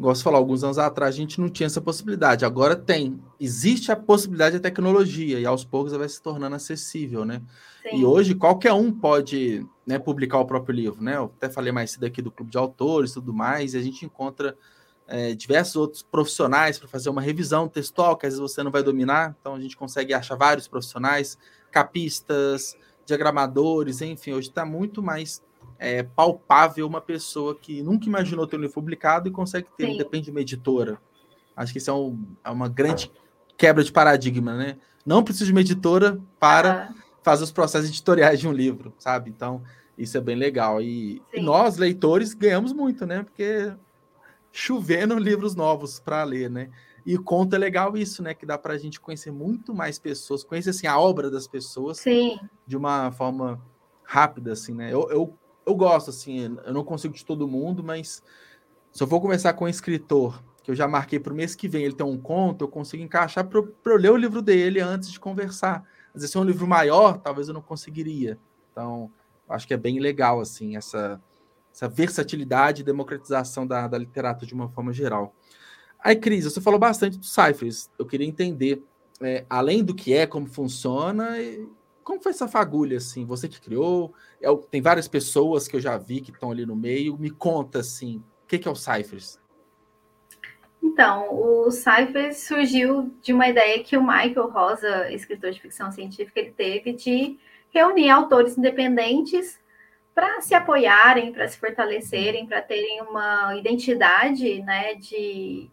gosto 0.00 0.20
de 0.20 0.24
falar, 0.24 0.38
alguns 0.38 0.64
anos 0.64 0.78
atrás 0.78 1.14
a 1.14 1.18
gente 1.18 1.40
não 1.40 1.48
tinha 1.48 1.66
essa 1.66 1.80
possibilidade. 1.80 2.44
Agora 2.44 2.74
tem. 2.74 3.20
Existe 3.38 3.92
a 3.92 3.96
possibilidade 3.96 4.58
da 4.58 4.62
tecnologia 4.62 5.38
e 5.38 5.44
aos 5.44 5.62
poucos 5.62 5.92
ela 5.92 6.00
vai 6.00 6.08
se 6.08 6.22
tornando 6.22 6.56
acessível, 6.56 7.24
né? 7.24 7.42
Sim. 7.82 8.00
E 8.00 8.04
hoje 8.04 8.34
qualquer 8.34 8.72
um 8.72 8.90
pode 8.90 9.64
né, 9.90 9.98
publicar 9.98 10.38
o 10.38 10.46
próprio 10.46 10.72
livro, 10.72 11.02
né? 11.02 11.16
Eu 11.16 11.32
até 11.36 11.48
falei 11.48 11.72
mais 11.72 11.90
cedo 11.90 12.06
aqui 12.06 12.22
do 12.22 12.30
clube 12.30 12.50
de 12.50 12.56
autores 12.56 13.10
e 13.10 13.14
tudo 13.14 13.34
mais, 13.34 13.74
e 13.74 13.76
a 13.76 13.82
gente 13.82 14.04
encontra 14.04 14.56
é, 15.08 15.34
diversos 15.34 15.74
outros 15.74 16.02
profissionais 16.02 16.78
para 16.78 16.86
fazer 16.86 17.10
uma 17.10 17.20
revisão 17.20 17.68
textual, 17.68 18.16
que 18.16 18.24
às 18.24 18.34
vezes 18.34 18.52
você 18.52 18.62
não 18.62 18.70
vai 18.70 18.84
dominar, 18.84 19.36
então 19.40 19.56
a 19.56 19.60
gente 19.60 19.76
consegue 19.76 20.14
achar 20.14 20.36
vários 20.36 20.68
profissionais, 20.68 21.36
capistas, 21.72 22.76
diagramadores, 23.04 24.00
enfim, 24.00 24.32
hoje 24.32 24.48
está 24.48 24.64
muito 24.64 25.02
mais 25.02 25.42
é, 25.76 26.04
palpável 26.04 26.86
uma 26.86 27.00
pessoa 27.00 27.56
que 27.56 27.82
nunca 27.82 28.06
imaginou 28.06 28.46
ter 28.46 28.56
um 28.56 28.60
livro 28.60 28.74
publicado 28.74 29.28
e 29.28 29.32
consegue 29.32 29.66
ter, 29.76 29.86
Sim. 29.86 29.98
depende 29.98 30.26
de 30.26 30.30
uma 30.30 30.40
editora. 30.40 31.00
Acho 31.56 31.72
que 31.72 31.78
isso 31.78 31.90
é, 31.90 31.94
um, 31.94 32.16
é, 32.44 32.50
uma 32.50 32.68
grande 32.68 33.10
quebra 33.56 33.82
de 33.82 33.90
paradigma, 33.90 34.54
né? 34.56 34.76
Não 35.04 35.24
precisa 35.24 35.46
de 35.46 35.50
uma 35.50 35.60
editora 35.60 36.20
para 36.38 36.94
fazer 37.22 37.44
os 37.44 37.50
processos 37.50 37.88
editoriais 37.88 38.38
de 38.38 38.46
um 38.46 38.52
livro, 38.52 38.94
sabe? 38.98 39.30
Então, 39.30 39.62
isso 40.02 40.16
é 40.16 40.20
bem 40.20 40.36
legal. 40.36 40.80
E, 40.80 41.22
e 41.32 41.40
nós, 41.40 41.76
leitores, 41.76 42.34
ganhamos 42.34 42.72
muito, 42.72 43.06
né? 43.06 43.22
Porque 43.22 43.72
chovendo 44.52 45.16
livros 45.18 45.54
novos 45.54 46.00
para 46.00 46.24
ler, 46.24 46.50
né? 46.50 46.70
E 47.04 47.16
conta 47.16 47.56
é 47.56 47.58
legal 47.58 47.96
isso, 47.96 48.22
né? 48.22 48.34
Que 48.34 48.44
dá 48.44 48.58
para 48.58 48.74
a 48.74 48.78
gente 48.78 49.00
conhecer 49.00 49.30
muito 49.30 49.74
mais 49.74 49.98
pessoas, 49.98 50.42
conhecer 50.44 50.70
assim 50.70 50.86
a 50.86 50.98
obra 50.98 51.30
das 51.30 51.46
pessoas 51.46 51.98
Sim. 51.98 52.38
de 52.66 52.76
uma 52.76 53.12
forma 53.12 53.60
rápida, 54.02 54.52
assim, 54.52 54.74
né? 54.74 54.92
Eu, 54.92 55.08
eu 55.10 55.38
eu 55.70 55.74
gosto, 55.74 56.10
assim, 56.10 56.56
eu 56.64 56.72
não 56.72 56.84
consigo 56.84 57.14
de 57.14 57.24
todo 57.24 57.46
mundo, 57.46 57.82
mas 57.82 58.22
se 58.90 59.02
eu 59.02 59.06
vou 59.06 59.20
conversar 59.20 59.52
com 59.52 59.64
um 59.64 59.68
escritor 59.68 60.42
que 60.62 60.70
eu 60.70 60.74
já 60.74 60.86
marquei 60.86 61.18
para 61.18 61.32
o 61.32 61.36
mês 61.36 61.54
que 61.54 61.68
vem, 61.68 61.84
ele 61.84 61.94
tem 61.94 62.06
um 62.06 62.18
conto, 62.18 62.64
eu 62.64 62.68
consigo 62.68 63.02
encaixar 63.02 63.46
para 63.46 63.60
eu 63.60 63.96
ler 63.96 64.10
o 64.10 64.16
livro 64.16 64.42
dele 64.42 64.80
antes 64.80 65.10
de 65.10 65.18
conversar. 65.18 65.84
Às 66.08 66.22
vezes, 66.22 66.30
se 66.30 66.36
é 66.36 66.40
um 66.40 66.44
livro 66.44 66.66
maior, 66.66 67.18
talvez 67.18 67.48
eu 67.48 67.54
não 67.54 67.62
conseguiria. 67.62 68.38
Então, 68.70 69.10
acho 69.50 69.66
que 69.66 69.74
é 69.74 69.76
bem 69.76 69.98
legal, 69.98 70.40
assim, 70.40 70.76
essa, 70.76 71.20
essa 71.72 71.88
versatilidade 71.88 72.82
e 72.82 72.84
democratização 72.84 73.66
da, 73.66 73.86
da 73.86 73.98
literatura 73.98 74.46
de 74.46 74.54
uma 74.54 74.68
forma 74.68 74.92
geral. 74.92 75.34
Aí, 76.02 76.16
Cris, 76.16 76.44
você 76.44 76.60
falou 76.60 76.78
bastante 76.78 77.18
dos 77.18 77.32
ciphers. 77.32 77.90
Eu 77.98 78.06
queria 78.06 78.26
entender, 78.26 78.82
é, 79.20 79.44
além 79.50 79.84
do 79.84 79.94
que 79.94 80.14
é, 80.14 80.26
como 80.26 80.46
funciona, 80.46 81.36
como 82.02 82.22
foi 82.22 82.32
essa 82.32 82.48
fagulha, 82.48 82.96
assim? 82.96 83.24
Você 83.26 83.48
que 83.48 83.60
criou? 83.60 84.14
É, 84.40 84.48
tem 84.70 84.80
várias 84.80 85.06
pessoas 85.06 85.68
que 85.68 85.76
eu 85.76 85.80
já 85.80 85.96
vi 85.98 86.20
que 86.20 86.30
estão 86.30 86.50
ali 86.50 86.64
no 86.64 86.74
meio. 86.74 87.18
Me 87.18 87.30
conta, 87.30 87.80
assim, 87.80 88.16
o 88.44 88.46
que, 88.48 88.58
que 88.58 88.66
é 88.66 88.70
o 88.70 88.74
ciphers? 88.74 89.38
Então, 90.82 91.28
o 91.30 91.70
Cyphers 91.70 92.38
surgiu 92.38 93.14
de 93.22 93.32
uma 93.32 93.48
ideia 93.48 93.84
que 93.84 93.96
o 93.96 94.02
Michael 94.02 94.50
Rosa, 94.50 95.12
escritor 95.12 95.50
de 95.50 95.60
ficção 95.60 95.92
científica, 95.92 96.40
ele 96.40 96.52
teve 96.52 96.92
de 96.94 97.38
reunir 97.72 98.10
autores 98.10 98.56
independentes 98.56 99.58
para 100.14 100.40
se 100.40 100.54
apoiarem, 100.54 101.32
para 101.32 101.48
se 101.48 101.58
fortalecerem, 101.58 102.46
para 102.46 102.60
terem 102.60 103.00
uma 103.02 103.56
identidade, 103.56 104.60
né, 104.62 104.94
de 104.94 105.70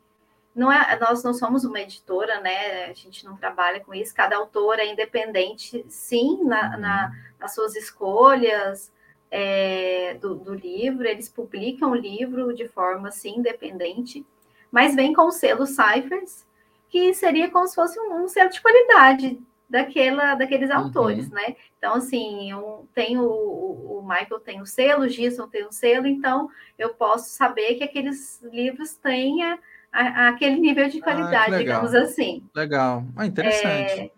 não 0.55 0.71
é, 0.71 0.97
nós 0.99 1.23
não 1.23 1.33
somos 1.33 1.63
uma 1.63 1.79
editora, 1.79 2.39
né? 2.39 2.85
A 2.85 2.93
gente 2.93 3.23
não 3.23 3.37
trabalha 3.37 3.79
com 3.79 3.93
isso. 3.93 4.15
Cada 4.15 4.37
autor 4.37 4.79
é 4.79 4.87
independente, 4.87 5.85
sim, 5.87 6.43
na, 6.43 6.75
na 6.77 7.11
nas 7.39 7.53
suas 7.53 7.75
escolhas 7.75 8.91
é, 9.29 10.15
do, 10.19 10.33
do 10.33 10.55
livro. 10.55 11.07
Eles 11.07 11.29
publicam 11.29 11.91
o 11.91 11.95
livro 11.95 12.55
de 12.55 12.67
forma, 12.67 13.11
sim, 13.11 13.35
independente 13.37 14.25
mas 14.71 14.95
vem 14.95 15.13
com 15.13 15.23
o 15.23 15.31
selo 15.31 15.65
Cyphers, 15.65 16.45
que 16.89 17.13
seria 17.13 17.49
como 17.49 17.67
se 17.67 17.75
fosse 17.75 17.99
um, 17.99 18.23
um 18.23 18.27
selo 18.27 18.49
de 18.49 18.61
qualidade 18.61 19.39
daquela, 19.69 20.35
daqueles 20.35 20.69
uhum. 20.69 20.77
autores, 20.77 21.29
né? 21.29 21.55
Então, 21.77 21.95
assim, 21.95 22.51
eu 22.51 22.87
tenho 22.93 23.23
o, 23.23 23.99
o 23.99 24.01
Michael 24.01 24.39
tem 24.39 24.61
o 24.61 24.65
selo, 24.65 25.03
o 25.03 25.09
Gilson 25.09 25.47
tem 25.47 25.65
o 25.65 25.71
selo, 25.71 26.07
então 26.07 26.49
eu 26.77 26.93
posso 26.93 27.29
saber 27.29 27.75
que 27.75 27.83
aqueles 27.83 28.41
livros 28.43 28.95
têm 28.95 29.43
a, 29.43 29.59
a, 29.91 30.29
aquele 30.29 30.59
nível 30.59 30.87
de 30.87 30.99
ah, 30.99 31.03
qualidade, 31.03 31.55
ah, 31.55 31.57
digamos 31.57 31.93
assim. 31.93 32.43
Legal, 32.55 33.03
ah, 33.15 33.25
interessante. 33.25 33.99
É, 34.01 34.11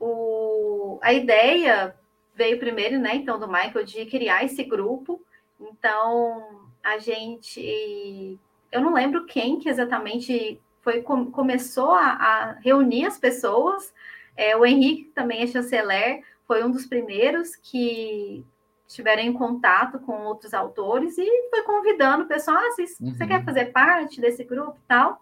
o, 0.00 0.98
a 1.02 1.12
ideia 1.12 1.94
veio 2.34 2.58
primeiro, 2.58 2.98
né, 2.98 3.14
então, 3.14 3.38
do 3.38 3.48
Michael 3.48 3.84
de 3.84 4.04
criar 4.06 4.44
esse 4.44 4.62
grupo. 4.64 5.22
Então, 5.60 6.68
a 6.82 6.98
gente 6.98 8.38
eu 8.70 8.80
não 8.80 8.92
lembro 8.92 9.24
quem 9.24 9.58
que 9.58 9.68
exatamente 9.68 10.60
foi 10.82 11.02
começou 11.02 11.92
a, 11.92 12.06
a 12.06 12.52
reunir 12.60 13.06
as 13.06 13.18
pessoas. 13.18 13.92
É, 14.36 14.56
o 14.56 14.64
Henrique 14.64 15.10
também 15.14 15.42
é 15.42 15.46
chanceler, 15.46 16.22
foi 16.46 16.62
um 16.62 16.70
dos 16.70 16.86
primeiros 16.86 17.56
que 17.56 18.44
estiveram 18.86 19.22
em 19.22 19.32
contato 19.32 19.98
com 20.00 20.24
outros 20.24 20.54
autores 20.54 21.18
e 21.18 21.50
foi 21.50 21.62
convidando 21.62 22.24
o 22.24 22.28
pessoal, 22.28 22.56
ah, 22.56 22.70
você, 22.70 22.84
uhum. 23.00 23.14
você 23.14 23.26
quer 23.26 23.44
fazer 23.44 23.66
parte 23.66 24.20
desse 24.20 24.44
grupo 24.44 24.78
e 24.78 24.86
tal? 24.86 25.20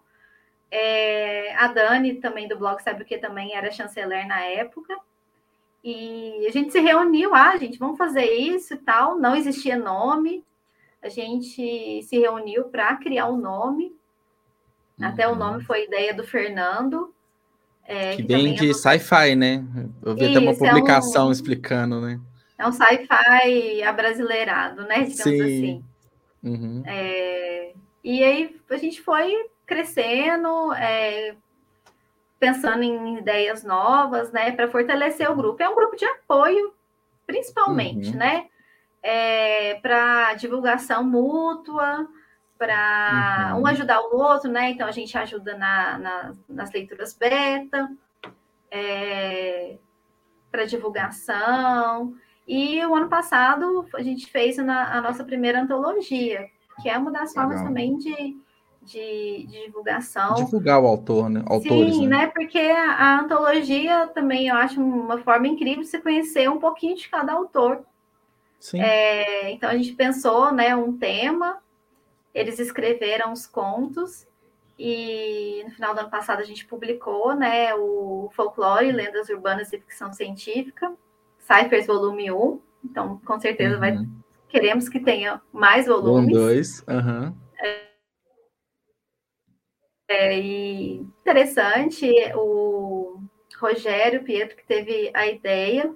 É, 0.69 1.55
a 1.55 1.67
Dani, 1.67 2.15
também 2.15 2.47
do 2.47 2.57
blog 2.57 2.81
Sabe 2.81 3.03
o 3.03 3.05
que, 3.05 3.17
também 3.17 3.55
era 3.55 3.71
chanceler 3.71 4.27
na 4.27 4.43
época. 4.43 4.95
E 5.81 6.45
a 6.47 6.51
gente 6.51 6.71
se 6.71 6.79
reuniu, 6.79 7.33
ah, 7.33 7.55
gente, 7.57 7.79
vamos 7.79 7.97
fazer 7.97 8.25
isso 8.25 8.73
e 8.73 8.77
tal. 8.77 9.17
Não 9.17 9.35
existia 9.35 9.77
nome, 9.77 10.43
a 11.01 11.07
gente 11.07 12.03
se 12.03 12.19
reuniu 12.19 12.65
para 12.65 12.95
criar 12.97 13.29
um 13.29 13.37
nome. 13.37 13.95
Uhum. 14.99 15.07
Até 15.07 15.27
o 15.27 15.31
uhum. 15.31 15.37
nome 15.37 15.63
foi 15.63 15.85
ideia 15.85 16.13
do 16.13 16.25
Fernando. 16.25 17.14
É, 17.85 18.15
que, 18.15 18.23
que 18.23 18.27
vem 18.27 18.53
de 18.55 18.71
é 18.71 18.73
sci-fi, 18.73 19.35
né? 19.35 19.63
Eu 20.03 20.15
vi 20.15 20.23
Isso, 20.23 20.37
até 20.37 20.39
uma 20.39 20.55
publicação 20.55 21.25
é 21.25 21.29
um, 21.29 21.31
explicando, 21.31 22.01
né? 22.01 22.19
É 22.57 22.67
um 22.67 22.71
sci-fi 22.71 23.83
abrasileirado, 23.83 24.83
né? 24.83 25.03
Digamos 25.03 25.15
Sim. 25.15 25.41
assim. 25.41 25.83
Uhum. 26.43 26.83
É, 26.85 27.73
e 28.03 28.23
aí 28.23 28.55
a 28.69 28.77
gente 28.77 29.01
foi 29.01 29.31
crescendo, 29.65 30.73
é, 30.73 31.35
pensando 32.39 32.83
em 32.83 33.17
ideias 33.17 33.63
novas, 33.63 34.31
né? 34.31 34.51
Para 34.51 34.67
fortalecer 34.67 35.29
o 35.29 35.35
grupo. 35.35 35.61
É 35.61 35.69
um 35.69 35.75
grupo 35.75 35.95
de 35.95 36.05
apoio, 36.05 36.73
principalmente, 37.25 38.09
uhum. 38.09 38.17
né? 38.17 38.45
é, 39.05 39.75
para 39.75 40.33
divulgação 40.33 41.03
mútua, 41.03 42.07
para 42.57 43.53
uhum. 43.53 43.61
um 43.61 43.67
ajudar 43.67 44.01
o 44.01 44.15
outro, 44.15 44.49
né? 44.49 44.71
Então 44.71 44.87
a 44.87 44.91
gente 44.91 45.17
ajuda 45.17 45.57
na, 45.57 45.97
na 45.97 46.33
nas 46.47 46.71
leituras 46.71 47.13
beta, 47.13 47.89
é, 48.71 49.77
para 50.51 50.65
divulgação. 50.65 52.13
E 52.47 52.83
o 52.85 52.95
ano 52.95 53.09
passado 53.09 53.87
a 53.95 54.01
gente 54.01 54.27
fez 54.27 54.57
a, 54.59 54.97
a 54.97 55.01
nossa 55.01 55.23
primeira 55.23 55.61
antologia, 55.61 56.47
que 56.81 56.89
é 56.89 56.97
uma 56.97 57.11
das 57.11 57.29
Legal. 57.29 57.43
formas 57.43 57.61
também 57.61 57.97
de, 57.97 58.37
de, 58.81 59.47
de, 59.47 59.65
divulgação. 59.65 60.35
Divulgar 60.35 60.81
o 60.81 60.87
autor, 60.87 61.29
né? 61.29 61.43
Autores, 61.47 61.95
Sim, 61.95 62.07
né? 62.07 62.17
né? 62.19 62.27
Porque 62.27 62.59
a, 62.59 62.91
a, 62.91 63.19
antologia 63.21 64.07
também 64.07 64.47
eu 64.47 64.55
acho 64.55 64.81
uma 64.81 65.17
forma 65.17 65.47
incrível 65.47 65.81
de 65.81 65.89
se 65.89 65.99
conhecer 65.99 66.49
um 66.49 66.59
pouquinho 66.59 66.95
de 66.95 67.09
cada 67.09 67.33
autor. 67.33 67.83
É, 68.73 69.51
então 69.51 69.69
a 69.69 69.77
gente 69.77 69.93
pensou, 69.93 70.51
né, 70.51 70.75
um 70.75 70.97
tema, 70.97 71.57
eles 72.35 72.59
escreveram 72.59 73.31
os 73.31 73.47
contos 73.47 74.27
e 74.77 75.63
no 75.63 75.71
final 75.71 75.93
do 75.93 76.01
ano 76.01 76.09
passado 76.09 76.41
a 76.41 76.43
gente 76.43 76.65
publicou, 76.65 77.33
né, 77.33 77.73
o 77.73 78.29
Folclore, 78.35 78.91
Lendas 78.91 79.29
Urbanas 79.29 79.71
e 79.71 79.79
Ficção 79.79 80.11
Científica, 80.11 80.93
Cyphers 81.39 81.87
Volume 81.87 82.29
1. 82.29 82.61
Então, 82.83 83.19
com 83.25 83.39
certeza 83.39 83.75
uhum. 83.75 83.79
vai 83.79 83.97
queremos 84.49 84.87
que 84.87 84.99
tenha 84.99 85.41
mais 85.51 85.87
volumes. 85.87 86.35
Um, 86.35 86.39
dois, 86.39 86.85
uhum. 86.87 87.35
é, 87.59 87.81
é, 90.07 90.39
e 90.39 90.97
interessante, 90.97 92.09
o 92.35 93.19
Rogério 93.59 94.23
Pietro 94.23 94.55
que 94.55 94.65
teve 94.65 95.09
a 95.13 95.27
ideia 95.27 95.93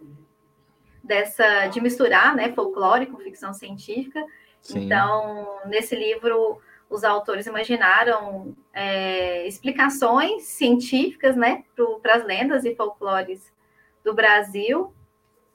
dessa 1.03 1.67
de 1.67 1.79
misturar, 1.81 2.35
né, 2.35 2.51
folclore 2.53 3.07
com 3.07 3.17
ficção 3.17 3.53
científica. 3.53 4.23
Sim. 4.62 4.86
Então, 4.86 5.60
nesse 5.66 5.95
livro, 5.95 6.60
os 6.89 7.03
autores 7.03 7.45
imaginaram 7.45 8.55
é, 8.74 9.47
explicações 9.47 10.43
científicas, 10.43 11.36
né, 11.36 11.64
para 12.01 12.16
as 12.16 12.26
lendas 12.26 12.66
e 12.66 12.76
folclores 12.76 13.51
do 14.03 14.14
Brasil. 14.14 14.93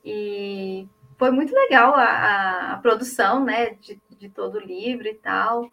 E 0.05 0.87
foi 1.19 1.31
muito 1.31 1.53
legal 1.55 1.95
a, 1.95 2.73
a 2.73 2.79
produção, 2.79 3.45
né, 3.45 3.71
de, 3.81 4.01
de, 4.19 4.29
todo 4.29 4.57
o 4.57 4.61
livro 4.61 5.09
e 5.09 5.15
tal. 5.15 5.71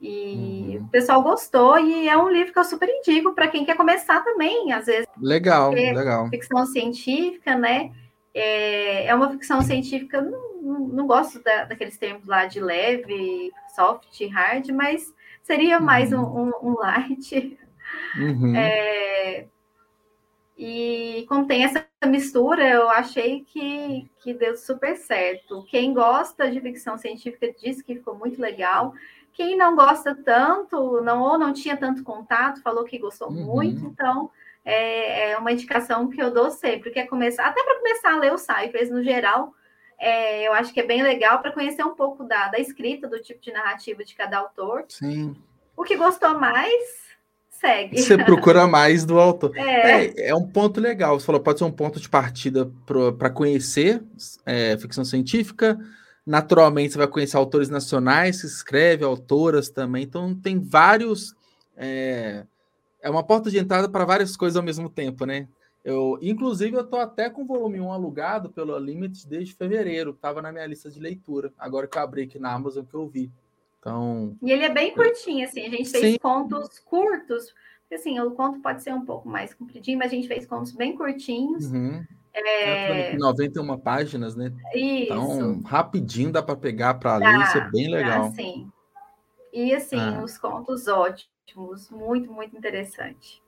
E 0.00 0.76
uhum. 0.78 0.86
o 0.86 0.88
pessoal 0.88 1.22
gostou, 1.22 1.78
e 1.78 2.08
é 2.08 2.16
um 2.16 2.30
livro 2.30 2.52
que 2.52 2.58
eu 2.58 2.64
super 2.64 2.88
indico 2.88 3.34
para 3.34 3.48
quem 3.48 3.66
quer 3.66 3.76
começar 3.76 4.24
também, 4.24 4.72
às 4.72 4.86
vezes. 4.86 5.06
Legal, 5.20 5.72
legal. 5.72 6.28
Ficção 6.30 6.64
científica, 6.64 7.54
né? 7.54 7.92
É, 8.32 9.06
é 9.06 9.14
uma 9.14 9.30
ficção 9.30 9.60
científica, 9.60 10.22
não, 10.60 11.06
gosto 11.06 11.42
da, 11.42 11.64
daqueles 11.64 11.96
termos 11.96 12.26
lá 12.26 12.46
de 12.46 12.60
leve, 12.60 13.50
soft, 13.74 14.20
hard, 14.28 14.68
mas 14.70 15.12
seria 15.42 15.80
mais 15.80 16.12
uhum. 16.12 16.20
um, 16.20 16.48
um, 16.48 16.70
um, 16.70 16.74
light. 16.78 17.58
Uhum. 18.16 18.54
É, 18.54 19.46
e 20.56 21.24
como 21.28 21.46
tem 21.46 21.64
essa 21.64 21.86
mistura, 22.06 22.68
eu 22.68 22.90
achei 22.90 23.44
que, 23.44 24.10
que 24.22 24.34
deu 24.34 24.56
super 24.56 24.96
certo. 24.96 25.64
Quem 25.68 25.94
gosta 25.94 26.50
de 26.50 26.60
ficção 26.60 26.98
científica 26.98 27.52
disse 27.58 27.82
que 27.82 27.94
ficou 27.94 28.14
muito 28.14 28.40
legal. 28.40 28.92
Quem 29.32 29.56
não 29.56 29.74
gosta 29.74 30.14
tanto, 30.14 31.00
não 31.00 31.22
ou 31.22 31.38
não 31.38 31.52
tinha 31.52 31.76
tanto 31.76 32.02
contato, 32.02 32.62
falou 32.62 32.84
que 32.84 32.98
gostou 32.98 33.28
uhum. 33.30 33.46
muito. 33.46 33.86
Então, 33.86 34.30
é, 34.64 35.30
é 35.30 35.38
uma 35.38 35.52
indicação 35.52 36.08
que 36.08 36.22
eu 36.22 36.30
dou 36.30 36.50
sempre, 36.50 36.90
que 36.90 36.98
é 36.98 37.06
começar, 37.06 37.46
até 37.46 37.62
para 37.64 37.78
começar 37.78 38.12
a 38.12 38.18
ler 38.18 38.34
os 38.34 38.42
ciphers 38.42 38.90
no 38.90 39.02
geral, 39.02 39.54
é, 40.00 40.48
eu 40.48 40.54
acho 40.54 40.72
que 40.72 40.80
é 40.80 40.86
bem 40.86 41.02
legal 41.02 41.40
para 41.40 41.52
conhecer 41.52 41.84
um 41.84 41.94
pouco 41.94 42.24
da, 42.24 42.48
da 42.48 42.58
escrita, 42.58 43.06
do 43.06 43.20
tipo 43.20 43.40
de 43.42 43.52
narrativa 43.52 44.02
de 44.02 44.14
cada 44.14 44.38
autor. 44.38 44.86
Sim. 44.88 45.36
O 45.76 45.84
que 45.84 45.94
gostou 45.94 46.38
mais, 46.40 46.82
segue. 47.50 48.00
Você 48.00 48.16
procura 48.16 48.66
mais 48.66 49.04
do 49.04 49.20
autor. 49.20 49.54
É. 49.54 50.06
é, 50.06 50.28
é 50.28 50.34
um 50.34 50.48
ponto 50.48 50.80
legal. 50.80 51.20
Você 51.20 51.26
falou, 51.26 51.42
pode 51.42 51.58
ser 51.58 51.66
um 51.66 51.70
ponto 51.70 52.00
de 52.00 52.08
partida 52.08 52.72
para 53.18 53.28
conhecer 53.28 54.02
é, 54.46 54.78
ficção 54.78 55.04
científica. 55.04 55.78
Naturalmente, 56.26 56.92
você 56.92 56.98
vai 56.98 57.08
conhecer 57.08 57.36
autores 57.36 57.68
nacionais 57.68 58.40
que 58.40 58.46
escrevem, 58.46 59.06
autoras 59.06 59.68
também. 59.68 60.04
Então, 60.04 60.34
tem 60.34 60.58
vários. 60.58 61.34
É, 61.76 62.44
é 63.02 63.10
uma 63.10 63.22
porta 63.22 63.50
de 63.50 63.58
entrada 63.58 63.86
para 63.86 64.06
várias 64.06 64.34
coisas 64.34 64.56
ao 64.56 64.62
mesmo 64.62 64.88
tempo, 64.88 65.26
né? 65.26 65.46
Eu, 65.84 66.18
inclusive, 66.20 66.76
eu 66.76 66.82
estou 66.82 67.00
até 67.00 67.30
com 67.30 67.42
o 67.42 67.46
volume 67.46 67.80
1 67.80 67.90
alugado 67.90 68.50
pelo 68.50 68.78
Limit 68.78 69.26
desde 69.26 69.54
fevereiro. 69.54 70.10
Estava 70.10 70.42
na 70.42 70.52
minha 70.52 70.66
lista 70.66 70.90
de 70.90 71.00
leitura. 71.00 71.52
Agora 71.58 71.86
que 71.86 71.96
eu 71.96 72.02
abri 72.02 72.22
aqui 72.22 72.38
na 72.38 72.52
Amazon 72.52 72.84
que 72.84 72.94
eu 72.94 73.08
vi. 73.08 73.30
Então. 73.78 74.36
E 74.42 74.52
ele 74.52 74.64
é 74.64 74.68
bem 74.68 74.94
curtinho, 74.94 75.46
assim. 75.46 75.66
A 75.66 75.70
gente 75.70 75.88
fez 75.88 76.12
Sim. 76.12 76.18
contos 76.18 76.78
curtos. 76.80 77.54
Assim, 77.92 78.20
o 78.20 78.30
conto 78.32 78.60
pode 78.60 78.82
ser 78.82 78.92
um 78.92 79.04
pouco 79.04 79.28
mais 79.28 79.52
compridinho, 79.52 79.98
mas 79.98 80.12
a 80.12 80.14
gente 80.14 80.28
fez 80.28 80.46
contos 80.46 80.72
bem 80.72 80.94
curtinhos. 80.94 81.72
Uhum. 81.72 82.04
É... 82.32 83.16
91 83.16 83.78
páginas, 83.78 84.36
né? 84.36 84.52
Isso. 84.72 85.12
Então, 85.12 85.60
rapidinho 85.62 86.30
dá 86.30 86.42
para 86.42 86.54
pegar 86.54 86.94
para 86.94 87.16
ler, 87.16 87.40
isso 87.40 87.58
é 87.58 87.70
bem 87.70 87.90
legal. 87.90 88.28
Dá, 88.28 88.30
sim. 88.30 88.70
E 89.52 89.74
assim, 89.74 89.98
ah. 89.98 90.22
os 90.22 90.38
contos 90.38 90.86
ótimos, 90.86 91.90
muito, 91.90 92.32
muito 92.32 92.56
interessante. 92.56 93.42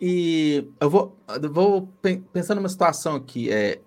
E 0.00 0.68
eu 0.80 0.90
vou, 0.90 1.16
eu 1.42 1.52
vou 1.52 1.88
pensando 2.32 2.58
numa 2.58 2.68
situação 2.68 3.16
aqui, 3.16 3.50
é, 3.50 3.80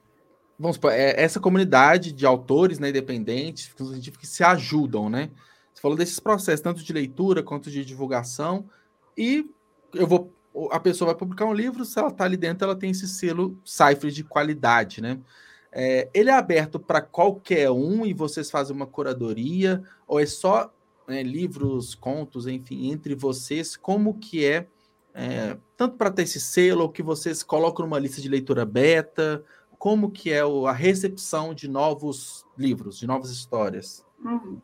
vamos 0.57 0.75
supor, 0.75 0.91
é, 0.91 1.13
essa 1.21 1.39
comunidade 1.39 2.11
de 2.11 2.25
autores 2.25 2.79
né, 2.79 2.89
independentes, 2.89 3.73
que 4.17 4.27
se 4.27 4.43
ajudam, 4.43 5.09
né? 5.09 5.29
Você 5.73 5.81
falou 5.81 5.97
desses 5.97 6.19
processos, 6.19 6.61
tanto 6.61 6.83
de 6.83 6.91
leitura 6.91 7.43
quanto 7.43 7.69
de 7.69 7.85
divulgação, 7.85 8.65
e 9.15 9.49
eu 9.93 10.07
vou. 10.07 10.33
A 10.71 10.79
pessoa 10.79 11.11
vai 11.11 11.15
publicar 11.15 11.45
um 11.45 11.53
livro, 11.53 11.85
se 11.85 11.99
ela 11.99 12.07
está 12.07 12.23
ali 12.23 12.35
dentro, 12.35 12.65
ela 12.65 12.75
tem 12.75 12.89
esse 12.89 13.07
selo 13.07 13.59
Cypher 13.63 14.09
de 14.09 14.23
qualidade, 14.23 15.01
né? 15.01 15.19
É, 15.71 16.09
ele 16.15 16.31
é 16.31 16.33
aberto 16.33 16.79
para 16.79 16.99
qualquer 16.99 17.69
um 17.69 18.03
e 18.03 18.11
vocês 18.11 18.49
fazem 18.49 18.75
uma 18.75 18.87
curadoria, 18.87 19.83
ou 20.07 20.19
é 20.19 20.25
só 20.25 20.73
né, 21.07 21.21
livros, 21.21 21.93
contos, 21.93 22.47
enfim, 22.47 22.91
entre 22.91 23.13
vocês? 23.13 23.77
Como 23.77 24.15
que 24.15 24.43
é, 24.43 24.65
é 25.17 25.57
tanto 25.75 25.97
para 25.97 26.11
ter 26.11 26.23
esse 26.23 26.39
selo, 26.39 26.83
ou 26.83 26.89
que 26.89 27.01
vocês 27.01 27.41
colocam 27.41 27.85
numa 27.85 27.99
lista 27.99 28.21
de 28.21 28.29
leitura 28.29 28.65
beta, 28.65 29.43
como 29.77 30.11
que 30.11 30.31
é 30.31 30.41
a 30.41 30.71
recepção 30.71 31.53
de 31.53 31.67
novos 31.67 32.45
livros, 32.57 32.99
de 32.99 33.07
novas 33.07 33.31
histórias? 33.31 34.05
Uhum. 34.23 34.59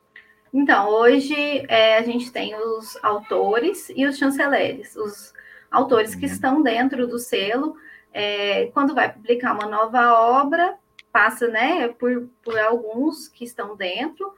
Então, 0.53 0.89
hoje 0.89 1.35
é, 1.67 1.97
a 1.97 2.03
gente 2.03 2.31
tem 2.31 2.55
os 2.55 2.97
autores 3.03 3.91
e 3.95 4.05
os 4.05 4.17
chanceleres. 4.17 4.95
Os 4.95 5.33
autores 5.71 6.13
que 6.13 6.25
uhum. 6.25 6.31
estão 6.31 6.61
dentro 6.61 7.07
do 7.07 7.17
selo, 7.17 7.75
é, 8.11 8.67
quando 8.67 8.93
vai 8.93 9.11
publicar 9.11 9.53
uma 9.53 9.67
nova 9.67 10.13
obra, 10.13 10.75
passa 11.11 11.47
né, 11.47 11.87
por, 11.87 12.29
por 12.43 12.57
alguns 12.59 13.27
que 13.27 13.43
estão 13.43 13.75
dentro 13.75 14.33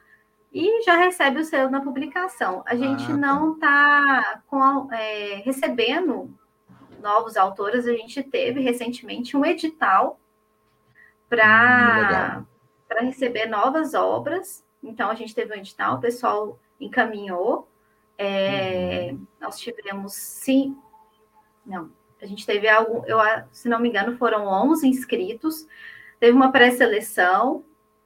e 0.56 0.84
já 0.84 0.96
recebe 0.96 1.42
o 1.42 1.44
selo 1.44 1.70
na 1.70 1.82
publicação. 1.82 2.64
A 2.66 2.76
gente 2.76 3.04
ah, 3.04 3.08
tá. 3.08 3.14
não 3.14 3.54
está 3.54 4.42
é, 4.94 5.42
recebendo 5.46 6.34
novos 7.02 7.38
autores, 7.38 7.86
a 7.86 7.92
gente 7.92 8.24
teve 8.24 8.62
recentemente 8.62 9.36
um 9.38 9.46
edital 9.46 10.20
para 11.30 12.44
hum, 12.90 13.06
receber 13.06 13.48
novas 13.48 13.94
obras 13.94 14.66
então, 14.86 15.10
a 15.10 15.16
gente 15.16 15.34
teve 15.34 15.52
um 15.52 15.58
edital, 15.58 15.96
o 15.96 16.00
pessoal 16.00 16.60
encaminhou. 16.80 17.68
É, 18.18 19.10
uhum. 19.12 19.26
Nós 19.42 19.60
tivemos, 19.60 20.14
sim, 20.14 20.78
não, 21.66 21.92
a 22.22 22.26
gente 22.26 22.46
teve 22.46 22.70
algo, 22.70 23.04
eu, 23.08 23.18
se 23.52 23.68
não 23.68 23.80
me 23.80 23.90
engano, 23.90 24.16
foram 24.18 24.46
11 24.46 24.88
inscritos. 24.88 25.68
Teve 26.20 26.34
uma 26.34 26.52
pré-seleção, 26.52 27.66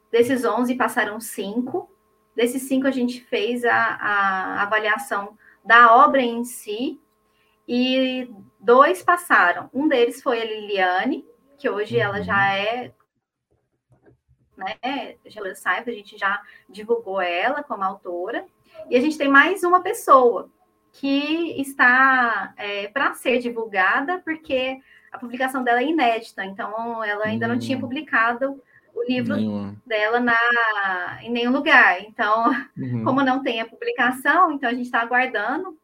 desses 0.09 0.45
11 0.45 0.73
passaram 0.75 1.19
cinco. 1.19 1.91
Desses 2.39 2.61
cinco, 2.61 2.87
a 2.87 2.91
gente 2.91 3.19
fez 3.19 3.65
a, 3.65 3.75
a 3.75 4.61
avaliação 4.61 5.37
da 5.61 5.93
obra 5.93 6.21
em 6.21 6.45
si, 6.45 7.01
e 7.67 8.31
dois 8.57 9.03
passaram. 9.03 9.69
Um 9.73 9.89
deles 9.89 10.21
foi 10.21 10.41
a 10.41 10.45
Liliane, 10.45 11.25
que 11.57 11.69
hoje 11.69 11.97
uhum. 11.97 12.01
ela 12.01 12.21
já 12.21 12.33
uhum. 12.33 12.53
é 12.53 12.91
né? 14.55 15.15
Gela 15.25 15.53
Saifa, 15.53 15.89
a 15.89 15.93
gente 15.93 16.17
já 16.17 16.41
divulgou 16.69 17.19
ela 17.19 17.61
como 17.61 17.83
autora. 17.83 18.45
E 18.89 18.95
a 18.95 19.01
gente 19.01 19.17
tem 19.17 19.27
mais 19.27 19.61
uma 19.63 19.81
pessoa 19.81 20.49
que 20.93 21.59
está 21.59 22.53
é, 22.55 22.87
para 22.87 23.13
ser 23.15 23.39
divulgada, 23.39 24.19
porque 24.19 24.79
a 25.11 25.17
publicação 25.17 25.61
dela 25.61 25.81
é 25.81 25.87
inédita, 25.87 26.45
então 26.45 27.03
ela 27.03 27.25
ainda 27.25 27.45
hum. 27.45 27.49
não 27.49 27.59
tinha 27.59 27.77
hum. 27.77 27.81
publicado 27.81 28.63
o 28.99 29.03
livro 29.03 29.35
dela 29.85 30.19
na, 30.19 31.19
em 31.21 31.31
nenhum 31.31 31.51
lugar. 31.51 32.01
Então, 32.01 32.51
uhum. 32.77 33.03
como 33.03 33.23
não 33.23 33.41
tem 33.41 33.61
a 33.61 33.67
publicação, 33.67 34.51
então 34.51 34.69
a 34.69 34.73
gente 34.73 34.85
está 34.85 35.01
aguardando 35.01 35.77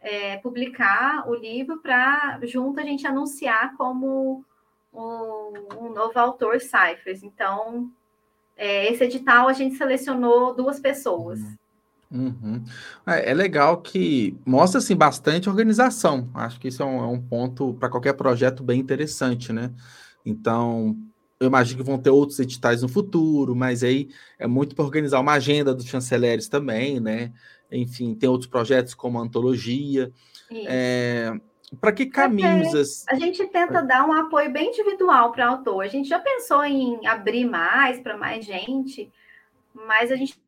é, 0.00 0.36
publicar 0.36 1.28
o 1.28 1.34
livro 1.34 1.80
para 1.80 2.38
junto 2.42 2.78
a 2.78 2.82
gente 2.82 3.06
anunciar 3.06 3.74
como 3.76 4.44
um, 4.92 5.52
um 5.80 5.92
novo 5.92 6.18
autor 6.18 6.60
Cyphers. 6.60 7.22
Então, 7.22 7.90
é, 8.56 8.92
esse 8.92 9.02
edital 9.02 9.48
a 9.48 9.52
gente 9.52 9.76
selecionou 9.76 10.54
duas 10.54 10.78
pessoas. 10.78 11.40
Uhum. 12.10 12.62
É, 13.06 13.30
é, 13.30 13.34
legal 13.34 13.78
que 13.78 14.38
mostra 14.46 14.78
assim, 14.78 14.94
bastante 14.94 15.48
organização. 15.48 16.30
Acho 16.34 16.60
que 16.60 16.68
isso 16.68 16.82
é 16.82 16.86
um, 16.86 16.98
é 17.02 17.06
um 17.06 17.20
ponto 17.20 17.74
para 17.74 17.88
qualquer 17.88 18.12
projeto 18.12 18.62
bem 18.62 18.78
interessante, 18.78 19.52
né? 19.52 19.72
Então, 20.24 20.96
eu 21.40 21.46
imagino 21.46 21.78
que 21.78 21.90
vão 21.90 21.98
ter 21.98 22.10
outros 22.10 22.38
editais 22.38 22.82
no 22.82 22.88
futuro, 22.88 23.54
mas 23.54 23.82
aí 23.82 24.08
é 24.38 24.46
muito 24.46 24.74
para 24.74 24.84
organizar 24.84 25.20
uma 25.20 25.32
agenda 25.32 25.74
dos 25.74 25.86
chanceleres 25.86 26.48
também, 26.48 27.00
né? 27.00 27.32
Enfim, 27.70 28.14
tem 28.14 28.28
outros 28.28 28.48
projetos 28.48 28.94
como 28.94 29.18
a 29.18 29.22
antologia. 29.22 30.12
É, 30.66 31.32
para 31.80 31.92
que 31.92 32.06
caminhos? 32.06 33.04
a 33.08 33.14
gente 33.16 33.44
tenta 33.48 33.82
dar 33.82 34.06
um 34.06 34.12
apoio 34.12 34.52
bem 34.52 34.68
individual 34.68 35.32
para 35.32 35.48
o 35.48 35.54
autor. 35.56 35.84
A 35.84 35.88
gente 35.88 36.08
já 36.08 36.18
pensou 36.18 36.64
em 36.64 37.06
abrir 37.06 37.44
mais 37.44 37.98
para 38.00 38.16
mais 38.16 38.44
gente, 38.44 39.10
mas 39.74 40.12
a 40.12 40.16
gente 40.16 40.38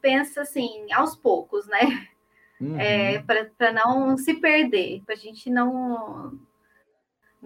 pensa 0.00 0.42
assim, 0.42 0.92
aos 0.92 1.16
poucos, 1.16 1.66
né? 1.66 2.08
Uhum. 2.60 2.78
É, 2.78 3.18
para 3.20 3.72
não 3.72 4.16
se 4.16 4.34
perder, 4.34 5.02
para 5.04 5.14
a 5.14 5.18
gente 5.18 5.50
não 5.50 6.38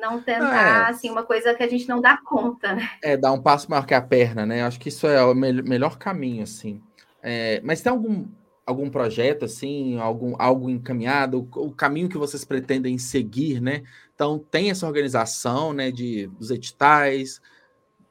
não 0.01 0.21
tentar 0.21 0.89
é. 0.89 0.91
assim 0.91 1.11
uma 1.11 1.23
coisa 1.23 1.55
que 1.55 1.63
a 1.63 1.69
gente 1.69 1.89
não 1.89 2.01
dá 2.01 2.17
conta, 2.17 2.75
né? 2.75 2.89
É 3.03 3.17
dar 3.17 3.33
um 3.33 3.43
passo 3.43 3.71
maior 3.71 3.87
que 3.87 3.95
a 3.95 4.01
perna, 4.01 4.47
né? 4.47 4.63
Acho 4.63 4.81
que 4.81 4.89
isso 4.89 5.07
é 5.07 5.23
o 5.25 5.35
me 5.35 5.53
melhor 5.63 5.99
caminho, 5.99 6.43
assim. 6.43 6.83
É, 7.23 7.61
mas 7.63 7.83
tem 7.83 7.93
algum 7.93 8.27
algum 8.67 8.89
projeto 8.89 9.45
assim, 9.45 9.99
algum 9.99 10.35
algo 10.39 10.71
encaminhado, 10.71 11.41
o, 11.41 11.67
o, 11.67 11.73
caminho 11.73 12.09
que 12.09 12.17
vocês 12.17 12.45
pretendem 12.45 12.97
seguir, 12.99 13.61
né? 13.61 13.83
Então 14.15 14.39
tem 14.39 14.71
essa 14.71 14.87
organização, 14.87 15.73
né, 15.73 15.91
de 15.91 16.29
dos 16.29 16.51
editais, 16.51 17.41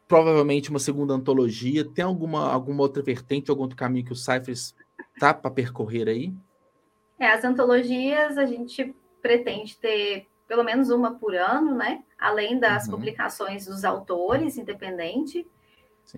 provavelmente 0.07 0.69
uma 0.69 0.79
segunda 0.79 1.13
antologia, 1.13 1.85
tem 1.85 2.03
alguma 2.03 2.51
alguma 2.51 2.81
outra 2.83 3.01
vertente, 3.01 3.49
algum 3.49 3.63
outro 3.63 3.77
caminho 3.77 4.05
que 4.05 4.13
o 4.13 4.15
Cyphers 4.15 4.75
tá 5.19 5.33
para 5.33 5.49
percorrer 5.51 6.09
aí? 6.09 6.33
É, 7.19 7.31
as 7.31 7.43
antologias 7.43 8.37
a 8.37 8.45
gente 8.45 8.93
pretende 9.21 9.77
ter 9.77 10.27
pelo 10.49 10.63
menos 10.63 10.89
uma 10.89 11.13
por 11.13 11.35
ano, 11.35 11.75
né? 11.75 12.03
Além 12.17 12.59
das 12.59 12.85
uhum. 12.85 12.93
publicações 12.93 13.67
dos 13.67 13.85
autores 13.85 14.57
independente. 14.57 15.47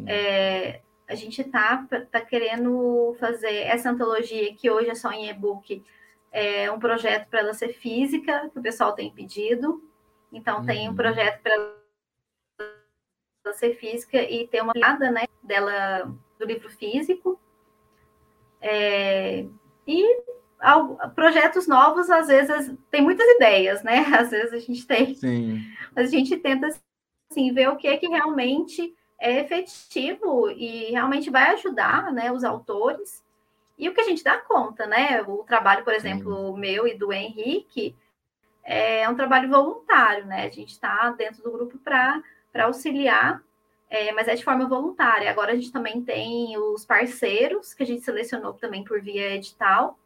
É, 0.07 0.79
a 1.05 1.15
gente 1.15 1.43
tá, 1.43 1.85
tá 2.09 2.21
querendo 2.21 3.13
fazer 3.19 3.53
essa 3.53 3.91
antologia 3.91 4.55
que 4.55 4.71
hoje 4.71 4.89
é 4.89 4.95
só 4.95 5.11
em 5.11 5.29
e-book, 5.29 5.83
é 6.31 6.71
um 6.71 6.79
projeto 6.79 7.27
para 7.27 7.41
ela 7.41 7.53
ser 7.53 7.73
física, 7.73 8.49
que 8.53 8.57
o 8.57 8.61
pessoal 8.61 8.93
tem 8.93 9.13
pedido. 9.13 9.83
Então, 10.31 10.59
uhum. 10.59 10.65
tem 10.65 10.87
um 10.87 10.91
uhum. 10.91 10.95
projeto 10.95 11.41
para 11.41 11.53
ela 11.53 13.53
ser 13.53 13.75
física 13.75 14.23
e 14.23 14.47
ter 14.47 14.61
uma 14.61 14.71
olhada 14.73 15.11
né, 15.11 15.25
dela 15.43 16.09
do 16.39 16.45
livro 16.45 16.69
físico. 16.69 17.37
É, 18.61 19.45
e 19.85 20.23
projetos 21.15 21.67
novos, 21.67 22.09
às 22.09 22.27
vezes, 22.27 22.75
tem 22.89 23.01
muitas 23.01 23.27
ideias, 23.35 23.83
né? 23.83 23.99
Às 24.17 24.29
vezes 24.29 24.53
a 24.53 24.59
gente 24.59 24.85
tem. 24.85 25.15
Sim. 25.15 25.59
Mas 25.95 26.07
a 26.07 26.11
gente 26.11 26.37
tenta 26.37 26.67
assim, 27.29 27.53
ver 27.53 27.69
o 27.69 27.77
que 27.77 27.87
é 27.87 27.97
que 27.97 28.07
realmente 28.07 28.93
é 29.19 29.39
efetivo 29.39 30.49
e 30.49 30.91
realmente 30.91 31.29
vai 31.29 31.51
ajudar 31.51 32.11
né, 32.11 32.31
os 32.31 32.43
autores. 32.43 33.23
E 33.77 33.89
o 33.89 33.93
que 33.93 34.01
a 34.01 34.03
gente 34.03 34.23
dá 34.23 34.37
conta, 34.37 34.85
né? 34.85 35.21
O 35.23 35.43
trabalho, 35.43 35.83
por 35.83 35.93
exemplo, 35.93 36.53
Sim. 36.53 36.59
meu 36.59 36.87
e 36.87 36.95
do 36.95 37.11
Henrique 37.11 37.95
é 38.63 39.09
um 39.09 39.15
trabalho 39.15 39.49
voluntário, 39.49 40.25
né? 40.25 40.45
A 40.45 40.49
gente 40.49 40.71
está 40.71 41.09
dentro 41.11 41.41
do 41.41 41.51
grupo 41.51 41.79
para 41.79 42.21
auxiliar, 42.65 43.41
é, 43.89 44.11
mas 44.11 44.27
é 44.27 44.35
de 44.35 44.43
forma 44.43 44.67
voluntária. 44.67 45.29
Agora 45.29 45.51
a 45.51 45.55
gente 45.55 45.71
também 45.71 46.03
tem 46.03 46.57
os 46.57 46.85
parceiros, 46.85 47.73
que 47.73 47.83
a 47.83 47.85
gente 47.85 48.03
selecionou 48.03 48.53
também 48.53 48.83
por 48.83 49.01
via 49.01 49.35
edital. 49.35 49.97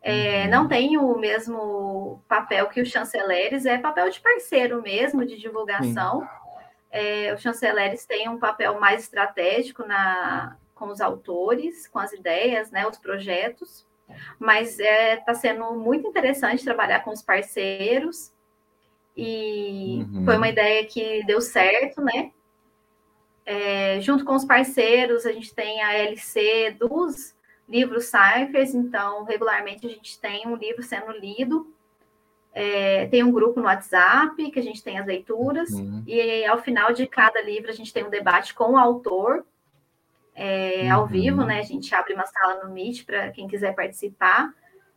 É, 0.00 0.44
uhum. 0.44 0.50
Não 0.50 0.68
tem 0.68 0.96
o 0.96 1.16
mesmo 1.16 2.22
papel 2.28 2.68
que 2.68 2.80
os 2.80 2.88
chanceleres, 2.88 3.66
é 3.66 3.78
papel 3.78 4.08
de 4.10 4.20
parceiro 4.20 4.80
mesmo, 4.80 5.24
de 5.24 5.36
divulgação. 5.36 6.26
É, 6.90 7.34
os 7.34 7.42
chanceleres 7.42 8.06
têm 8.06 8.28
um 8.28 8.38
papel 8.38 8.78
mais 8.80 9.02
estratégico 9.02 9.86
na, 9.86 10.56
com 10.74 10.86
os 10.86 11.00
autores, 11.00 11.86
com 11.88 11.98
as 11.98 12.12
ideias, 12.12 12.70
né, 12.70 12.86
os 12.86 12.98
projetos, 12.98 13.86
mas 14.38 14.78
está 14.78 14.84
é, 14.84 15.16
tá 15.16 15.34
sendo 15.34 15.74
muito 15.74 16.08
interessante 16.08 16.64
trabalhar 16.64 17.00
com 17.00 17.10
os 17.10 17.20
parceiros, 17.20 18.32
e 19.20 20.06
uhum. 20.12 20.24
foi 20.24 20.36
uma 20.36 20.48
ideia 20.48 20.86
que 20.86 21.24
deu 21.24 21.40
certo, 21.40 22.00
né? 22.00 22.30
É, 23.44 24.00
junto 24.00 24.24
com 24.24 24.36
os 24.36 24.44
parceiros, 24.44 25.26
a 25.26 25.32
gente 25.32 25.52
tem 25.52 25.82
a 25.82 25.94
LC 25.94 26.76
dos, 26.78 27.34
livros 27.68 28.06
ciphers, 28.06 28.74
então 28.74 29.24
regularmente 29.24 29.86
a 29.86 29.90
gente 29.90 30.18
tem 30.18 30.46
um 30.46 30.56
livro 30.56 30.82
sendo 30.82 31.12
lido. 31.12 31.72
É, 32.52 33.06
tem 33.06 33.22
um 33.22 33.30
grupo 33.30 33.60
no 33.60 33.66
WhatsApp 33.66 34.50
que 34.50 34.58
a 34.58 34.62
gente 34.62 34.82
tem 34.82 34.98
as 34.98 35.06
leituras, 35.06 35.70
uhum. 35.70 36.02
e 36.06 36.44
ao 36.46 36.58
final 36.58 36.92
de 36.92 37.06
cada 37.06 37.40
livro 37.40 37.70
a 37.70 37.74
gente 37.74 37.92
tem 37.92 38.04
um 38.04 38.10
debate 38.10 38.54
com 38.54 38.72
o 38.72 38.78
autor, 38.78 39.44
é, 40.34 40.84
uhum. 40.84 40.94
ao 40.94 41.06
vivo, 41.06 41.44
né? 41.44 41.58
A 41.58 41.62
gente 41.62 41.94
abre 41.94 42.14
uma 42.14 42.26
sala 42.26 42.64
no 42.64 42.72
Meet 42.72 43.04
para 43.04 43.30
quem 43.30 43.46
quiser 43.46 43.74
participar. 43.74 44.52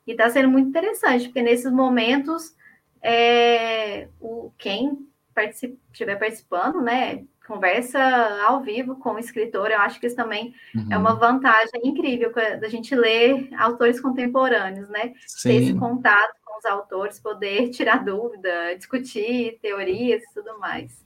E 0.08 0.12
está 0.12 0.30
sendo 0.30 0.50
muito 0.50 0.70
interessante, 0.70 1.26
porque 1.26 1.42
nesses 1.42 1.72
momentos 1.72 2.56
é, 3.02 4.08
o, 4.20 4.52
quem 4.58 5.08
particip, 5.34 5.78
estiver 5.92 6.18
participando, 6.18 6.82
né, 6.82 7.26
conversa 7.52 8.00
ao 8.48 8.62
vivo 8.62 8.96
com 8.96 9.16
o 9.16 9.20
escritor, 9.20 9.70
eu 9.70 9.80
acho 9.80 10.00
que 10.00 10.08
isso 10.08 10.16
também 10.16 10.54
uhum. 10.74 10.88
é 10.90 10.98
uma 10.98 11.16
vantagem 11.16 11.82
incrível 11.84 12.32
da 12.34 12.70
gente 12.70 12.96
ler 12.96 13.50
autores 13.58 14.00
contemporâneos, 14.00 14.88
né? 14.88 15.12
Sim. 15.28 15.50
Ter 15.50 15.56
esse 15.56 15.74
contato 15.74 16.34
com 16.46 16.58
os 16.58 16.66
autores, 16.66 17.20
poder 17.20 17.70
tirar 17.70 18.06
dúvida, 18.06 18.50
discutir 18.78 19.60
teorias 19.62 20.24
e 20.24 20.34
tudo 20.34 20.58
mais. 20.60 21.04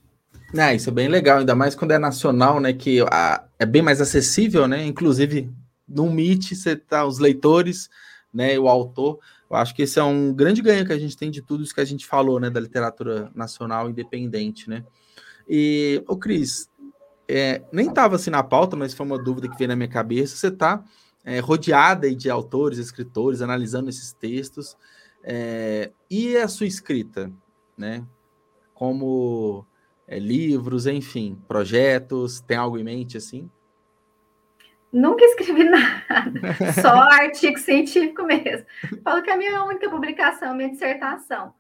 É, 0.56 0.76
isso 0.76 0.90
é 0.90 0.94
bem 0.94 1.08
legal, 1.08 1.40
ainda 1.40 1.56
mais 1.56 1.74
quando 1.74 1.92
é 1.92 1.98
nacional, 1.98 2.60
né? 2.60 2.72
Que 2.72 3.02
a, 3.12 3.44
é 3.58 3.66
bem 3.66 3.82
mais 3.82 4.00
acessível, 4.00 4.68
né? 4.68 4.86
Inclusive, 4.86 5.50
no 5.88 6.12
Meet, 6.12 6.54
você 6.54 6.76
tá 6.76 7.06
os 7.06 7.18
leitores, 7.18 7.90
né? 8.32 8.58
O 8.60 8.68
autor. 8.68 9.20
Eu 9.50 9.58
acho 9.58 9.74
que 9.74 9.82
esse 9.82 10.00
é 10.00 10.04
um 10.04 10.32
grande 10.32 10.62
ganho 10.62 10.86
que 10.86 10.94
a 10.94 11.00
gente 11.00 11.18
tem 11.18 11.32
de 11.32 11.42
tudo 11.42 11.64
isso 11.64 11.74
que 11.74 11.82
a 11.82 11.86
gente 11.86 12.06
falou, 12.06 12.40
né? 12.40 12.52
Da 12.52 12.60
literatura 12.60 13.32
nacional 13.34 13.90
independente, 13.90 14.70
né? 14.70 14.84
E, 15.48 16.04
ô 16.08 16.18
Cris, 16.18 16.70
é, 17.28 17.62
nem 17.72 17.88
estava 17.88 18.16
assim 18.16 18.30
na 18.30 18.44
pauta, 18.44 18.76
mas 18.76 18.94
foi 18.94 19.06
uma 19.06 19.18
dúvida 19.18 19.50
que 19.50 19.58
veio 19.58 19.68
na 19.68 19.76
minha 19.76 19.90
cabeça. 19.90 20.36
Você 20.36 20.48
está 20.48 20.84
é, 21.24 21.40
rodeada 21.40 22.14
de 22.14 22.30
autores, 22.30 22.78
escritores, 22.78 23.42
analisando 23.42 23.90
esses 23.90 24.14
textos. 24.14 24.78
É, 25.24 25.92
e 26.10 26.38
a 26.38 26.48
sua 26.48 26.68
escrita, 26.68 27.32
né? 27.78 28.06
Como 28.74 29.66
é, 30.08 30.20
livros, 30.20 30.86
enfim, 30.86 31.42
projetos, 31.48 32.40
tem 32.42 32.58
algo 32.58 32.78
em 32.78 32.84
mente 32.84 33.18
assim? 33.18 33.50
Nunca 34.94 35.26
escrevi 35.26 35.64
nada, 35.68 36.74
só 36.82 36.94
artigo 37.02 37.58
científico 37.58 38.24
mesmo. 38.24 38.66
Falo 39.04 39.24
que 39.24 39.32
a 39.32 39.36
minha 39.36 39.64
única 39.64 39.90
publicação 39.90 40.52
é 40.52 40.56
minha 40.56 40.70
dissertação. 40.70 41.54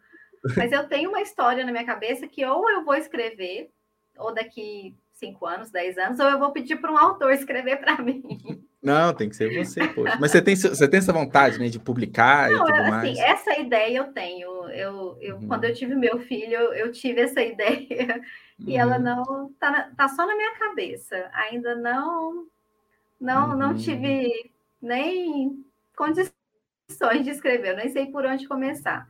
Mas 0.55 0.71
eu 0.71 0.87
tenho 0.87 1.09
uma 1.09 1.21
história 1.21 1.65
na 1.65 1.71
minha 1.71 1.85
cabeça 1.85 2.27
que 2.27 2.45
ou 2.45 2.69
eu 2.69 2.85
vou 2.85 2.95
escrever, 2.95 3.71
ou 4.17 4.33
daqui 4.33 4.95
cinco 5.15 5.45
anos, 5.45 5.71
dez 5.71 5.97
anos, 5.97 6.19
ou 6.19 6.27
eu 6.27 6.39
vou 6.39 6.51
pedir 6.51 6.75
para 6.77 6.91
um 6.91 6.97
autor 6.97 7.31
escrever 7.31 7.77
para 7.77 8.01
mim. 8.01 8.23
Não, 8.85 9.13
tem 9.13 9.27
que 9.27 9.35
ser 9.35 9.51
você, 9.51 9.87
poxa. 9.87 10.15
Mas 10.19 10.29
você 10.29 10.41
tem, 10.41 10.55
você 10.55 10.87
tem 10.87 10.99
essa 10.99 11.11
vontade, 11.11 11.57
né, 11.57 11.69
de 11.69 11.79
publicar 11.79 12.51
Não, 12.51 12.57
e 12.57 12.59
tudo 12.59 12.73
assim, 12.73 12.89
mais? 12.91 13.17
Essa 13.17 13.57
ideia 13.57 13.97
eu 13.97 14.13
tenho. 14.13 14.69
Eu, 14.69 15.17
eu 15.19 15.35
uhum. 15.37 15.47
Quando 15.47 15.63
eu 15.63 15.73
tive 15.73 15.95
meu 15.95 16.19
filho, 16.19 16.53
eu, 16.53 16.91
tive 16.91 17.21
essa 17.21 17.41
ideia 17.43 18.21
uhum. 18.59 18.65
e 18.67 18.77
ela 18.77 18.99
não 18.99 19.51
tá, 19.59 19.89
tá 19.97 20.07
só 20.09 20.27
na 20.27 20.35
minha 20.35 20.55
cabeça. 20.59 21.29
Ainda 21.33 21.75
não, 21.75 22.45
não, 23.19 23.49
uhum. 23.49 23.57
não 23.57 23.75
tive 23.75 24.51
nem 24.79 25.65
condições 25.97 27.23
de 27.23 27.31
escrever. 27.31 27.69
Eu 27.69 27.77
nem 27.77 27.89
sei 27.89 28.05
por 28.07 28.23
onde 28.23 28.47
começar. 28.47 29.09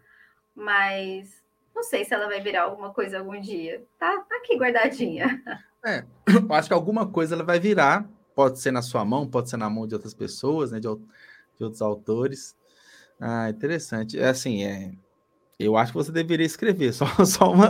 Mas 0.55 1.43
não 1.75 1.83
sei 1.83 2.05
se 2.05 2.13
ela 2.13 2.27
vai 2.27 2.39
virar 2.41 2.63
alguma 2.63 2.93
coisa 2.93 3.19
algum 3.19 3.39
dia. 3.39 3.85
Tá, 3.99 4.17
tá 4.21 4.37
aqui 4.37 4.55
guardadinha. 4.57 5.43
É, 5.85 6.05
eu 6.47 6.53
acho 6.53 6.69
que 6.69 6.73
alguma 6.73 7.07
coisa 7.07 7.35
ela 7.35 7.43
vai 7.43 7.59
virar 7.59 8.09
pode 8.35 8.59
ser 8.59 8.71
na 8.71 8.81
sua 8.81 9.05
mão, 9.05 9.27
pode 9.27 9.49
ser 9.49 9.57
na 9.57 9.69
mão 9.69 9.87
de 9.87 9.95
outras 9.95 10.13
pessoas, 10.13 10.71
né, 10.71 10.79
de, 10.79 10.87
de 10.87 11.63
outros 11.63 11.81
autores. 11.81 12.55
Ah, 13.19 13.49
interessante. 13.49 14.19
É 14.19 14.27
assim, 14.27 14.63
é, 14.63 14.91
eu 15.57 15.77
acho 15.77 15.93
que 15.93 15.97
você 15.97 16.11
deveria 16.11 16.45
escrever, 16.45 16.91
só, 16.93 17.05
só, 17.25 17.51
uma, 17.51 17.69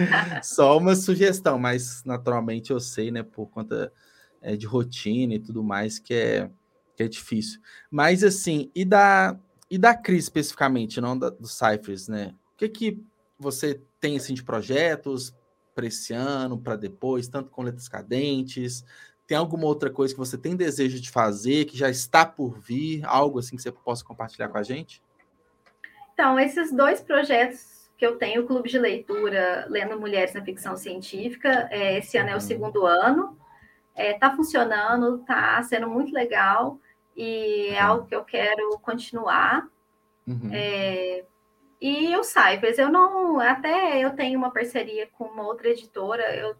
só 0.42 0.78
uma 0.78 0.96
sugestão, 0.96 1.58
mas 1.58 2.02
naturalmente 2.04 2.70
eu 2.70 2.80
sei, 2.80 3.10
né, 3.10 3.22
por 3.22 3.46
conta 3.48 3.92
é, 4.40 4.56
de 4.56 4.66
rotina 4.66 5.34
e 5.34 5.38
tudo 5.38 5.62
mais, 5.62 5.98
que 5.98 6.14
é, 6.14 6.50
que 6.96 7.02
é 7.02 7.08
difícil. 7.08 7.60
Mas 7.90 8.24
assim, 8.24 8.70
e 8.74 8.84
da, 8.84 9.38
e 9.70 9.76
da 9.76 9.94
Cris 9.94 10.24
especificamente, 10.24 11.00
não 11.00 11.18
da, 11.18 11.28
do 11.28 11.46
Cyphers, 11.46 12.08
né? 12.08 12.34
O 12.54 12.56
que 12.56 12.68
que 12.70 13.04
você 13.38 13.80
tem 14.00 14.16
assim 14.16 14.34
de 14.34 14.42
projetos 14.42 15.34
para 15.74 15.86
esse 15.86 16.12
ano, 16.12 16.58
para 16.58 16.76
depois, 16.76 17.28
tanto 17.28 17.50
com 17.50 17.62
letras 17.62 17.88
cadentes, 17.88 18.84
tem 19.26 19.36
alguma 19.36 19.66
outra 19.66 19.90
coisa 19.90 20.14
que 20.14 20.18
você 20.18 20.38
tem 20.38 20.56
desejo 20.56 21.00
de 21.00 21.10
fazer, 21.10 21.66
que 21.66 21.76
já 21.76 21.90
está 21.90 22.24
por 22.24 22.58
vir, 22.60 23.04
algo 23.04 23.38
assim 23.38 23.56
que 23.56 23.62
você 23.62 23.72
possa 23.72 24.04
compartilhar 24.04 24.48
com 24.48 24.58
a 24.58 24.62
gente? 24.62 25.02
Então, 26.14 26.38
esses 26.38 26.72
dois 26.72 27.00
projetos 27.00 27.90
que 27.98 28.06
eu 28.06 28.16
tenho, 28.16 28.42
o 28.42 28.46
Clube 28.46 28.68
de 28.68 28.78
Leitura 28.78 29.66
Lendo 29.68 29.98
Mulheres 29.98 30.32
na 30.32 30.42
Ficção 30.42 30.76
Científica, 30.76 31.68
é, 31.70 31.98
esse 31.98 32.16
ano 32.16 32.30
é 32.30 32.32
o 32.32 32.34
uhum. 32.36 32.40
segundo 32.40 32.86
ano, 32.86 33.36
está 33.90 34.02
é, 34.02 34.12
tá 34.14 34.36
funcionando, 34.36 35.20
está 35.20 35.62
sendo 35.62 35.88
muito 35.88 36.12
legal 36.12 36.78
e 37.16 37.68
é 37.70 37.82
uhum. 37.82 37.90
algo 37.90 38.06
que 38.06 38.14
eu 38.14 38.24
quero 38.24 38.78
continuar. 38.78 39.66
Uhum. 40.26 40.50
É, 40.52 41.24
e 41.80 42.16
o 42.16 42.24
Cyphers, 42.24 42.78
eu 42.78 42.90
não, 42.90 43.38
até 43.40 43.98
eu 43.98 44.10
tenho 44.10 44.38
uma 44.38 44.50
parceria 44.50 45.08
com 45.12 45.24
uma 45.24 45.44
outra 45.44 45.68
editora, 45.68 46.34
eu, 46.34 46.56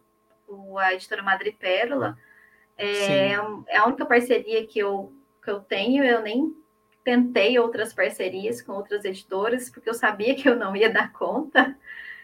a 0.77 0.93
editora 0.93 1.23
Madre 1.23 1.51
Pérola, 1.51 2.17
é, 2.77 3.31
é, 3.31 3.35
a 3.35 3.85
única 3.87 4.05
parceria 4.05 4.65
que 4.67 4.79
eu, 4.79 5.11
que 5.43 5.49
eu 5.49 5.59
tenho, 5.59 6.03
eu 6.03 6.21
nem 6.21 6.55
tentei 7.03 7.57
outras 7.57 7.93
parcerias 7.93 8.61
com 8.61 8.73
outras 8.73 9.03
editoras, 9.05 9.69
porque 9.69 9.89
eu 9.89 9.93
sabia 9.93 10.35
que 10.35 10.47
eu 10.47 10.55
não 10.55 10.75
ia 10.75 10.89
dar 10.89 11.11
conta. 11.11 11.75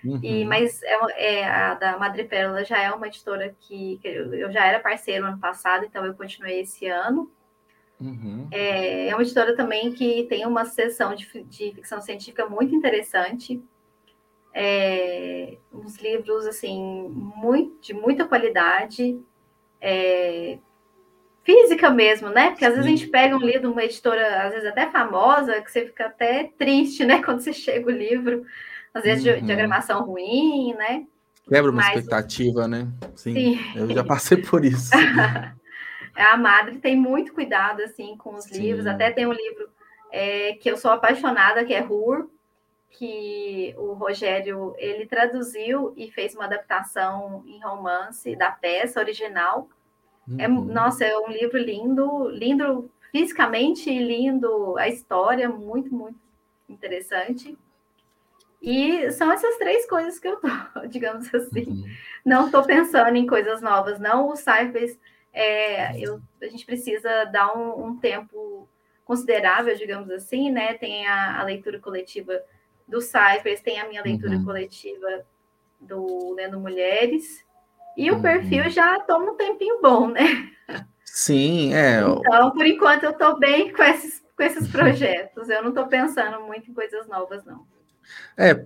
Uhum. 0.03 0.19
E, 0.21 0.43
mas 0.43 0.83
é, 0.83 1.39
é, 1.39 1.45
a 1.45 1.73
da 1.75 1.97
Madre 1.97 2.25
Pérola 2.25 2.65
já 2.65 2.77
é 2.83 2.91
uma 2.91 3.07
editora 3.07 3.55
que, 3.61 3.97
que, 4.01 4.07
eu 4.09 4.51
já 4.51 4.65
era 4.65 4.81
parceiro 4.81 5.25
ano 5.25 5.39
passado, 5.39 5.85
então 5.85 6.05
eu 6.05 6.13
continuei 6.13 6.59
esse 6.59 6.85
ano. 6.87 7.31
Uhum. 7.99 8.47
É, 8.51 9.07
é, 9.09 9.15
uma 9.15 9.21
editora 9.21 9.55
também 9.55 9.93
que 9.93 10.23
tem 10.23 10.45
uma 10.45 10.65
sessão 10.65 11.15
de, 11.15 11.25
de 11.43 11.71
ficção 11.73 12.01
científica 12.01 12.47
muito 12.47 12.75
interessante. 12.75 13.63
É, 14.53 15.57
uns 15.73 15.97
livros 15.97 16.45
assim 16.45 17.09
muito, 17.09 17.81
de 17.81 17.93
muita 17.93 18.25
qualidade 18.25 19.19
é, 19.81 20.59
física 21.43 21.89
mesmo, 21.89 22.29
né? 22.29 22.51
Porque 22.51 22.65
às 22.65 22.75
vezes 22.75 22.85
a 22.85 22.89
gente 22.89 23.07
pega 23.07 23.35
um 23.35 23.39
livro 23.39 23.61
de 23.61 23.67
uma 23.67 23.83
editora, 23.83 24.43
às 24.43 24.53
vezes 24.53 24.67
até 24.67 24.89
famosa, 24.91 25.61
que 25.61 25.71
você 25.71 25.85
fica 25.85 26.05
até 26.05 26.51
triste, 26.57 27.05
né? 27.05 27.21
Quando 27.23 27.41
você 27.41 27.53
chega 27.53 27.87
o 27.87 27.91
livro, 27.91 28.45
às 28.93 29.03
vezes 29.03 29.25
uhum. 29.25 29.45
diagramação 29.45 30.05
ruim, 30.05 30.73
né? 30.75 31.05
Quebra 31.47 31.71
uma 31.71 31.81
Mas, 31.81 31.97
expectativa, 31.97 32.67
né? 32.67 32.87
Sim, 33.15 33.33
sim, 33.33 33.59
eu 33.75 33.89
já 33.89 34.03
passei 34.03 34.37
por 34.37 34.63
isso. 34.63 34.91
a 36.15 36.37
Madre 36.37 36.77
tem 36.77 36.95
muito 36.95 37.33
cuidado, 37.33 37.81
assim, 37.81 38.15
com 38.17 38.35
os 38.35 38.45
sim. 38.45 38.59
livros. 38.59 38.87
Até 38.87 39.11
tem 39.11 39.25
um 39.25 39.33
livro 39.33 39.69
é, 40.11 40.53
que 40.53 40.69
eu 40.69 40.77
sou 40.77 40.91
apaixonada, 40.91 41.65
que 41.65 41.73
é 41.73 41.79
Rur, 41.79 42.29
que 42.91 43.73
o 43.77 43.93
Rogério 43.93 44.75
ele 44.77 45.05
traduziu 45.05 45.93
e 45.97 46.11
fez 46.11 46.35
uma 46.35 46.45
adaptação 46.45 47.43
em 47.47 47.59
romance 47.61 48.35
da 48.35 48.51
peça 48.51 48.99
original. 48.99 49.67
É, 50.37 50.47
uhum. 50.47 50.69
É, 50.69 50.73
nossa, 50.73 51.03
é 51.03 51.17
um 51.17 51.29
livro 51.29 51.57
lindo, 51.57 52.29
lindo 52.29 52.89
fisicamente 53.11 53.89
lindo, 53.89 54.77
a 54.77 54.87
história 54.87 55.49
muito, 55.49 55.93
muito 55.93 56.19
interessante. 56.69 57.57
E 58.61 59.11
são 59.11 59.31
essas 59.31 59.57
três 59.57 59.85
coisas 59.87 60.17
que 60.19 60.27
eu 60.27 60.37
tô, 60.37 60.47
digamos 60.87 61.33
assim. 61.33 61.65
Uhum. 61.67 61.83
Não 62.23 62.45
estou 62.45 62.63
pensando 62.63 63.15
em 63.17 63.27
coisas 63.27 63.61
novas, 63.61 63.99
não. 63.99 64.29
O 64.29 64.35
Cyphers, 64.35 64.97
é, 65.33 65.99
eu, 65.99 66.21
a 66.41 66.45
gente 66.45 66.65
precisa 66.65 67.25
dar 67.25 67.57
um, 67.57 67.87
um, 67.87 67.97
tempo 67.97 68.69
considerável, 69.03 69.75
digamos 69.75 70.09
assim, 70.11 70.51
né? 70.51 70.75
Tem 70.75 71.07
a, 71.07 71.39
a 71.39 71.43
leitura 71.43 71.79
coletiva 71.79 72.39
do 72.87 73.01
Cypress, 73.01 73.61
tem 73.61 73.79
a 73.79 73.87
minha 73.87 74.03
leitura 74.03 74.35
uhum. 74.35 74.45
coletiva 74.45 75.25
do 75.81 76.33
Lendo 76.35 76.59
Mulheres. 76.59 77.43
E 77.97 78.11
o 78.11 78.15
uhum. 78.15 78.21
perfil 78.21 78.69
já 78.69 78.99
toma 79.01 79.31
um 79.31 79.35
tempinho 79.35 79.81
bom, 79.81 80.07
né? 80.07 80.51
Sim, 81.03 81.73
é. 81.73 82.01
Então, 82.01 82.51
por 82.51 82.65
enquanto, 82.65 83.03
eu 83.03 83.11
estou 83.11 83.37
bem 83.37 83.71
com 83.71 83.83
esses, 83.83 84.23
com 84.35 84.43
esses 84.43 84.67
projetos. 84.67 85.49
Eu 85.49 85.61
não 85.61 85.69
estou 85.69 85.87
pensando 85.87 86.41
muito 86.41 86.69
em 86.69 86.73
coisas 86.73 87.07
novas, 87.07 87.43
não. 87.45 87.65
É, 88.37 88.65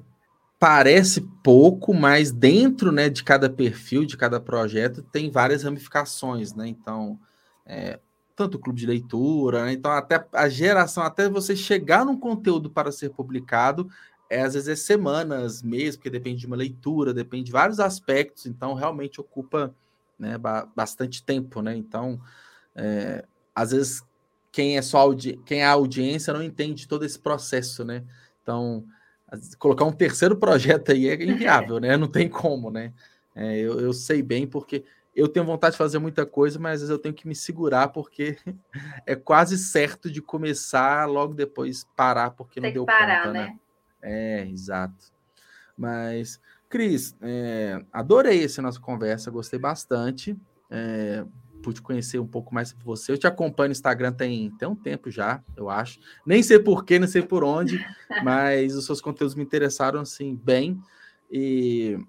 parece 0.59 1.21
pouco, 1.43 1.93
mas 1.93 2.31
dentro 2.31 2.91
né, 2.91 3.09
de 3.09 3.23
cada 3.23 3.49
perfil, 3.49 4.05
de 4.05 4.17
cada 4.17 4.39
projeto, 4.39 5.03
tem 5.03 5.29
várias 5.29 5.63
ramificações, 5.63 6.53
né? 6.53 6.67
Então, 6.67 7.19
é, 7.65 7.99
tanto 8.35 8.55
o 8.55 8.59
clube 8.59 8.79
de 8.79 8.85
leitura, 8.85 9.65
né? 9.65 9.73
então 9.73 9.91
até 9.91 10.23
a 10.31 10.47
geração, 10.47 11.03
até 11.03 11.27
você 11.27 11.55
chegar 11.55 12.05
num 12.05 12.17
conteúdo 12.17 12.69
para 12.69 12.91
ser 12.91 13.09
publicado, 13.09 13.89
é, 14.29 14.41
às 14.41 14.53
vezes 14.53 14.69
é 14.69 14.75
semanas, 14.75 15.63
meses, 15.63 15.95
porque 15.95 16.09
depende 16.09 16.41
de 16.41 16.47
uma 16.47 16.55
leitura, 16.55 17.13
depende 17.13 17.45
de 17.45 17.51
vários 17.51 17.79
aspectos, 17.79 18.45
então 18.45 18.73
realmente 18.73 19.19
ocupa 19.19 19.73
né, 20.19 20.37
bastante 20.75 21.23
tempo, 21.23 21.61
né? 21.61 21.75
Então, 21.75 22.19
é, 22.75 23.25
às 23.55 23.71
vezes 23.71 24.03
quem 24.51 24.77
é 24.77 24.81
só 24.81 25.07
quem 25.45 25.61
é 25.61 25.65
a 25.65 25.71
audiência 25.71 26.33
não 26.33 26.43
entende 26.43 26.87
todo 26.87 27.05
esse 27.05 27.19
processo, 27.19 27.85
né? 27.85 28.03
Então, 28.41 28.85
colocar 29.59 29.85
um 29.85 29.91
terceiro 29.91 30.35
projeto 30.35 30.91
aí 30.91 31.07
é 31.07 31.15
inviável, 31.23 31.79
né? 31.79 31.97
Não 31.97 32.07
tem 32.07 32.29
como, 32.29 32.69
né? 32.71 32.93
É, 33.35 33.57
eu, 33.57 33.79
eu 33.79 33.93
sei 33.93 34.21
bem 34.21 34.47
porque 34.47 34.83
eu 35.15 35.27
tenho 35.27 35.45
vontade 35.45 35.73
de 35.73 35.77
fazer 35.77 35.99
muita 35.99 36.25
coisa, 36.25 36.59
mas 36.59 36.73
às 36.73 36.79
vezes 36.81 36.89
eu 36.91 36.99
tenho 36.99 37.13
que 37.13 37.27
me 37.27 37.35
segurar 37.35 37.87
porque 37.89 38.37
é 39.05 39.15
quase 39.15 39.57
certo 39.57 40.11
de 40.11 40.21
começar 40.21 41.05
logo 41.05 41.33
depois 41.33 41.85
parar 41.95 42.31
porque 42.31 42.61
Tem 42.61 42.69
não 42.69 42.73
deu 42.73 42.85
parar, 42.85 43.23
conta, 43.23 43.33
né? 43.33 43.45
né? 43.47 43.59
É, 44.01 44.47
exato. 44.47 45.11
Mas, 45.77 46.39
Cris, 46.69 47.15
é, 47.21 47.83
adorei 47.91 48.43
essa 48.43 48.61
nossa 48.61 48.79
conversa, 48.79 49.31
gostei 49.31 49.59
bastante. 49.59 50.37
É, 50.69 51.25
pude 51.67 51.81
conhecer 51.81 52.17
um 52.17 52.25
pouco 52.25 52.55
mais 52.55 52.69
sobre 52.69 52.85
você. 52.85 53.11
Eu 53.11 53.17
te 53.17 53.27
acompanho 53.27 53.67
no 53.67 53.71
Instagram 53.73 54.13
tem, 54.13 54.49
tem 54.51 54.69
um 54.69 54.75
tempo 54.75 55.11
já, 55.11 55.43
eu 55.53 55.69
acho. 55.69 55.99
Nem 56.25 56.41
sei 56.41 56.57
porquê, 56.57 56.97
nem 56.97 57.09
sei 57.09 57.21
por 57.21 57.43
onde, 57.43 57.85
mas 58.23 58.73
os 58.73 58.85
seus 58.85 59.01
conteúdos 59.01 59.35
me 59.35 59.43
interessaram 59.43 59.99
assim 59.99 60.33
bem. 60.33 60.79
E 61.29 61.99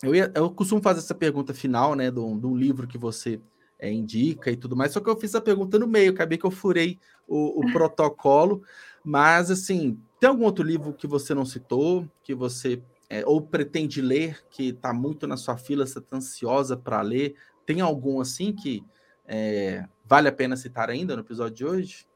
eu, 0.00 0.14
ia, 0.14 0.30
eu 0.32 0.48
costumo 0.48 0.80
fazer 0.80 1.00
essa 1.00 1.14
pergunta 1.14 1.52
final, 1.52 1.96
né, 1.96 2.08
de 2.08 2.20
um, 2.20 2.38
de 2.38 2.46
um 2.46 2.56
livro 2.56 2.86
que 2.86 2.96
você 2.96 3.40
é, 3.80 3.90
indica 3.90 4.48
e 4.48 4.56
tudo 4.56 4.76
mais, 4.76 4.92
só 4.92 5.00
que 5.00 5.10
eu 5.10 5.18
fiz 5.18 5.34
a 5.34 5.40
pergunta 5.40 5.76
no 5.76 5.88
meio, 5.88 6.12
acabei 6.12 6.38
que 6.38 6.46
eu 6.46 6.50
furei 6.52 7.00
o, 7.26 7.60
o 7.60 7.66
protocolo, 7.74 8.62
mas 9.02 9.50
assim, 9.50 9.98
tem 10.20 10.30
algum 10.30 10.44
outro 10.44 10.64
livro 10.64 10.92
que 10.92 11.08
você 11.08 11.34
não 11.34 11.44
citou, 11.44 12.08
que 12.22 12.32
você 12.32 12.80
é, 13.10 13.26
ou 13.26 13.40
pretende 13.40 14.00
ler, 14.00 14.40
que 14.50 14.68
está 14.68 14.92
muito 14.92 15.26
na 15.26 15.36
sua 15.36 15.56
fila, 15.56 15.84
você 15.84 15.98
está 15.98 16.16
ansiosa 16.16 16.76
para 16.76 17.02
ler? 17.02 17.34
Tem 17.68 17.82
algum 17.82 18.18
assim 18.18 18.50
que 18.50 18.82
é, 19.26 19.84
vale 20.02 20.26
a 20.26 20.32
pena 20.32 20.56
citar 20.56 20.88
ainda 20.88 21.14
no 21.14 21.20
episódio 21.20 21.54
de 21.54 21.66
hoje? 21.66 22.06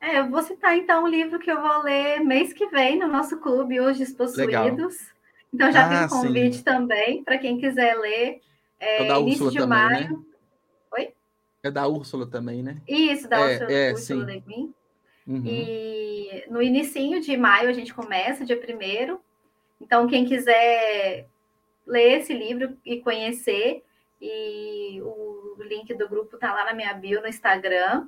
É, 0.00 0.20
eu 0.20 0.30
vou 0.30 0.40
citar 0.40 0.76
então 0.78 1.02
um 1.02 1.08
livro 1.08 1.40
que 1.40 1.50
eu 1.50 1.60
vou 1.60 1.82
ler 1.82 2.20
mês 2.20 2.52
que 2.52 2.68
vem 2.68 2.96
no 2.96 3.08
nosso 3.08 3.40
clube, 3.40 3.80
Hoje 3.80 4.06
Possuídos. 4.14 4.38
Legal. 4.46 4.68
Então 5.52 5.72
já 5.72 5.84
ah, 5.84 5.88
tem 5.88 6.06
um 6.06 6.22
convite 6.22 6.58
sim. 6.58 6.62
também 6.62 7.24
para 7.24 7.38
quem 7.38 7.58
quiser 7.58 7.98
ler. 7.98 8.40
É, 8.78 9.04
da 9.08 9.18
início 9.18 9.46
Úrsula 9.46 9.50
de 9.50 9.58
também, 9.58 9.68
maio. 9.68 10.10
Né? 10.10 10.24
Oi? 10.92 11.14
É 11.64 11.70
da 11.72 11.88
Úrsula 11.88 12.26
também, 12.28 12.62
né? 12.62 12.76
Isso, 12.86 13.28
da 13.28 13.36
é, 13.36 13.52
Úrsula, 13.54 13.72
é, 13.72 13.92
Úrsula 13.92 14.24
Levin. 14.26 14.74
Uhum. 15.26 15.42
E 15.44 16.44
no 16.48 16.62
início 16.62 17.20
de 17.20 17.36
maio 17.36 17.68
a 17.68 17.72
gente 17.72 17.92
começa, 17.92 18.44
dia 18.44 18.56
primeiro. 18.56 19.20
Então, 19.80 20.06
quem 20.06 20.24
quiser 20.24 21.26
ler 21.84 22.20
esse 22.20 22.32
livro 22.32 22.76
e 22.86 23.00
conhecer, 23.00 23.82
e 24.20 25.00
o 25.02 25.56
link 25.60 25.94
do 25.94 26.08
grupo 26.08 26.36
tá 26.36 26.52
lá 26.52 26.64
na 26.64 26.74
minha 26.74 26.92
bio 26.94 27.20
no 27.20 27.28
Instagram. 27.28 28.06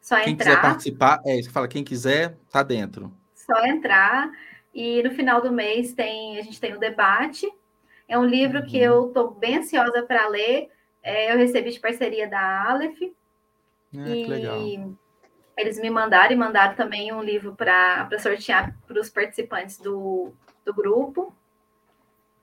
Só 0.00 0.16
quem 0.16 0.32
entrar. 0.32 0.44
Quem 0.44 0.54
quiser 0.54 0.60
participar, 0.60 1.20
é 1.24 1.36
isso 1.38 1.48
que 1.48 1.54
fala, 1.54 1.68
quem 1.68 1.84
quiser, 1.84 2.36
tá 2.50 2.62
dentro. 2.62 3.12
Só 3.34 3.64
entrar. 3.66 4.30
E 4.74 5.02
no 5.02 5.10
final 5.10 5.40
do 5.40 5.52
mês 5.52 5.92
tem 5.92 6.38
a 6.38 6.42
gente 6.42 6.60
tem 6.60 6.72
o 6.72 6.76
um 6.76 6.80
debate. 6.80 7.50
É 8.08 8.18
um 8.18 8.24
livro 8.24 8.60
uhum. 8.60 8.66
que 8.66 8.78
eu 8.78 9.08
estou 9.08 9.30
bem 9.30 9.58
ansiosa 9.58 10.02
para 10.02 10.28
ler. 10.28 10.70
É, 11.02 11.32
eu 11.32 11.38
recebi 11.38 11.70
de 11.70 11.80
parceria 11.80 12.28
da 12.28 12.70
Aleph. 12.70 12.98
Ah, 13.94 14.08
e 14.08 14.26
legal. 14.26 14.58
eles 15.56 15.78
me 15.78 15.90
mandaram 15.90 16.32
e 16.32 16.36
mandaram 16.36 16.74
também 16.74 17.12
um 17.12 17.22
livro 17.22 17.54
para 17.54 18.08
sortear 18.18 18.74
para 18.86 19.00
os 19.00 19.10
participantes 19.10 19.78
do, 19.78 20.32
do 20.64 20.72
grupo. 20.72 21.34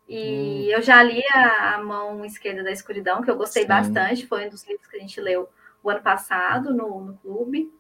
E 0.10 0.68
hum. 0.68 0.72
eu 0.72 0.82
já 0.82 1.04
li 1.04 1.22
a, 1.32 1.76
a, 1.76 1.84
Mão 1.84 2.26
Esquerda 2.26 2.64
da 2.64 2.72
Escuridão, 2.72 3.22
que 3.22 3.30
eu 3.30 3.38
gostei 3.38 3.62
Sim. 3.62 3.68
bastante. 3.70 4.26
Foi 4.26 4.48
um 4.48 4.50
dos 4.50 4.68
livros 4.68 4.88
que 4.88 4.98
a 4.98 5.00
gente 5.00 5.22
leu 5.22 5.48
o 5.84 5.90
ano 5.90 6.02
passado 6.02 6.74
no, 6.74 7.02
no 7.02 7.14
clube. 7.18 7.72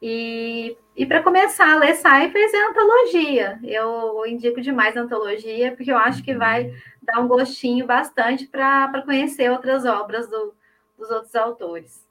E, 0.00 0.76
e 0.94 1.06
para 1.06 1.22
começar 1.22 1.72
a 1.72 1.76
ler 1.76 1.94
Cyphers 1.94 2.52
é 2.52 2.68
antologia. 2.68 3.58
Eu 3.64 4.26
indico 4.26 4.60
demais 4.60 4.94
a 4.96 5.00
antologia, 5.00 5.74
porque 5.74 5.90
eu 5.90 5.96
acho 5.96 6.22
que 6.22 6.34
vai 6.34 6.66
uhum. 6.66 6.74
dar 7.02 7.20
um 7.20 7.26
gostinho 7.26 7.86
bastante 7.86 8.46
para 8.46 9.02
conhecer 9.02 9.50
outras 9.50 9.86
obras 9.86 10.28
do, 10.28 10.54
dos 10.98 11.10
outros 11.10 11.34
autores. 11.34 12.06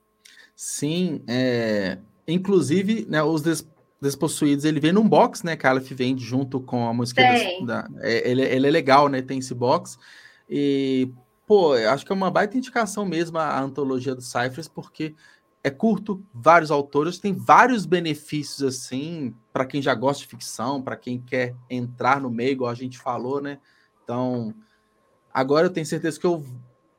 Sim, 0.56 1.24
é, 1.28 2.00
inclusive, 2.28 3.06
né, 3.08 3.22
os 3.22 3.44
des, 3.44 3.62
Despossuídos, 4.00 4.64
ele 4.64 4.80
vem 4.80 4.94
num 4.94 5.08
box, 5.08 5.44
né? 5.44 5.56
Que 5.56 5.66
a 5.66 5.72
Aleph 5.72 5.92
vende 5.92 6.24
junto 6.24 6.60
com 6.60 6.88
a 6.88 6.94
música. 6.94 7.22
Da, 7.66 7.88
é, 8.00 8.30
ele, 8.30 8.44
ele 8.44 8.68
é 8.68 8.72
legal, 8.72 9.10
né? 9.10 9.22
Tem 9.22 9.40
esse 9.40 9.56
box. 9.56 9.98
E, 10.50 11.12
pô, 11.46 11.74
acho 11.74 12.06
que 12.06 12.12
é 12.12 12.16
uma 12.16 12.30
baita 12.30 12.58
indicação 12.58 13.06
mesmo 13.06 13.38
a, 13.38 13.46
a 13.46 13.62
antologia 13.62 14.14
do 14.14 14.22
Cyphers, 14.22 14.68
porque 14.68 15.16
é 15.64 15.70
curto, 15.70 16.24
vários 16.34 16.72
autores, 16.72 17.20
tem 17.20 17.34
vários 17.34 17.86
benefícios 17.86 18.64
assim 18.64 19.36
para 19.52 19.66
quem 19.66 19.82
já 19.82 19.94
gosta 19.94 20.24
de 20.24 20.30
ficção, 20.30 20.82
para 20.82 20.96
quem 20.96 21.20
quer 21.20 21.56
entrar 21.70 22.22
no 22.22 22.30
meio, 22.30 22.52
igual 22.52 22.72
a 22.72 22.76
gente 22.76 22.98
falou, 22.98 23.42
né? 23.42 23.60
Então, 24.04 24.54
agora 25.34 25.68
eu 25.68 25.72
tenho 25.72 25.86
certeza 25.86 26.20
que 26.20 26.26
eu 26.26 26.46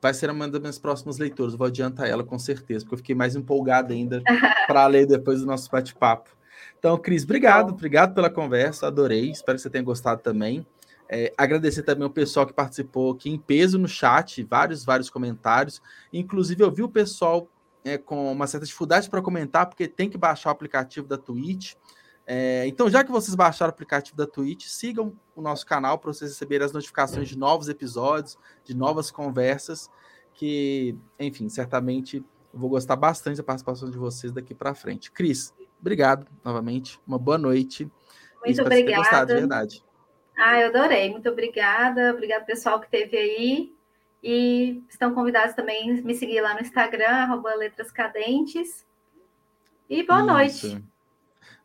vai 0.00 0.14
ser 0.14 0.30
uma 0.30 0.48
das 0.48 0.60
minhas 0.60 0.78
próximas 0.78 1.18
leituras, 1.18 1.54
vou 1.54 1.66
adiantar 1.66 2.08
ela 2.08 2.22
com 2.22 2.38
certeza, 2.38 2.84
porque 2.84 2.94
eu 2.94 2.98
fiquei 2.98 3.14
mais 3.14 3.34
empolgado 3.34 3.92
ainda 3.92 4.22
para 4.66 4.86
ler 4.86 5.06
depois 5.06 5.40
do 5.40 5.46
nosso 5.46 5.70
bate-papo. 5.70 6.30
Então, 6.78 6.96
Cris, 6.96 7.24
obrigado, 7.24 7.70
obrigado 7.70 8.14
pela 8.14 8.30
conversa, 8.30 8.86
adorei, 8.86 9.30
espero 9.30 9.56
que 9.56 9.62
você 9.62 9.70
tenha 9.70 9.82
gostado 9.82 10.22
também. 10.22 10.66
É, 11.08 11.32
agradecer 11.36 11.82
também 11.82 12.06
o 12.06 12.10
pessoal 12.10 12.46
que 12.46 12.52
participou 12.52 13.12
aqui 13.12 13.30
em 13.30 13.38
peso 13.38 13.78
no 13.78 13.88
chat, 13.88 14.44
vários, 14.44 14.84
vários 14.84 15.08
comentários. 15.08 15.80
Inclusive, 16.12 16.62
eu 16.62 16.70
vi 16.70 16.82
o 16.82 16.88
pessoal 16.88 17.48
é, 17.82 17.96
com 17.96 18.30
uma 18.30 18.46
certa 18.46 18.66
dificuldade 18.66 19.08
para 19.08 19.22
comentar, 19.22 19.66
porque 19.66 19.88
tem 19.88 20.10
que 20.10 20.18
baixar 20.18 20.50
o 20.50 20.52
aplicativo 20.52 21.08
da 21.08 21.16
Twitch. 21.16 21.74
É, 22.26 22.66
então, 22.66 22.90
já 22.90 23.02
que 23.02 23.10
vocês 23.10 23.34
baixaram 23.34 23.70
o 23.70 23.74
aplicativo 23.74 24.16
da 24.16 24.26
Twitch, 24.26 24.66
sigam 24.66 25.14
o 25.34 25.40
nosso 25.40 25.64
canal 25.64 25.98
para 25.98 26.12
vocês 26.12 26.30
receberem 26.30 26.66
as 26.66 26.72
notificações 26.72 27.26
de 27.26 27.38
novos 27.38 27.70
episódios, 27.70 28.36
de 28.62 28.76
novas 28.76 29.10
conversas, 29.10 29.88
que, 30.34 30.94
enfim, 31.18 31.48
certamente 31.48 32.18
eu 32.52 32.60
vou 32.60 32.68
gostar 32.68 32.96
bastante 32.96 33.38
da 33.38 33.42
participação 33.42 33.90
de 33.90 33.96
vocês 33.96 34.30
daqui 34.30 34.54
para 34.54 34.74
frente. 34.74 35.10
Cris, 35.10 35.54
obrigado 35.80 36.26
novamente, 36.44 37.00
uma 37.06 37.18
boa 37.18 37.38
noite. 37.38 37.90
Muito 38.44 38.62
obrigada. 38.62 38.96
Gostado, 38.96 39.26
de 39.28 39.40
verdade. 39.40 39.84
Ah, 40.36 40.60
eu 40.60 40.68
adorei. 40.68 41.10
Muito 41.10 41.28
obrigada. 41.28 42.12
Obrigado, 42.12 42.46
pessoal 42.46 42.78
que 42.78 42.86
esteve 42.86 43.16
aí. 43.16 43.74
E 44.22 44.82
estão 44.88 45.14
convidados 45.14 45.54
também 45.54 45.98
a 45.98 46.02
me 46.02 46.14
seguir 46.14 46.40
lá 46.40 46.54
no 46.54 46.60
Instagram, 46.60 47.08
arroba 47.08 47.54
Letras 47.54 47.90
Cadentes. 47.90 48.86
E 49.88 50.04
boa 50.04 50.20
Isso. 50.20 50.68
noite. 50.68 50.84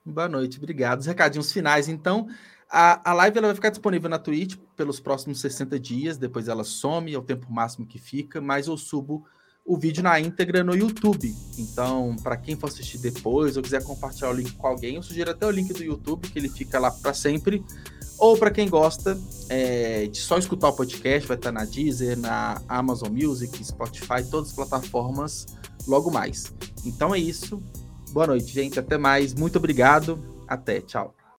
Boa 0.06 0.28
noite, 0.28 0.58
obrigado. 0.58 1.00
Os 1.00 1.06
recadinhos 1.06 1.52
finais, 1.52 1.88
então. 1.88 2.28
A, 2.70 3.12
a 3.12 3.14
live 3.14 3.38
ela 3.38 3.48
vai 3.48 3.56
ficar 3.56 3.70
disponível 3.70 4.10
na 4.10 4.18
Twitch 4.18 4.58
pelos 4.76 5.00
próximos 5.00 5.40
60 5.40 5.80
dias, 5.80 6.18
depois 6.18 6.48
ela 6.48 6.64
some, 6.64 7.14
é 7.14 7.18
o 7.18 7.22
tempo 7.22 7.52
máximo 7.54 7.86
que 7.86 8.00
fica, 8.00 8.42
mas 8.42 8.68
eu 8.68 8.76
subo 8.76 9.28
o 9.66 9.78
vídeo 9.78 10.04
na 10.04 10.20
íntegra 10.20 10.64
no 10.64 10.76
YouTube. 10.76 11.34
Então, 11.58 12.16
para 12.22 12.36
quem 12.36 12.56
for 12.56 12.68
assistir 12.68 12.98
depois 12.98 13.56
ou 13.56 13.64
quiser 13.64 13.84
compartilhar 13.84 14.30
o 14.30 14.34
link 14.34 14.52
com 14.54 14.68
alguém, 14.68 14.96
eu 14.96 15.04
sugiro 15.04 15.32
até 15.32 15.46
o 15.46 15.52
link 15.52 15.72
do 15.74 15.84
YouTube, 15.84 16.28
que 16.28 16.38
ele 16.38 16.50
fica 16.50 16.80
lá 16.80 16.92
para 16.92 17.14
sempre. 17.14 17.64
Ou 18.20 18.38
para 18.38 18.52
quem 18.52 18.70
gosta 18.70 19.18
é, 19.50 20.08
de 20.08 20.20
só 20.20 20.38
escutar 20.38 20.70
o 20.70 20.74
podcast, 20.74 21.28
vai 21.28 21.38
estar 21.38 21.52
na 21.52 21.66
Deezer, 21.66 22.18
na 22.18 22.62
Amazon 22.68 23.12
Music, 23.12 23.64
Spotify, 23.64 24.24
todas 24.30 24.50
as 24.50 24.56
plataformas 24.56 25.46
logo 25.88 26.12
mais. 26.12 26.54
Então 26.86 27.14
é 27.14 27.20
isso. 27.20 27.62
Boa 28.12 28.28
noite, 28.28 28.54
gente. 28.54 28.80
Até 28.80 28.98
mais. 28.98 29.34
Muito 29.34 29.58
obrigado. 29.58 30.20
Até. 30.48 30.82
Tchau. 30.82 31.16